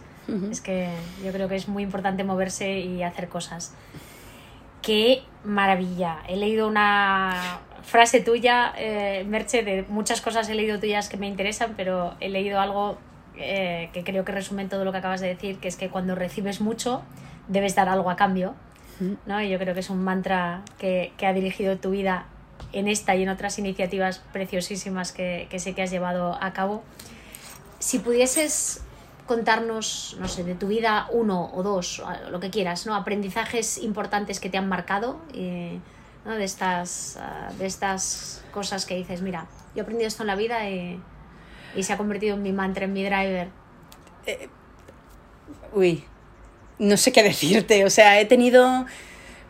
Es 0.52 0.60
que 0.60 0.90
yo 1.24 1.32
creo 1.32 1.48
que 1.48 1.56
es 1.56 1.70
muy 1.70 1.84
importante 1.84 2.26
moverse 2.26 2.82
y 2.82 3.04
hacer 3.04 3.30
cosas. 3.30 3.74
Qué 4.82 5.24
maravilla. 5.46 6.18
He 6.28 6.36
leído 6.36 6.68
una 6.68 7.62
frase 7.84 8.20
tuya, 8.20 8.74
eh, 8.78 9.24
Merche, 9.30 9.64
de 9.64 9.86
muchas 9.88 10.20
cosas 10.20 10.50
he 10.50 10.56
leído 10.56 10.78
tuyas 10.78 11.08
que 11.08 11.16
me 11.16 11.28
interesan, 11.28 11.76
pero 11.78 12.16
he 12.20 12.28
leído 12.28 12.60
algo 12.60 12.98
eh, 13.38 13.92
que 13.94 14.04
creo 14.04 14.26
que 14.26 14.34
resume 14.34 14.66
todo 14.66 14.84
lo 14.84 14.92
que 14.92 14.98
acabas 14.98 15.22
de 15.22 15.28
decir, 15.28 15.60
que 15.60 15.70
es 15.70 15.78
que 15.78 15.88
cuando 15.88 16.16
recibes 16.16 16.60
mucho, 16.60 17.02
debes 17.48 17.76
dar 17.76 17.88
algo 17.88 18.10
a 18.10 18.18
cambio. 18.18 18.56
¿No? 19.26 19.42
Y 19.42 19.50
yo 19.50 19.58
creo 19.60 19.74
que 19.74 19.80
es 19.80 19.90
un 19.90 20.04
mantra 20.04 20.64
que, 20.78 21.14
que 21.18 21.26
ha 21.26 21.34
dirigido 21.34 21.78
tu 21.78 21.92
vida 21.92 22.26
en 22.74 22.88
esta 22.88 23.16
y 23.16 23.24
en 23.24 23.30
otras 23.30 23.58
iniciativas 23.60 24.20
preciosísimas 24.32 25.12
que, 25.12 25.48
que 25.50 25.60
sé 25.60 25.74
que 25.74 25.82
has 25.82 25.92
llevado 25.92 26.38
a 26.42 26.54
cabo. 26.54 26.84
Si 27.80 28.00
pudieses 28.00 28.84
contarnos, 29.26 30.18
no 30.20 30.28
sé, 30.28 30.44
de 30.44 30.56
tu 30.56 30.68
vida 30.68 31.08
uno 31.12 31.52
o 31.54 31.64
dos, 31.64 32.04
lo 32.32 32.40
que 32.40 32.50
quieras, 32.50 32.86
¿no? 32.86 32.96
Aprendizajes 32.96 33.78
importantes 33.78 34.40
que 34.40 34.50
te 34.50 34.58
han 34.58 34.68
marcado, 34.68 35.22
y, 35.34 35.80
¿no? 36.26 36.34
De 36.34 36.44
estas, 36.44 37.18
ah, 37.22 37.50
de 37.58 37.66
estas 37.66 38.44
cosas 38.52 38.86
que 38.86 38.96
dices, 38.96 39.22
mira, 39.22 39.46
yo 39.76 39.82
he 39.82 39.82
aprendido 39.82 40.08
esto 40.08 40.24
en 40.24 40.28
la 40.28 40.36
vida 40.36 40.70
y, 40.70 41.00
y 41.76 41.84
se 41.84 41.94
ha 41.94 41.98
convertido 41.98 42.36
en 42.36 42.42
mi 42.42 42.52
mantra, 42.52 42.86
en 42.86 42.94
mi 42.94 43.04
driver. 43.04 43.50
Uy, 45.74 46.04
no 46.80 46.98
sé 46.98 47.12
qué 47.12 47.22
decirte. 47.24 47.86
O 47.86 47.90
sea, 47.90 48.20
he 48.20 48.26
tenido, 48.26 48.86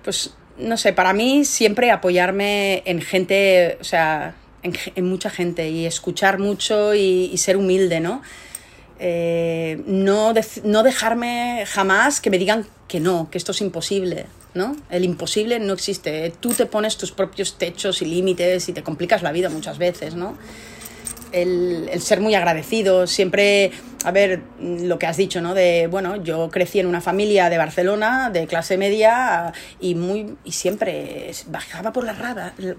pues, 0.04 0.34
no 0.58 0.76
sé, 0.78 0.94
para 0.94 1.14
mí 1.14 1.46
siempre 1.46 1.92
apoyarme 1.92 2.84
en 2.86 3.02
gente, 3.02 3.78
o 3.80 3.84
sea, 3.84 4.36
en, 4.64 4.74
en 4.96 5.06
mucha 5.06 5.30
gente 5.30 5.70
y 5.70 5.86
escuchar 5.86 6.40
mucho 6.40 6.94
y, 6.94 7.36
ser 7.38 7.58
humilde, 7.58 8.00
¿no? 8.00 8.22
Eh, 9.00 9.82
no, 9.86 10.34
no 10.64 10.84
dejarme 10.84 11.64
jamás 11.66 12.20
que 12.20 12.30
me 12.30 12.38
digan 12.38 12.68
que 12.90 13.00
no, 13.00 13.30
que 13.32 13.38
esto 13.38 13.54
es 13.54 13.62
imposible, 13.62 14.26
¿no? 14.54 14.76
El 14.90 15.06
imposible 15.06 15.60
no 15.60 15.74
existe. 15.74 16.34
Tú 16.40 16.54
te 16.54 16.66
pones 16.66 16.98
tus 16.98 17.12
propios 17.12 17.58
techos 17.58 18.02
y 18.02 18.06
límites 18.06 18.68
y 18.68 18.74
te 18.74 18.84
complicas 18.84 19.22
la 19.22 19.32
vida 19.32 19.48
muchas 19.50 19.78
veces, 19.78 20.16
¿no? 20.16 20.38
El, 21.32 21.90
ser 22.02 22.22
muy 22.22 22.36
agradecido, 22.36 23.08
siempre, 23.08 23.72
a 24.04 24.12
ver, 24.12 24.42
lo 24.60 25.00
que 25.00 25.08
has 25.08 25.18
dicho, 25.18 25.42
¿no? 25.42 25.54
De, 25.54 25.88
bueno, 25.88 26.16
yo 26.18 26.50
crecí 26.50 26.80
en 26.80 26.88
una 26.88 27.02
familia 27.02 27.50
de 27.50 27.58
Barcelona, 27.58 28.30
de 28.30 28.48
clase 28.48 28.78
media, 28.78 29.54
y, 29.80 29.96
muy, 29.96 30.36
y 30.44 30.52
siempre 30.52 31.32
bajaba 31.48 31.94
por 31.94 32.04
las, 32.04 32.18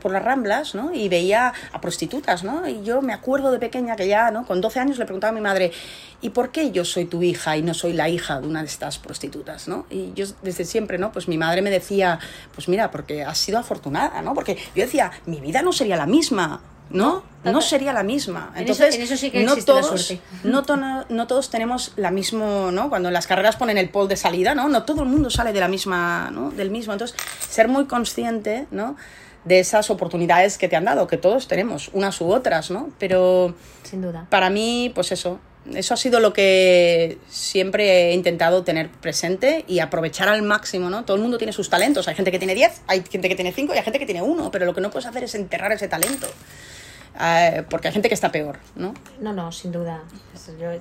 por 0.00 0.12
las 0.12 0.22
ramblas, 0.22 0.74
¿no? 0.74 0.94
Y 0.94 1.08
veía 1.08 1.52
a 1.72 1.80
prostitutas, 1.80 2.44
¿no? 2.44 2.68
Y 2.68 2.82
yo 2.82 3.02
me 3.02 3.12
acuerdo 3.12 3.50
de 3.52 3.58
pequeña 3.58 3.96
que 3.96 4.08
ya, 4.08 4.30
¿no? 4.30 4.46
Con 4.46 4.60
12 4.60 4.80
años 4.80 4.98
le 4.98 5.04
preguntaba 5.04 5.30
a 5.30 5.34
mi 5.34 5.40
madre, 5.40 5.72
¿y 6.20 6.30
por 6.30 6.50
qué 6.50 6.70
yo 6.70 6.84
soy 6.84 7.04
tu 7.04 7.22
hija 7.22 7.56
y 7.56 7.62
no 7.62 7.74
soy 7.74 7.92
la 7.92 8.08
hija 8.08 8.40
de 8.40 8.46
una 8.46 8.60
de 8.60 8.66
estas 8.66 8.98
prostitutas, 8.98 9.68
¿no? 9.68 9.86
Y 9.90 10.12
yo 10.14 10.26
desde 10.42 10.64
siempre, 10.64 10.98
¿no? 10.98 11.12
Pues 11.12 11.28
mi 11.28 11.38
madre 11.38 11.62
me 11.62 11.70
decía, 11.70 12.18
pues 12.54 12.68
mira, 12.68 12.90
porque 12.90 13.24
has 13.24 13.38
sido 13.38 13.58
afortunada, 13.58 14.22
¿no? 14.22 14.34
Porque 14.34 14.56
yo 14.74 14.84
decía, 14.84 15.10
mi 15.26 15.40
vida 15.40 15.62
no 15.62 15.72
sería 15.72 15.96
la 15.96 16.06
misma, 16.06 16.60
¿no? 16.90 17.22
No 17.44 17.60
sería 17.62 17.92
la 17.94 18.02
misma. 18.02 18.52
En 18.54 18.64
eso- 18.64 18.72
Entonces, 18.84 18.94
en 18.96 19.02
eso 19.02 19.16
sí 19.16 19.30
que 19.30 19.44
no 19.44 19.56
todos, 19.56 20.12
no, 20.44 20.62
to- 20.62 20.76
no 20.76 21.26
todos 21.26 21.48
tenemos 21.48 21.92
la 21.96 22.10
mismo, 22.10 22.70
¿no? 22.70 22.90
Cuando 22.90 23.10
las 23.10 23.26
carreras 23.26 23.56
ponen 23.56 23.78
el 23.78 23.88
pole 23.88 24.08
de 24.08 24.16
salida, 24.16 24.54
¿no? 24.54 24.68
No 24.68 24.82
todo 24.84 25.02
el 25.02 25.08
mundo 25.08 25.30
sale 25.30 25.52
de 25.52 25.60
la 25.60 25.68
misma, 25.68 26.30
¿no? 26.30 26.50
Del 26.50 26.70
mismo. 26.70 26.92
Entonces, 26.92 27.16
ser 27.48 27.68
muy 27.68 27.86
consciente, 27.86 28.66
¿no? 28.70 28.96
De 29.44 29.58
esas 29.60 29.88
oportunidades 29.88 30.58
que 30.58 30.68
te 30.68 30.76
han 30.76 30.84
dado, 30.84 31.06
que 31.06 31.16
todos 31.16 31.48
tenemos, 31.48 31.88
unas 31.94 32.20
u 32.20 32.30
otras, 32.30 32.70
¿no? 32.70 32.90
Pero 32.98 33.54
Sin 33.84 34.02
duda. 34.02 34.26
para 34.28 34.50
mí, 34.50 34.92
pues 34.94 35.10
eso, 35.12 35.40
eso 35.72 35.94
ha 35.94 35.96
sido 35.96 36.20
lo 36.20 36.34
que 36.34 37.16
siempre 37.30 38.10
he 38.10 38.14
intentado 38.14 38.64
tener 38.64 38.90
presente 38.90 39.64
y 39.66 39.78
aprovechar 39.78 40.28
al 40.28 40.42
máximo, 40.42 40.90
¿no? 40.90 41.04
Todo 41.06 41.16
el 41.16 41.22
mundo 41.22 41.38
tiene 41.38 41.54
sus 41.54 41.70
talentos. 41.70 42.06
Hay 42.06 42.14
gente 42.14 42.30
que 42.30 42.38
tiene 42.38 42.54
10, 42.54 42.82
hay 42.86 43.02
gente 43.10 43.30
que 43.30 43.34
tiene 43.34 43.52
5 43.52 43.74
y 43.74 43.78
hay 43.78 43.84
gente 43.84 43.98
que 43.98 44.04
tiene 44.04 44.20
uno, 44.20 44.50
pero 44.50 44.66
lo 44.66 44.74
que 44.74 44.82
no 44.82 44.90
puedes 44.90 45.06
hacer 45.06 45.24
es 45.24 45.34
enterrar 45.34 45.72
ese 45.72 45.88
talento. 45.88 46.26
Eh, 47.18 47.64
porque 47.68 47.88
hay 47.88 47.92
gente 47.94 48.08
que 48.08 48.14
está 48.14 48.30
peor, 48.30 48.58
¿no? 48.76 48.94
No, 49.20 49.32
no, 49.32 49.50
sin 49.52 49.72
duda. 49.72 50.02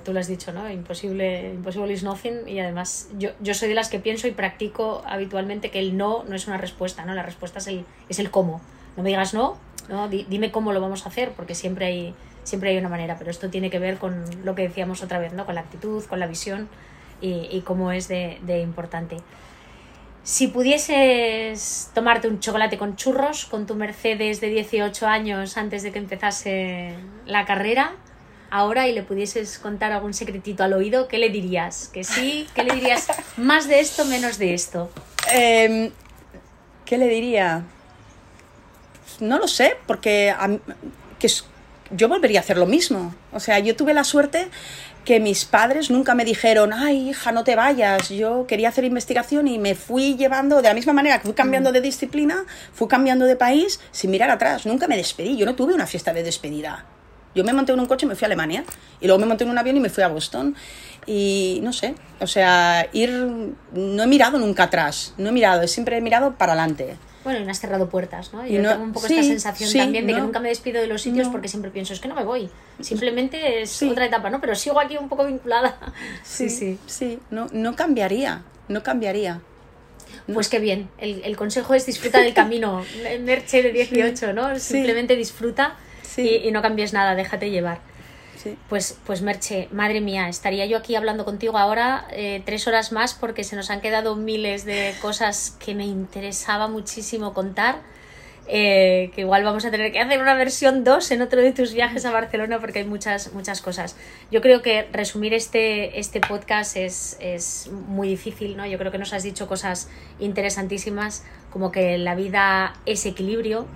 tú 0.04 0.12
lo 0.12 0.20
has 0.20 0.28
dicho, 0.28 0.52
¿no? 0.52 0.70
Imposible, 0.70 1.52
imposible 1.54 1.92
is 1.92 2.02
nothing. 2.02 2.48
Y 2.48 2.60
además, 2.60 3.08
yo, 3.18 3.30
yo 3.40 3.54
soy 3.54 3.68
de 3.68 3.74
las 3.74 3.88
que 3.88 3.98
pienso 3.98 4.28
y 4.28 4.30
practico 4.30 5.02
habitualmente 5.06 5.70
que 5.70 5.80
el 5.80 5.96
no 5.96 6.24
no 6.24 6.36
es 6.36 6.46
una 6.46 6.56
respuesta, 6.56 7.04
¿no? 7.04 7.14
La 7.14 7.22
respuesta 7.22 7.58
es 7.58 7.66
el, 7.66 7.84
es 8.08 8.18
el 8.18 8.30
cómo. 8.30 8.60
No 8.96 9.02
me 9.02 9.08
digas 9.10 9.34
no, 9.34 9.56
¿no? 9.88 10.08
dime 10.08 10.50
cómo 10.50 10.72
lo 10.72 10.80
vamos 10.80 11.04
a 11.04 11.08
hacer, 11.08 11.32
porque 11.32 11.54
siempre 11.54 11.86
hay, 11.86 12.14
siempre 12.44 12.70
hay 12.70 12.78
una 12.78 12.88
manera. 12.88 13.16
Pero 13.18 13.30
esto 13.30 13.50
tiene 13.50 13.70
que 13.70 13.78
ver 13.78 13.98
con 13.98 14.24
lo 14.44 14.54
que 14.54 14.62
decíamos 14.62 15.02
otra 15.02 15.18
vez, 15.18 15.32
¿no? 15.32 15.46
Con 15.46 15.54
la 15.56 15.62
actitud, 15.62 16.04
con 16.04 16.20
la 16.20 16.26
visión 16.26 16.68
y, 17.20 17.48
y 17.50 17.62
cómo 17.62 17.92
es 17.92 18.08
de, 18.08 18.38
de 18.42 18.60
importante. 18.60 19.16
Si 20.22 20.48
pudieses 20.48 21.90
tomarte 21.94 22.28
un 22.28 22.40
chocolate 22.40 22.76
con 22.76 22.96
churros 22.96 23.46
con 23.46 23.66
tu 23.66 23.74
Mercedes 23.74 24.40
de 24.40 24.48
18 24.48 25.06
años 25.06 25.56
antes 25.56 25.82
de 25.82 25.92
que 25.92 25.98
empezase 25.98 26.94
la 27.26 27.46
carrera, 27.46 27.92
ahora 28.50 28.86
y 28.86 28.92
le 28.92 29.02
pudieses 29.02 29.58
contar 29.58 29.92
algún 29.92 30.12
secretito 30.12 30.62
al 30.62 30.74
oído, 30.74 31.08
¿qué 31.08 31.18
le 31.18 31.30
dirías? 31.30 31.88
¿Que 31.88 32.04
sí? 32.04 32.46
¿Qué 32.54 32.64
le 32.64 32.74
dirías? 32.74 33.06
¿Más 33.38 33.66
de 33.66 33.80
esto, 33.80 34.04
menos 34.04 34.38
de 34.38 34.54
esto? 34.54 34.90
Em, 35.32 35.90
¿Qué 36.84 36.98
le 36.98 37.08
diría? 37.08 37.62
No 39.20 39.38
lo 39.38 39.48
sé, 39.48 39.76
porque 39.86 40.34
que 41.18 41.28
yo 41.92 42.08
volvería 42.08 42.40
a 42.40 42.42
hacer 42.42 42.58
lo 42.58 42.66
mismo. 42.66 43.14
O 43.32 43.40
sea, 43.40 43.58
yo 43.58 43.76
tuve 43.76 43.94
la 43.94 44.04
suerte 44.04 44.48
que 45.04 45.20
mis 45.20 45.44
padres 45.44 45.90
nunca 45.90 46.14
me 46.14 46.24
dijeron, 46.24 46.72
ay, 46.72 47.10
hija, 47.10 47.32
no 47.32 47.44
te 47.44 47.56
vayas. 47.56 48.10
Yo 48.10 48.46
quería 48.46 48.68
hacer 48.68 48.84
investigación 48.84 49.48
y 49.48 49.58
me 49.58 49.74
fui 49.74 50.16
llevando, 50.16 50.56
de 50.56 50.68
la 50.68 50.74
misma 50.74 50.92
manera 50.92 51.18
que 51.18 51.24
fui 51.24 51.34
cambiando 51.34 51.70
mm. 51.70 51.72
de 51.72 51.80
disciplina, 51.80 52.44
fui 52.72 52.88
cambiando 52.88 53.24
de 53.24 53.36
país 53.36 53.80
sin 53.90 54.10
mirar 54.10 54.30
atrás. 54.30 54.66
Nunca 54.66 54.88
me 54.88 54.96
despedí. 54.96 55.36
Yo 55.36 55.46
no 55.46 55.54
tuve 55.54 55.74
una 55.74 55.86
fiesta 55.86 56.12
de 56.12 56.22
despedida. 56.22 56.84
Yo 57.34 57.44
me 57.44 57.52
monté 57.52 57.72
en 57.72 57.80
un 57.80 57.86
coche 57.86 58.06
y 58.06 58.08
me 58.08 58.16
fui 58.16 58.24
a 58.24 58.26
Alemania. 58.26 58.64
Y 59.00 59.06
luego 59.06 59.20
me 59.20 59.26
monté 59.26 59.44
en 59.44 59.50
un 59.50 59.58
avión 59.58 59.76
y 59.76 59.80
me 59.80 59.88
fui 59.88 60.02
a 60.02 60.08
Boston. 60.08 60.54
Y 61.06 61.60
no 61.62 61.72
sé, 61.72 61.94
o 62.20 62.26
sea, 62.26 62.88
ir. 62.92 63.10
No 63.72 64.02
he 64.02 64.06
mirado 64.06 64.38
nunca 64.38 64.64
atrás. 64.64 65.14
No 65.16 65.28
he 65.28 65.32
mirado, 65.32 65.66
siempre 65.66 65.96
he 65.96 66.00
mirado 66.00 66.34
para 66.36 66.52
adelante. 66.52 66.96
Bueno, 67.22 67.40
y 67.40 67.44
no 67.44 67.50
has 67.50 67.60
cerrado 67.60 67.88
puertas, 67.88 68.32
¿no? 68.32 68.46
Yo 68.46 68.62
tengo 68.62 68.82
un 68.82 68.92
poco 68.92 69.06
esta 69.06 69.22
sensación 69.22 69.72
también 69.72 70.06
de 70.06 70.14
que 70.14 70.20
nunca 70.20 70.40
me 70.40 70.48
despido 70.48 70.80
de 70.80 70.86
los 70.86 71.02
sitios 71.02 71.28
porque 71.28 71.48
siempre 71.48 71.70
pienso, 71.70 71.92
es 71.92 72.00
que 72.00 72.08
no 72.08 72.14
me 72.14 72.24
voy. 72.24 72.48
Simplemente 72.80 73.62
es 73.62 73.82
otra 73.82 74.06
etapa, 74.06 74.30
¿no? 74.30 74.40
Pero 74.40 74.54
sigo 74.54 74.80
aquí 74.80 74.96
un 74.96 75.08
poco 75.08 75.26
vinculada. 75.26 75.78
Sí, 76.22 76.48
sí. 76.48 76.78
Sí, 76.86 77.18
no, 77.30 77.46
no 77.52 77.76
cambiaría, 77.76 78.42
no 78.68 78.82
cambiaría. 78.82 79.40
Pues 80.32 80.48
qué 80.48 80.58
bien, 80.58 80.88
el, 80.98 81.22
el, 81.24 81.36
consejo 81.36 81.74
es 81.74 81.86
disfruta 81.86 82.20
del 82.20 82.34
camino. 82.34 82.84
Merche 83.20 83.62
de 83.62 83.72
18, 83.72 84.32
¿no? 84.32 84.58
Simplemente 84.58 85.16
disfruta 85.16 85.76
y, 86.16 86.48
y 86.48 86.52
no 86.52 86.62
cambies 86.62 86.92
nada, 86.92 87.14
déjate 87.14 87.50
llevar. 87.50 87.80
Pues, 88.68 88.98
pues 89.06 89.22
Merche, 89.22 89.68
madre 89.72 90.00
mía, 90.00 90.28
estaría 90.28 90.66
yo 90.66 90.78
aquí 90.78 90.94
hablando 90.94 91.24
contigo 91.24 91.58
ahora 91.58 92.06
eh, 92.10 92.42
tres 92.44 92.66
horas 92.66 92.92
más 92.92 93.14
porque 93.14 93.44
se 93.44 93.56
nos 93.56 93.70
han 93.70 93.80
quedado 93.80 94.16
miles 94.16 94.64
de 94.64 94.94
cosas 95.02 95.56
que 95.64 95.74
me 95.74 95.84
interesaba 95.84 96.68
muchísimo 96.68 97.34
contar. 97.34 97.80
Eh, 98.52 99.12
que 99.14 99.20
igual 99.20 99.44
vamos 99.44 99.64
a 99.64 99.70
tener 99.70 99.92
que 99.92 100.00
hacer 100.00 100.20
una 100.20 100.34
versión 100.34 100.82
2 100.82 101.12
en 101.12 101.22
otro 101.22 101.40
de 101.40 101.52
tus 101.52 101.72
viajes 101.72 102.04
a 102.04 102.10
Barcelona 102.10 102.58
porque 102.58 102.80
hay 102.80 102.84
muchas, 102.84 103.32
muchas 103.32 103.60
cosas. 103.60 103.94
Yo 104.32 104.40
creo 104.40 104.60
que 104.60 104.88
resumir 104.92 105.34
este, 105.34 106.00
este 106.00 106.20
podcast 106.20 106.76
es, 106.76 107.16
es 107.20 107.70
muy 107.70 108.08
difícil, 108.08 108.56
¿no? 108.56 108.66
Yo 108.66 108.76
creo 108.76 108.90
que 108.90 108.98
nos 108.98 109.12
has 109.12 109.22
dicho 109.22 109.46
cosas 109.46 109.88
interesantísimas 110.18 111.22
como 111.52 111.70
que 111.70 111.96
la 111.98 112.16
vida 112.16 112.74
es 112.86 113.06
equilibrio, 113.06 113.66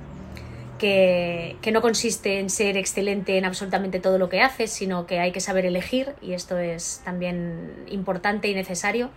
que, 0.78 1.56
no 1.72 1.80
consiste 1.80 2.38
en 2.38 2.50
ser 2.50 2.76
excelente 2.76 3.38
en 3.38 3.44
absolutamente 3.44 4.00
todo 4.00 4.18
lo 4.18 4.28
que 4.28 4.40
haces, 4.40 4.70
sino 4.70 5.06
que 5.06 5.20
hay 5.20 5.32
que 5.32 5.40
saber 5.40 5.66
elegir, 5.66 6.14
y 6.20 6.32
esto 6.32 6.58
es 6.58 7.02
también 7.04 7.72
importante 7.88 8.48
y 8.48 8.54
necesario, 8.54 9.10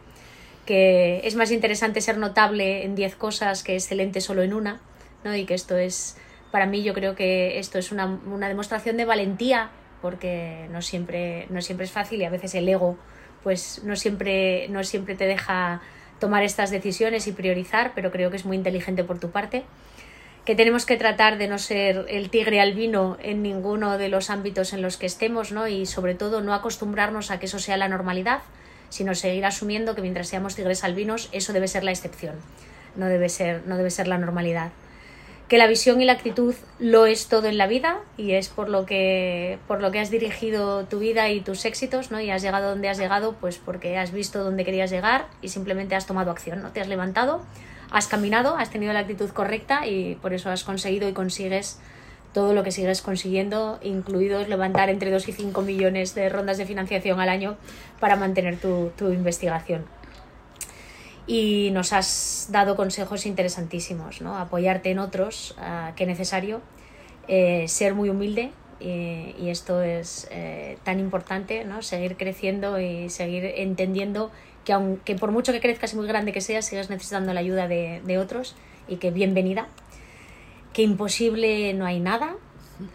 que 0.66 1.22
es 1.24 1.36
más 1.36 1.52
interesante 1.52 2.02
ser 2.02 2.18
notable 2.18 2.84
en 2.84 2.96
10 2.96 3.16
cosas 3.16 3.64
que 3.64 3.76
excelente 3.76 4.22
solo 4.22 4.42
en 4.44 4.54
una, 4.54 4.82
¿no? 5.24 5.36
y 5.36 5.46
que 5.46 5.54
esto 5.54 5.78
es, 5.78 6.18
para 6.52 6.66
mí 6.66 6.84
yo 6.84 6.94
creo 6.94 7.16
que 7.16 7.60
esto 7.60 7.80
es 7.80 7.92
una, 7.92 8.06
una 8.06 8.48
demostración 8.48 8.98
de 8.98 9.06
valentía, 9.06 9.72
porque 10.02 10.68
no 10.72 10.82
siempre, 10.82 11.48
no 11.50 11.62
siempre 11.62 11.86
es 11.86 11.92
fácil 11.92 12.22
y 12.22 12.26
a 12.26 12.30
veces 12.30 12.54
el 12.56 12.70
ego 12.70 12.98
pues 13.44 13.82
no 13.84 13.96
siempre, 13.96 14.68
no 14.70 14.84
siempre 14.84 15.16
te 15.16 15.26
deja 15.26 15.82
tomar 16.20 16.44
estas 16.44 16.70
decisiones 16.70 17.28
y 17.28 17.32
priorizar, 17.32 17.94
pero 17.96 18.12
creo 18.12 18.30
que 18.30 18.36
es 18.36 18.46
muy 18.46 18.58
inteligente 18.58 19.04
por 19.04 19.20
tu 19.20 19.32
parte 19.32 19.64
que 20.48 20.56
tenemos 20.56 20.86
que 20.86 20.96
tratar 20.96 21.38
de 21.38 21.50
no 21.50 21.58
ser 21.58 22.06
el 22.08 22.30
tigre 22.30 22.62
albino 22.62 23.18
en 23.22 23.42
ninguno 23.42 23.98
de 23.98 24.08
los 24.08 24.30
ámbitos 24.30 24.72
en 24.72 24.82
los 24.82 24.96
que 24.96 25.06
estemos, 25.06 25.52
¿no? 25.52 25.68
Y 25.68 25.86
sobre 25.86 26.16
todo 26.16 26.40
no 26.40 26.54
acostumbrarnos 26.54 27.32
a 27.32 27.38
que 27.38 27.48
eso 27.48 27.60
sea 27.60 27.76
la 27.76 27.90
normalidad, 27.90 28.40
sino 28.88 29.14
seguir 29.14 29.46
asumiendo 29.46 29.94
que 29.94 30.02
mientras 30.02 30.30
seamos 30.30 30.56
tigres 30.56 30.86
albinos, 30.86 31.28
eso 31.34 31.52
debe 31.52 31.68
ser 31.68 31.84
la 31.84 31.92
excepción, 31.92 32.36
no 32.96 33.08
debe 33.08 33.28
ser, 33.28 33.64
no 33.68 33.76
debe 33.76 33.92
ser 33.92 34.08
la 34.08 34.18
normalidad. 34.18 34.72
Que 35.50 35.58
la 35.58 35.68
visión 35.68 36.02
y 36.02 36.06
la 36.06 36.14
actitud 36.14 36.56
lo 36.80 37.08
es 37.08 37.28
todo 37.28 37.48
en 37.48 37.58
la 37.58 37.68
vida 37.68 38.00
y 38.16 38.32
es 38.32 38.48
por 38.48 38.70
lo 38.70 38.86
que, 38.86 39.60
por 39.68 39.82
lo 39.82 39.92
que 39.92 40.00
has 40.00 40.12
dirigido 40.12 40.86
tu 40.86 41.00
vida 41.00 41.30
y 41.30 41.42
tus 41.42 41.66
éxitos, 41.66 42.10
¿no? 42.10 42.22
Y 42.22 42.32
has 42.32 42.42
llegado 42.42 42.70
donde 42.70 42.88
has 42.88 42.98
llegado, 42.98 43.34
pues 43.34 43.58
porque 43.58 43.98
has 43.98 44.14
visto 44.14 44.46
dónde 44.46 44.64
querías 44.64 44.92
llegar 44.92 45.28
y 45.42 45.50
simplemente 45.50 45.96
has 45.96 46.06
tomado 46.06 46.32
acción, 46.32 46.62
¿no? 46.62 46.70
Te 46.70 46.80
has 46.80 46.88
levantado, 46.88 47.42
has 47.92 48.08
caminado, 48.08 48.56
has 48.56 48.70
tenido 48.70 48.94
la 48.94 49.00
actitud 49.00 49.30
correcta 49.30 49.86
y 49.88 50.16
por 50.16 50.34
eso 50.34 50.50
has 50.50 50.64
conseguido 50.64 51.08
y 51.08 51.14
consigues 51.14 51.80
todo 52.34 52.54
lo 52.54 52.64
que 52.64 52.72
sigues 52.72 53.02
consiguiendo, 53.02 53.80
incluidos 53.82 54.48
levantar 54.48 54.90
entre 54.90 55.10
2 55.12 55.28
y 55.30 55.32
5 55.32 55.62
millones 55.62 56.14
de 56.14 56.30
rondas 56.30 56.58
de 56.58 56.66
financiación 56.66 57.20
al 57.20 57.30
año 57.30 57.58
para 58.00 58.16
mantener 58.16 58.60
tu, 58.60 58.92
investigación. 59.00 59.86
Y 61.26 61.72
nos 61.72 61.94
has 61.94 62.48
dado 62.52 62.76
consejos 62.76 63.26
interesantísimos, 63.26 64.22
¿no? 64.22 64.38
apoyarte 64.38 64.92
en 64.92 65.00
otros, 65.00 65.56
uh, 65.58 65.96
que 65.96 66.06
necesario, 66.06 66.62
eh, 67.28 67.68
ser 67.68 67.96
muy 67.96 68.10
humilde, 68.10 68.52
y, 68.80 69.50
esto 69.50 69.82
es 69.82 70.28
eh, 70.30 70.78
tan 70.84 71.00
importante, 71.00 71.66
¿no? 71.66 71.82
seguir 71.82 72.16
creciendo 72.16 72.80
y 72.80 73.10
seguir 73.10 73.46
entendiendo 73.56 74.32
que 74.68 74.74
aunque 74.74 75.16
por 75.16 75.32
mucho 75.32 75.54
que 75.54 75.62
crezcas 75.62 75.94
y 75.94 75.96
muy 75.96 76.08
grande 76.08 76.34
que 76.34 76.42
seas, 76.42 76.66
sigas 76.66 76.90
necesitando 76.90 77.34
la 77.34 77.40
ayuda 77.40 77.70
de, 77.70 78.18
otros 78.18 78.54
y 78.90 78.98
que 78.98 79.12
bienvenida, 79.12 79.70
que 80.74 80.82
imposible 80.82 81.74
no 81.74 81.86
hay 81.86 82.02
nada, 82.02 82.36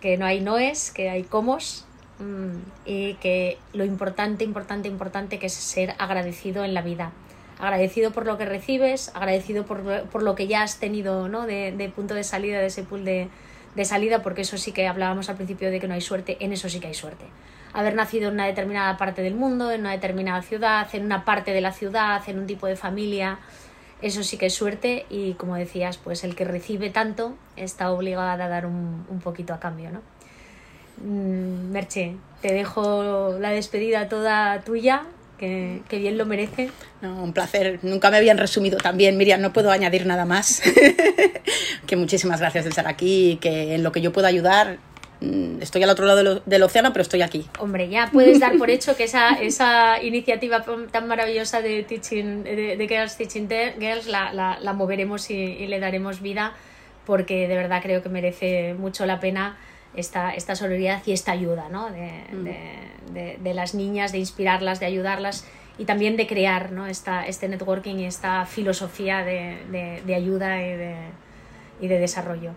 que 0.02 0.18
no 0.18 0.26
hay 0.26 0.42
noes, 0.42 0.90
que 0.90 1.08
hay 1.08 1.22
comos 1.22 1.86
mm, 2.18 2.58
y 2.84 3.14
que 3.14 3.56
lo 3.72 3.86
importante, 3.86 4.44
importante, 4.44 4.86
importante 4.86 5.38
que 5.38 5.46
es 5.46 5.54
ser 5.54 5.94
agradecido 5.96 6.62
en 6.62 6.74
la 6.74 6.82
vida. 6.82 7.12
Agradecido 7.58 8.10
por 8.10 8.26
lo 8.26 8.36
que 8.36 8.44
recibes, 8.44 9.10
agradecido 9.14 9.64
por, 9.64 10.22
lo 10.22 10.34
que 10.34 10.48
ya 10.48 10.64
has 10.64 10.78
tenido 10.78 11.30
¿no? 11.30 11.46
de, 11.46 11.90
punto 11.96 12.12
de 12.12 12.22
salida, 12.22 12.58
de 12.58 12.66
ese 12.66 12.82
pool 12.82 13.06
de, 13.06 13.30
de 13.76 13.84
salida, 13.86 14.22
porque 14.22 14.42
eso 14.42 14.58
sí 14.58 14.72
que 14.72 14.86
hablábamos 14.86 15.30
al 15.30 15.36
principio 15.36 15.70
de 15.70 15.80
que 15.80 15.88
no 15.88 15.94
hay 15.94 16.02
suerte, 16.02 16.36
en 16.40 16.52
eso 16.52 16.68
sí 16.68 16.80
que 16.80 16.88
hay 16.88 16.94
suerte 16.94 17.24
haber 17.72 17.94
nacido 17.94 18.28
en 18.28 18.34
una 18.34 18.46
determinada 18.46 18.96
parte 18.96 19.22
del 19.22 19.34
mundo, 19.34 19.70
en 19.70 19.82
una 19.82 19.92
determinada 19.92 20.42
ciudad, 20.42 20.86
en 20.92 21.04
una 21.04 21.24
parte 21.24 21.52
de 21.52 21.60
la 21.60 21.72
ciudad, 21.72 22.22
en 22.28 22.38
un 22.38 22.46
tipo 22.46 22.66
de 22.66 22.76
familia. 22.76 23.38
Eso 24.00 24.22
sí 24.22 24.36
que 24.36 24.46
es 24.46 24.54
suerte 24.54 25.06
y 25.10 25.34
como 25.34 25.56
decías, 25.56 25.96
pues 25.96 26.24
el 26.24 26.34
que 26.34 26.44
recibe 26.44 26.90
tanto 26.90 27.36
está 27.56 27.90
obligado 27.90 28.42
a 28.42 28.48
dar 28.48 28.66
un, 28.66 29.06
un 29.08 29.20
poquito 29.20 29.54
a 29.54 29.60
cambio, 29.60 29.90
¿no? 29.90 30.00
Mm, 30.98 31.70
Merche, 31.70 32.16
te 32.40 32.52
dejo 32.52 33.38
la 33.38 33.50
despedida 33.50 34.08
toda 34.08 34.60
tuya, 34.62 35.04
que, 35.38 35.82
que, 35.88 35.98
bien 35.98 36.18
lo 36.18 36.26
merece. 36.26 36.70
No, 37.00 37.22
un 37.22 37.32
placer. 37.32 37.80
Nunca 37.82 38.10
me 38.10 38.16
habían 38.18 38.38
resumido 38.38 38.78
tan 38.78 38.96
bien, 38.96 39.16
Miriam. 39.16 39.40
No 39.40 39.52
puedo 39.52 39.70
añadir 39.72 40.06
nada 40.06 40.24
más. 40.24 40.62
que 41.86 41.96
muchísimas 41.96 42.40
gracias 42.40 42.64
de 42.64 42.70
estar 42.70 42.86
aquí, 42.86 43.38
que 43.40 43.74
en 43.74 43.82
lo 43.82 43.90
que 43.90 44.00
yo 44.00 44.12
pueda 44.12 44.28
ayudar 44.28 44.78
estoy 45.60 45.82
al 45.82 45.90
otro 45.90 46.06
lado 46.06 46.42
del, 46.44 46.62
océano, 46.62 46.92
pero 46.92 47.02
estoy 47.02 47.22
aquí. 47.22 47.46
Hombre, 47.58 47.88
ya 47.88 48.10
puedes 48.12 48.40
dar 48.40 48.56
por 48.58 48.70
hecho 48.70 48.96
que 48.96 49.04
esa, 49.04 49.30
esa 49.34 50.02
iniciativa 50.02 50.64
tan 50.90 51.06
maravillosa 51.08 51.60
de, 51.60 51.82
teaching, 51.82 52.42
de, 52.44 52.86
Girls 52.88 53.16
Teaching 53.16 53.48
Girls 53.78 54.06
la, 54.06 54.32
la, 54.32 54.72
moveremos 54.72 55.30
y, 55.30 55.66
le 55.66 55.80
daremos 55.80 56.20
vida 56.20 56.54
porque 57.06 57.48
de 57.48 57.56
verdad 57.56 57.82
creo 57.82 58.02
que 58.02 58.08
merece 58.08 58.74
mucho 58.74 59.06
la 59.06 59.20
pena 59.20 59.58
esta, 59.94 60.34
esta 60.34 60.54
solidaridad 60.54 61.02
y 61.04 61.12
esta 61.12 61.32
ayuda 61.32 61.68
¿no? 61.68 61.88
Mm. 61.88 62.44
de, 63.12 63.38
de, 63.38 63.54
las 63.54 63.74
niñas, 63.74 64.12
de 64.12 64.18
inspirarlas, 64.18 64.80
de 64.80 64.86
ayudarlas 64.86 65.44
y 65.78 65.84
también 65.84 66.16
de 66.16 66.26
crear 66.26 66.72
¿no? 66.72 66.86
esta, 66.86 67.26
este 67.26 67.48
networking 67.48 67.96
y 67.96 68.04
esta 68.04 68.46
filosofía 68.46 69.24
de, 69.24 70.14
ayuda 70.14 70.62
y 70.62 70.76
de, 70.76 70.94
y 71.80 71.88
de 71.88 71.98
desarrollo. 71.98 72.52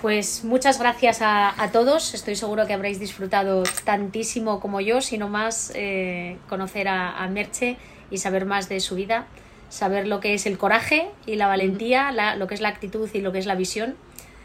Pues 0.00 0.44
muchas 0.44 0.78
gracias 0.78 1.18
a, 1.22 1.70
todos. 1.72 2.14
Estoy 2.14 2.36
seguro 2.36 2.68
que 2.68 2.72
habréis 2.72 3.00
disfrutado 3.00 3.64
tantísimo 3.84 4.60
como 4.60 4.80
yo, 4.80 5.00
sino 5.00 5.28
más 5.28 5.72
eh, 5.74 6.38
conocer 6.48 6.86
a, 6.86 7.26
Merche 7.28 7.76
y 8.08 8.18
saber 8.18 8.46
más 8.46 8.68
de 8.68 8.78
su 8.78 8.94
vida, 8.94 9.26
saber 9.68 10.06
lo 10.06 10.20
que 10.20 10.34
es 10.34 10.46
el 10.46 10.56
coraje 10.56 11.10
y 11.26 11.34
la 11.34 11.48
valentía, 11.48 12.12
lo 12.36 12.46
que 12.46 12.54
es 12.54 12.60
la 12.60 12.68
actitud 12.68 13.10
y 13.12 13.20
lo 13.20 13.32
que 13.32 13.38
es 13.40 13.46
la 13.46 13.56
visión. 13.56 13.96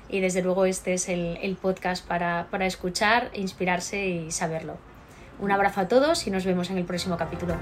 y 0.09 0.19
desde 0.19 0.41
luego 0.41 0.65
este 0.65 0.93
es 0.93 1.07
el, 1.07 1.57
podcast 1.61 2.05
para, 2.05 2.47
para 2.49 2.65
escuchar, 2.65 3.29
inspirarse 3.33 4.07
y 4.07 4.31
saberlo. 4.31 4.77
Un 5.39 5.51
abrazo 5.51 5.81
a 5.81 5.87
todos 5.87 6.25
y 6.25 6.31
nos 6.31 6.45
vemos 6.45 6.71
en 6.71 6.79
el 6.79 6.85
próximo 6.85 7.15
capítulo. 7.15 7.55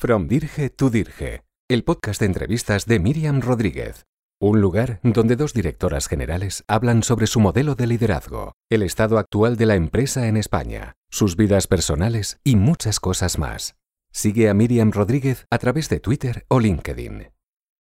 From 0.00 0.28
Dirge 0.28 0.70
to 0.70 0.88
Dirge, 0.88 1.42
el 1.68 1.84
podcast 1.84 2.20
de 2.20 2.26
entrevistas 2.26 2.86
de 2.86 2.98
Miriam 2.98 3.42
Rodríguez. 3.42 4.06
Un 4.40 4.62
lugar 4.62 4.98
donde 5.02 5.36
dos 5.36 5.52
directoras 5.52 6.08
generales 6.08 6.64
hablan 6.68 7.02
sobre 7.02 7.26
su 7.26 7.38
modelo 7.38 7.74
de 7.74 7.86
liderazgo, 7.86 8.54
el 8.70 8.82
estado 8.82 9.18
actual 9.18 9.58
de 9.58 9.66
la 9.66 9.74
empresa 9.74 10.26
en 10.26 10.38
España, 10.38 10.94
sus 11.10 11.36
vidas 11.36 11.66
personales 11.66 12.40
y 12.44 12.56
muchas 12.56 12.98
cosas 12.98 13.38
más. 13.38 13.76
Sigue 14.10 14.48
a 14.48 14.54
Miriam 14.54 14.90
Rodríguez 14.90 15.44
a 15.50 15.58
través 15.58 15.90
de 15.90 16.00
Twitter 16.00 16.46
o 16.48 16.60
LinkedIn. 16.60 17.28